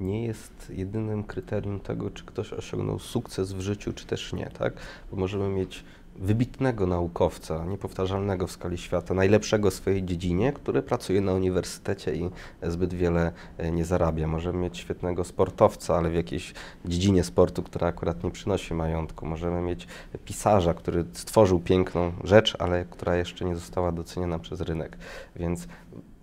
nie 0.00 0.26
jest 0.26 0.70
jedynym 0.70 1.24
kryterium 1.24 1.80
tego, 1.80 2.10
czy 2.10 2.24
ktoś 2.24 2.52
osiągnął 2.52 2.98
sukces 2.98 3.52
w 3.52 3.60
życiu, 3.60 3.92
czy 3.92 4.06
też 4.06 4.32
nie, 4.32 4.46
tak? 4.46 4.74
Bo 5.10 5.16
możemy 5.16 5.48
mieć 5.48 5.84
wybitnego 6.16 6.86
naukowca, 6.86 7.64
niepowtarzalnego 7.64 8.46
w 8.46 8.52
skali 8.52 8.78
świata, 8.78 9.14
najlepszego 9.14 9.70
w 9.70 9.74
swojej 9.74 10.04
dziedzinie, 10.04 10.52
który 10.52 10.82
pracuje 10.82 11.20
na 11.20 11.32
uniwersytecie 11.32 12.14
i 12.14 12.30
zbyt 12.62 12.94
wiele 12.94 13.32
e, 13.58 13.70
nie 13.70 13.84
zarabia. 13.84 14.26
Możemy 14.26 14.58
mieć 14.58 14.78
świetnego 14.78 15.24
sportowca, 15.24 15.96
ale 15.96 16.10
w 16.10 16.14
jakiejś 16.14 16.54
dziedzinie 16.84 17.24
sportu, 17.24 17.62
która 17.62 17.88
akurat 17.88 18.24
nie 18.24 18.30
przynosi 18.30 18.74
majątku. 18.74 19.26
Możemy 19.26 19.60
mieć 19.60 19.86
pisarza, 20.24 20.74
który 20.74 21.04
stworzył 21.12 21.60
piękną 21.60 22.12
rzecz, 22.24 22.56
ale 22.58 22.84
która 22.84 23.16
jeszcze 23.16 23.44
nie 23.44 23.54
została 23.54 23.92
doceniona 23.92 24.38
przez 24.38 24.60
rynek. 24.60 24.98
Więc 25.36 25.68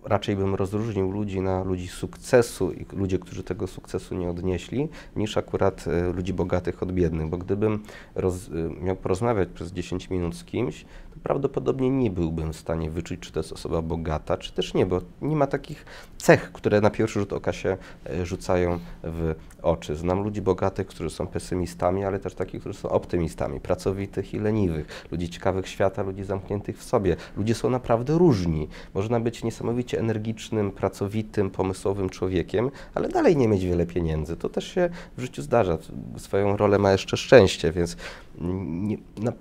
raczej 0.09 0.35
bym 0.35 0.55
rozróżnił 0.55 1.11
ludzi 1.11 1.41
na 1.41 1.63
ludzi 1.63 1.87
sukcesu 1.87 2.71
i 2.71 2.85
ludzie, 2.93 3.19
którzy 3.19 3.43
tego 3.43 3.67
sukcesu 3.67 4.15
nie 4.15 4.29
odnieśli, 4.29 4.89
niż 5.15 5.37
akurat 5.37 5.85
e, 5.87 6.13
ludzi 6.13 6.33
bogatych 6.33 6.83
od 6.83 6.91
biednych, 6.91 7.27
bo 7.27 7.37
gdybym 7.37 7.83
roz, 8.15 8.49
e, 8.49 8.83
miał 8.83 8.95
porozmawiać 8.95 9.49
przez 9.49 9.71
10 9.71 10.09
minut 10.09 10.35
z 10.35 10.43
kimś, 10.43 10.85
prawdopodobnie 11.23 11.89
nie 11.89 12.11
byłbym 12.11 12.53
w 12.53 12.57
stanie 12.57 12.91
wyczuć, 12.91 13.19
czy 13.19 13.31
to 13.31 13.39
jest 13.39 13.53
osoba 13.53 13.81
bogata, 13.81 14.37
czy 14.37 14.51
też 14.53 14.73
nie, 14.73 14.85
bo 14.85 15.01
nie 15.21 15.35
ma 15.35 15.47
takich 15.47 15.85
cech, 16.17 16.51
które 16.51 16.81
na 16.81 16.89
pierwszy 16.89 17.19
rzut 17.19 17.33
oka 17.33 17.53
się 17.53 17.77
e, 18.05 18.25
rzucają 18.25 18.79
w 19.03 19.35
oczy. 19.61 19.95
Znam 19.95 20.23
ludzi 20.23 20.41
bogatych, 20.41 20.87
którzy 20.87 21.09
są 21.09 21.27
pesymistami, 21.27 22.03
ale 22.05 22.19
też 22.19 22.33
takich, 22.35 22.61
którzy 22.61 22.79
są 22.79 22.89
optymistami, 22.89 23.59
pracowitych 23.59 24.33
i 24.33 24.39
leniwych, 24.39 25.07
ludzi 25.11 25.29
ciekawych 25.29 25.67
świata, 25.67 26.03
ludzi 26.03 26.23
zamkniętych 26.23 26.77
w 26.77 26.83
sobie. 26.83 27.15
Ludzie 27.37 27.55
są 27.55 27.69
naprawdę 27.69 28.17
różni. 28.17 28.67
Można 28.93 29.19
być 29.19 29.43
niesamowicie 29.43 29.99
energicznym, 29.99 30.71
pracowitym, 30.71 31.49
pomysłowym 31.49 32.09
człowiekiem, 32.09 32.71
ale 32.95 33.09
dalej 33.09 33.37
nie 33.37 33.47
mieć 33.47 33.65
wiele 33.65 33.85
pieniędzy. 33.85 34.37
To 34.37 34.49
też 34.49 34.67
się 34.67 34.89
w 35.17 35.21
życiu 35.21 35.41
zdarza. 35.41 35.77
Swoją 36.17 36.57
rolę 36.57 36.79
ma 36.79 36.91
jeszcze 36.91 37.17
szczęście, 37.17 37.71
więc 37.71 37.97
nie, 38.41 38.97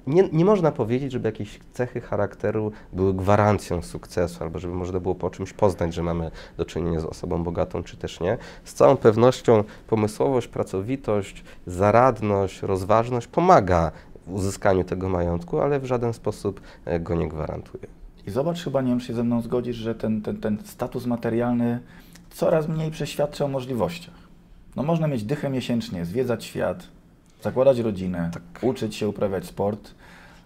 nie, 0.07 0.29
nie, 0.33 0.45
można 0.45 0.73
powiedzieć, 0.73 1.13
żeby 1.13 1.29
jakieś 1.29 1.61
cechy 1.73 2.01
charakteru 2.01 2.73
były 2.93 3.15
gwarancją 3.15 3.83
sukcesu, 3.83 4.45
albo 4.45 4.59
żeby 4.59 4.75
można 4.75 5.01
było 5.01 5.15
po 5.15 5.31
czymś 5.31 5.53
poznać, 5.53 5.95
że 5.95 6.03
mamy 6.03 6.31
do 6.57 6.65
czynienia 6.65 7.01
z 7.01 7.05
osobą 7.05 7.45
bogatą, 7.45 7.83
czy 7.83 7.97
też 7.97 8.21
nie. 8.21 8.39
Z 8.65 8.75
całą 8.75 8.97
pewnością 8.97 9.65
pomysłowość, 9.87 10.49
pracowitość, 10.49 11.45
zaradność, 11.67 12.63
rozważność 12.63 13.27
pomaga 13.27 13.93
w 14.27 14.35
uzyskaniu 14.35 14.85
tego 14.85 15.09
majątku, 15.09 15.61
ale 15.61 15.81
w 15.81 15.85
żaden 15.85 16.13
sposób 16.13 16.61
e, 16.85 17.01
go 17.01 17.15
nie 17.15 17.29
gwarantuje. 17.29 17.87
I 18.27 18.31
zobacz, 18.31 18.65
chyba 18.65 18.83
nie 18.83 18.89
wiem, 18.89 19.01
czy 19.01 19.07
się 19.07 19.15
ze 19.15 19.25
mną 19.25 19.43
zgodzisz, 19.43 19.77
że 19.77 19.95
ten, 19.95 20.23
ten, 20.23 20.37
ten 20.37 20.59
status 20.65 21.07
materialny 21.07 21.81
coraz 22.31 22.69
mniej 22.69 22.91
przeświadcza 22.91 23.45
o 23.45 23.49
możliwościach. 23.49 24.15
No 24.77 24.83
można 24.83 25.09
mieć 25.09 25.25
dychę 25.25 25.51
miesięcznie, 25.51 26.05
zwiedzać 26.05 26.45
świat, 26.45 26.98
zakładać 27.43 27.78
rodzinę, 27.78 28.30
tak. 28.34 28.43
uczyć 28.62 28.97
się 28.97 29.09
uprawiać 29.09 29.47
sport, 29.47 29.95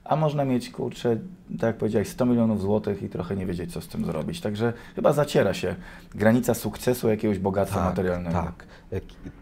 a 0.05 0.16
można 0.16 0.45
mieć, 0.45 0.70
kurczę, 0.70 1.16
tak 1.51 1.62
jak 1.62 1.76
powiedziałeś, 1.76 2.09
100 2.09 2.26
milionów 2.26 2.61
złotych 2.61 3.03
i 3.03 3.09
trochę 3.09 3.36
nie 3.36 3.47
wiedzieć, 3.47 3.72
co 3.72 3.80
z 3.80 3.88
tym 3.88 4.05
zrobić. 4.05 4.40
Także 4.40 4.72
chyba 4.95 5.12
zaciera 5.12 5.55
się 5.55 5.74
granica 6.14 6.55
sukcesu 6.55 7.09
jakiegoś 7.09 7.38
bogactwa 7.38 7.78
tak, 7.78 7.88
materialnego. 7.88 8.43
Tak, 8.43 8.66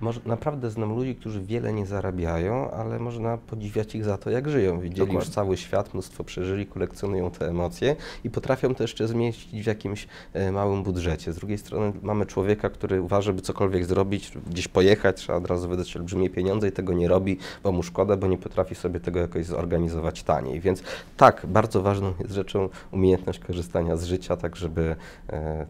może, 0.01 0.21
naprawdę 0.27 0.71
znam 0.71 0.95
ludzi, 0.95 1.15
którzy 1.15 1.41
wiele 1.41 1.73
nie 1.73 1.87
zarabiają, 1.87 2.71
ale 2.71 2.99
można 2.99 3.39
podziwiać 3.39 3.95
ich 3.95 4.05
za 4.05 4.19
to, 4.19 4.31
jak 4.31 4.49
żyją. 4.49 4.81
Widzieli 4.81 4.99
Dokładnie. 4.99 5.19
już 5.19 5.29
cały 5.29 5.57
świat, 5.57 5.95
mnóstwo 5.95 6.25
przeżyli, 6.25 6.67
kolekcjonują 6.67 7.31
te 7.31 7.49
emocje 7.49 7.97
i 8.25 8.31
potrafią 8.31 8.75
to 8.75 8.85
jeszcze 8.85 9.09
zmieścić 9.09 9.63
w 9.63 9.67
jakimś 9.67 10.09
e, 10.33 10.53
małym 10.53 10.83
budżecie. 10.83 11.33
Z 11.33 11.37
drugiej 11.37 11.59
strony 11.59 11.93
mamy 12.03 12.27
człowieka, 12.27 12.71
który 12.71 13.03
uważa, 13.03 13.23
żeby 13.23 13.43
cokolwiek 13.43 13.85
zrobić, 13.85 14.33
gdzieś 14.51 14.69
pojechać, 14.69 15.17
trzeba 15.17 15.39
od 15.39 15.47
razu 15.47 15.69
wydać 15.69 15.97
olbrzymie 15.97 16.31
pieniądze 16.31 16.69
i 16.69 16.73
tego 16.73 16.93
nie 16.93 17.09
robi, 17.09 17.39
bo 17.63 17.73
mu 17.73 17.83
szkoda, 17.83 18.17
bo 18.17 18.27
nie 18.27 18.39
potrafi 18.39 18.75
sobie 18.75 19.01
tego 19.01 19.21
jakoś 19.21 19.47
zorganizować 19.47 20.23
taniej. 20.23 20.61
Więc 20.61 20.83
tak, 21.17 21.47
bardzo 21.47 21.83
ważną 21.83 22.13
jest 22.21 22.33
rzeczą 22.33 22.69
umiejętność 22.91 23.39
korzystania 23.39 23.97
z 23.97 24.05
życia, 24.05 24.37
tak 24.37 24.57
żeby 24.57 24.97
e, 25.29 25.67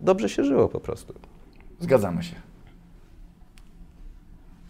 dobrze 0.00 0.28
się 0.28 0.44
żyło 0.44 0.68
po 0.68 0.80
prostu. 0.80 1.14
Zgadzamy 1.80 2.22
się 2.22 2.55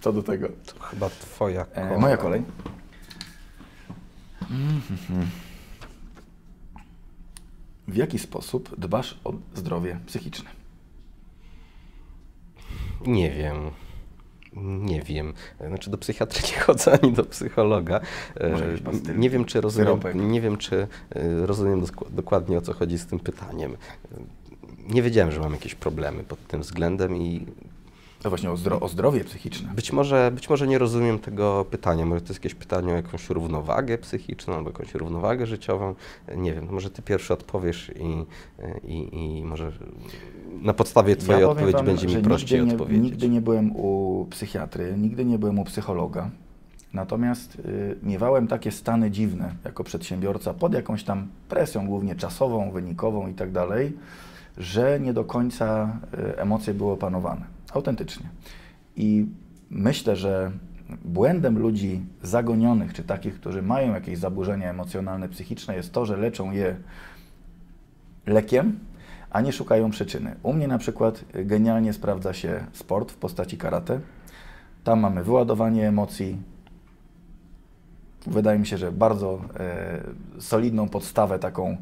co 0.07 0.13
do 0.13 0.23
tego. 0.23 0.49
To 0.49 0.81
chyba 0.81 1.11
twoja 1.11 1.63
e, 1.63 1.65
kolej. 1.65 1.95
E, 1.95 1.99
moja 1.99 2.17
kolej. 2.17 2.43
W 7.89 7.97
jaki 7.97 8.19
sposób 8.19 8.81
dbasz 8.81 9.21
o 9.25 9.33
zdrowie 9.55 10.01
psychiczne? 10.07 10.51
Nie 13.07 13.31
wiem. 13.31 13.71
Nie 14.63 15.03
wiem. 15.03 15.33
Znaczy 15.69 15.91
do 15.91 15.99
psychiatry 15.99 16.43
nie 16.53 16.61
chodzę 16.61 16.99
ani 17.03 17.13
do 17.13 17.25
psychologa. 17.25 18.01
E, 18.37 19.15
nie 19.15 19.31
wiem, 19.31 19.45
czy 19.45 19.61
rozumiem, 19.61 20.01
nie 20.33 20.41
wiem, 20.41 20.57
czy 20.57 20.87
e, 21.11 21.47
rozumiem 21.47 21.85
dokładnie 22.11 22.59
o 22.59 22.61
co 22.61 22.73
chodzi 22.73 22.99
z 22.99 23.07
tym 23.07 23.21
pytaniem. 23.21 23.77
Nie 24.89 25.03
wiedziałem, 25.03 25.33
że 25.33 25.41
mam 25.41 25.53
jakieś 25.53 25.75
problemy 25.75 26.25
pod 26.25 26.47
tym 26.47 26.61
względem 26.61 27.17
i 27.17 27.47
no 28.27 28.31
właśnie 28.31 28.51
o, 28.51 28.57
zdro 28.57 28.81
o, 28.81 28.89
zdrowie 28.89 29.25
psychiczne. 29.25 29.75
Być 29.75 29.93
może, 29.93 30.31
być 30.35 30.51
może 30.51 30.67
nie 30.67 30.79
rozumiem 30.79 31.19
tego 31.19 31.67
pytania. 31.71 32.07
Może 32.07 32.21
to 32.21 32.29
jest 32.29 32.45
jakieś 32.45 32.55
pytanie 32.55 32.93
o 32.93 32.97
jakąś 32.97 33.31
równowagę 33.31 33.99
psychiczną 33.99 34.55
albo 34.55 34.71
jakąś 34.71 34.95
równowagę 34.95 35.47
życiową. 35.47 35.95
Nie 36.37 36.55
wiem, 36.55 36.69
może 36.71 36.91
ty 36.91 37.03
pierwszy 37.03 37.33
odpowiesz 37.33 37.93
i, 38.01 38.27
i, 38.89 39.39
i 39.39 39.45
może 39.45 39.73
na 40.63 40.75
podstawie 40.75 41.17
twojej 41.17 41.41
ja 41.41 41.49
odpowiedzi 41.49 41.73
wam, 41.73 41.87
będzie 41.87 42.07
mi 42.07 42.17
prościej 42.17 42.61
nigdy 42.61 42.75
nie, 42.75 42.83
odpowiedzieć. 42.83 43.03
Nigdy 43.03 43.29
nie 43.29 43.41
byłem 43.41 43.77
u 43.77 44.27
psychiatry, 44.31 44.95
nigdy 44.99 45.25
nie 45.25 45.39
byłem 45.39 45.59
u 45.59 45.65
psychologa. 45.65 46.31
Natomiast 46.93 47.55
y, 47.55 47.97
miewałem 48.03 48.49
takie 48.49 48.73
stany 48.73 49.11
dziwne 49.11 49.55
jako 49.65 49.85
przedsiębiorca 49.85 50.55
pod 50.55 50.75
jakąś 50.75 51.05
tam 51.05 51.27
presją, 51.49 51.87
głównie 51.87 52.15
czasową, 52.15 52.71
wynikową 52.71 53.29
i 53.29 53.35
tak 53.35 53.53
dalej, 53.53 53.93
że 54.59 55.01
nie 55.01 55.13
do 55.13 55.25
końca 55.25 55.97
y, 56.15 56.39
emocje 56.39 56.75
były 56.75 56.93
opanowane 56.93 57.56
autentycznie. 57.77 58.27
I 58.97 59.27
myślę, 59.71 60.17
że 60.17 60.53
błędem 61.05 61.59
ludzi 61.59 62.01
zagonionych, 62.23 62.95
czy 62.95 63.03
takich, 63.05 63.35
którzy 63.35 63.63
mają 63.63 63.95
jakieś 63.95 64.19
zaburzenia 64.19 64.71
emocjonalne, 64.71 65.29
psychiczne, 65.29 65.77
jest 65.77 65.93
to, 65.93 66.07
że 66.07 66.17
leczą 66.17 66.53
je 66.53 66.77
lekiem, 68.27 68.79
a 69.31 69.41
nie 69.41 69.53
szukają 69.53 69.91
przyczyny. 69.91 70.37
U 70.43 70.53
mnie 70.53 70.69
na 70.69 70.79
przykład 70.79 71.25
genialnie 71.35 71.93
sprawdza 71.93 72.35
się 72.35 72.67
sport 72.73 73.13
w 73.13 73.17
postaci 73.17 73.59
karate. 73.59 74.01
Tam 74.85 75.01
mamy 75.01 75.25
wyładowanie 75.25 75.89
emocji. 75.89 76.37
Wydaje 78.27 78.59
mi 78.59 78.67
się, 78.67 78.79
że 78.79 78.93
bardzo 78.93 79.41
e, 79.57 80.01
solidną 80.41 80.89
podstawę 80.89 81.39
taką 81.39 81.77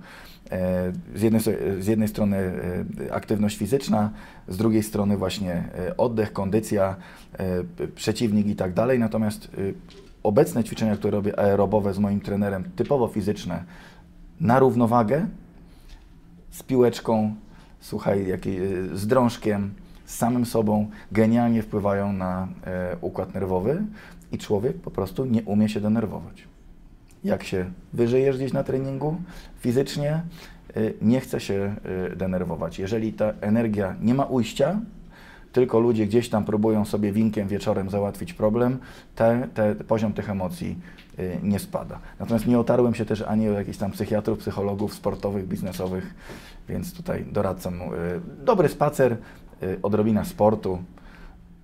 z 1.14 1.22
jednej, 1.22 1.40
z 1.80 1.86
jednej 1.86 2.08
strony 2.08 2.36
e, 2.36 3.14
aktywność 3.14 3.56
fizyczna, 3.56 4.10
z 4.48 4.56
drugiej 4.56 4.82
strony 4.82 5.16
właśnie 5.16 5.52
e, 5.52 5.96
oddech, 5.96 6.32
kondycja, 6.32 6.96
przeciwnik 7.94 8.46
i 8.46 8.56
tak 8.56 8.72
dalej. 8.72 8.98
Natomiast 8.98 9.50
obecne 10.22 10.64
ćwiczenia, 10.64 10.96
które 10.96 11.10
robię 11.10 11.38
aerobowe 11.38 11.94
z 11.94 11.98
moim 11.98 12.20
trenerem, 12.20 12.64
typowo 12.76 13.08
fizyczne, 13.08 13.64
na 14.40 14.58
równowagę, 14.58 15.26
z 16.50 16.62
piłeczką, 16.62 17.34
słuchaj, 17.80 18.26
z 18.92 19.06
drążkiem, 19.06 19.74
z 20.04 20.16
samym 20.16 20.46
sobą, 20.46 20.90
genialnie 21.12 21.62
wpływają 21.62 22.12
na 22.12 22.48
układ 23.00 23.34
nerwowy 23.34 23.82
i 24.32 24.38
człowiek 24.38 24.76
po 24.76 24.90
prostu 24.90 25.24
nie 25.24 25.42
umie 25.42 25.68
się 25.68 25.80
denerwować 25.80 26.53
jak 27.24 27.44
się 27.44 27.70
wyżyjesz 27.92 28.36
gdzieś 28.36 28.52
na 28.52 28.64
treningu 28.64 29.16
fizycznie, 29.60 30.22
y, 30.76 30.94
nie 31.02 31.20
chce 31.20 31.40
się 31.40 31.76
y, 32.12 32.16
denerwować. 32.16 32.78
Jeżeli 32.78 33.12
ta 33.12 33.32
energia 33.40 33.96
nie 34.00 34.14
ma 34.14 34.24
ujścia, 34.24 34.80
tylko 35.52 35.80
ludzie 35.80 36.06
gdzieś 36.06 36.28
tam 36.28 36.44
próbują 36.44 36.84
sobie 36.84 37.12
winkiem 37.12 37.48
wieczorem 37.48 37.90
załatwić 37.90 38.32
problem, 38.32 38.78
te, 39.14 39.48
te, 39.54 39.74
poziom 39.74 40.12
tych 40.12 40.30
emocji 40.30 40.78
y, 41.18 41.38
nie 41.42 41.58
spada. 41.58 41.98
Natomiast 42.20 42.46
nie 42.46 42.58
otarłem 42.58 42.94
się 42.94 43.04
też 43.04 43.22
ani 43.22 43.48
o 43.48 43.52
jakichś 43.52 43.78
tam 43.78 43.90
psychiatrów, 43.90 44.38
psychologów 44.38 44.94
sportowych, 44.94 45.48
biznesowych, 45.48 46.14
więc 46.68 46.94
tutaj 46.94 47.24
doradzam. 47.32 47.80
Dobry 48.44 48.68
spacer, 48.68 49.16
odrobina 49.82 50.24
sportu 50.24 50.78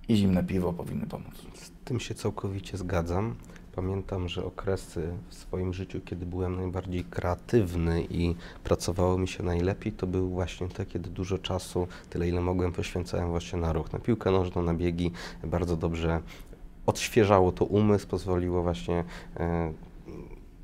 i 0.09 0.15
zimne 0.15 0.43
piwo 0.43 0.73
powinny 0.73 1.05
pomóc. 1.05 1.33
Z 1.53 1.71
tym 1.85 1.99
się 1.99 2.15
całkowicie 2.15 2.77
zgadzam. 2.77 3.35
Pamiętam, 3.75 4.29
że 4.29 4.45
okresy 4.45 5.13
w 5.29 5.33
swoim 5.33 5.73
życiu, 5.73 6.01
kiedy 6.05 6.25
byłem 6.25 6.55
najbardziej 6.55 7.03
kreatywny 7.03 8.01
i 8.09 8.35
pracowało 8.63 9.17
mi 9.17 9.27
się 9.27 9.43
najlepiej, 9.43 9.91
to 9.91 10.07
były 10.07 10.29
właśnie 10.29 10.67
te, 10.67 10.85
kiedy 10.85 11.09
dużo 11.09 11.37
czasu, 11.37 11.87
tyle 12.09 12.27
ile 12.27 12.41
mogłem, 12.41 12.71
poświęcałem 12.71 13.29
właśnie 13.29 13.59
na 13.59 13.73
ruch, 13.73 13.93
na 13.93 13.99
piłkę 13.99 14.31
nożną, 14.31 14.61
na 14.61 14.73
biegi. 14.73 15.11
Bardzo 15.43 15.77
dobrze 15.77 16.21
odświeżało 16.85 17.51
to 17.51 17.65
umysł, 17.65 18.07
pozwoliło 18.07 18.63
właśnie 18.63 19.03
e, 19.37 19.73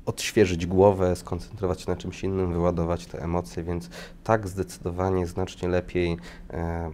odświeżyć 0.06 0.66
głowę, 0.66 1.16
skoncentrować 1.16 1.80
się 1.80 1.90
na 1.90 1.96
czymś 1.96 2.24
innym, 2.24 2.52
wyładować 2.52 3.06
te 3.06 3.22
emocje, 3.22 3.62
więc 3.62 3.90
tak 4.24 4.48
zdecydowanie 4.48 5.26
znacznie 5.26 5.68
lepiej 5.68 6.16
e, 6.50 6.90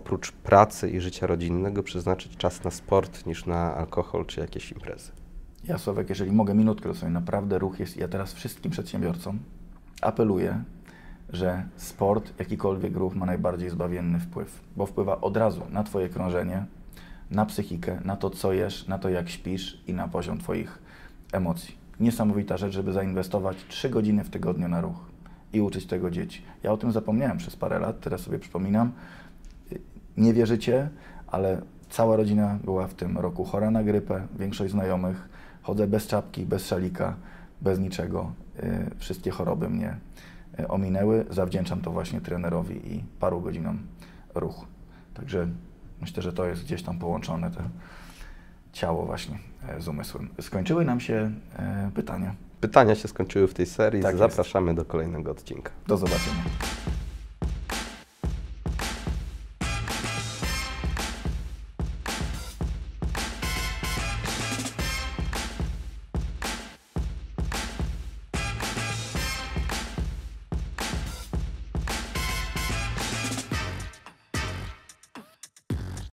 oprócz 0.00 0.32
pracy 0.32 0.90
i 0.90 1.00
życia 1.00 1.26
rodzinnego 1.26 1.82
przeznaczyć 1.82 2.36
czas 2.36 2.64
na 2.64 2.70
sport 2.70 3.26
niż 3.26 3.46
na 3.46 3.74
alkohol 3.74 4.26
czy 4.26 4.40
jakieś 4.40 4.72
imprezy. 4.72 5.12
Ja 5.64 5.78
Sławek, 5.78 6.08
jeżeli 6.08 6.32
mogę 6.32 6.54
minutkę, 6.54 6.88
to 6.88 6.94
sobie 6.94 7.12
naprawdę 7.12 7.58
ruch 7.58 7.80
jest, 7.80 7.96
ja 7.96 8.08
teraz 8.08 8.32
wszystkim 8.32 8.70
przedsiębiorcom 8.70 9.38
apeluję, 10.02 10.64
że 11.28 11.64
sport, 11.76 12.32
jakikolwiek 12.38 12.96
ruch 12.96 13.14
ma 13.14 13.26
najbardziej 13.26 13.70
zbawienny 13.70 14.20
wpływ, 14.20 14.60
bo 14.76 14.86
wpływa 14.86 15.20
od 15.20 15.36
razu 15.36 15.62
na 15.70 15.84
Twoje 15.84 16.08
krążenie, 16.08 16.64
na 17.30 17.46
psychikę, 17.46 18.00
na 18.04 18.16
to, 18.16 18.30
co 18.30 18.52
jesz, 18.52 18.86
na 18.88 18.98
to, 18.98 19.08
jak 19.08 19.28
śpisz 19.28 19.82
i 19.86 19.94
na 19.94 20.08
poziom 20.08 20.38
Twoich 20.38 20.78
emocji. 21.32 21.74
Niesamowita 22.00 22.56
rzecz, 22.56 22.72
żeby 22.72 22.92
zainwestować 22.92 23.56
3 23.68 23.90
godziny 23.90 24.24
w 24.24 24.30
tygodniu 24.30 24.68
na 24.68 24.80
ruch 24.80 25.10
i 25.52 25.60
uczyć 25.60 25.86
tego 25.86 26.10
dzieci. 26.10 26.42
Ja 26.62 26.72
o 26.72 26.76
tym 26.76 26.92
zapomniałem 26.92 27.38
przez 27.38 27.56
parę 27.56 27.78
lat, 27.78 28.00
teraz 28.00 28.20
sobie 28.20 28.38
przypominam. 28.38 28.92
Nie 30.20 30.32
wierzycie, 30.34 30.88
ale 31.26 31.62
cała 31.90 32.16
rodzina 32.16 32.58
była 32.64 32.86
w 32.86 32.94
tym 32.94 33.18
roku 33.18 33.44
chora 33.44 33.70
na 33.70 33.82
grypę, 33.82 34.26
większość 34.38 34.72
znajomych. 34.72 35.28
Chodzę 35.62 35.86
bez 35.86 36.06
czapki, 36.06 36.46
bez 36.46 36.66
szalika, 36.66 37.14
bez 37.60 37.78
niczego. 37.78 38.32
Y, 38.62 38.90
Wszystkie 38.98 39.30
choroby 39.30 39.70
mnie 39.70 39.96
y, 40.60 40.68
ominęły. 40.68 41.24
Zawdzięczam 41.30 41.80
to 41.80 41.90
właśnie 41.90 42.20
trenerowi 42.20 42.94
i 42.94 43.04
paru 43.20 43.40
godzinom 43.40 43.78
ruchu. 44.34 44.66
Także 45.14 45.48
myślę, 46.00 46.22
że 46.22 46.32
to 46.32 46.46
jest 46.46 46.64
gdzieś 46.64 46.82
tam 46.82 46.98
połączone, 46.98 47.50
to 47.50 47.60
ciało 48.72 49.06
właśnie 49.06 49.38
e, 49.68 49.80
z 49.80 49.88
umysłem. 49.88 50.28
Skończyły 50.40 50.84
nam 50.84 51.00
się 51.00 51.30
e, 51.58 51.90
pytania. 51.94 52.34
Pytania 52.60 52.94
się 52.94 53.08
skończyły 53.08 53.48
w 53.48 53.54
tej 53.54 53.66
serii. 53.66 54.02
Tak 54.02 54.10
jest. 54.12 54.18
Zapraszamy 54.18 54.74
do 54.74 54.84
kolejnego 54.84 55.30
odcinka. 55.30 55.70
Do 55.86 55.96
zobaczenia. 55.96 56.42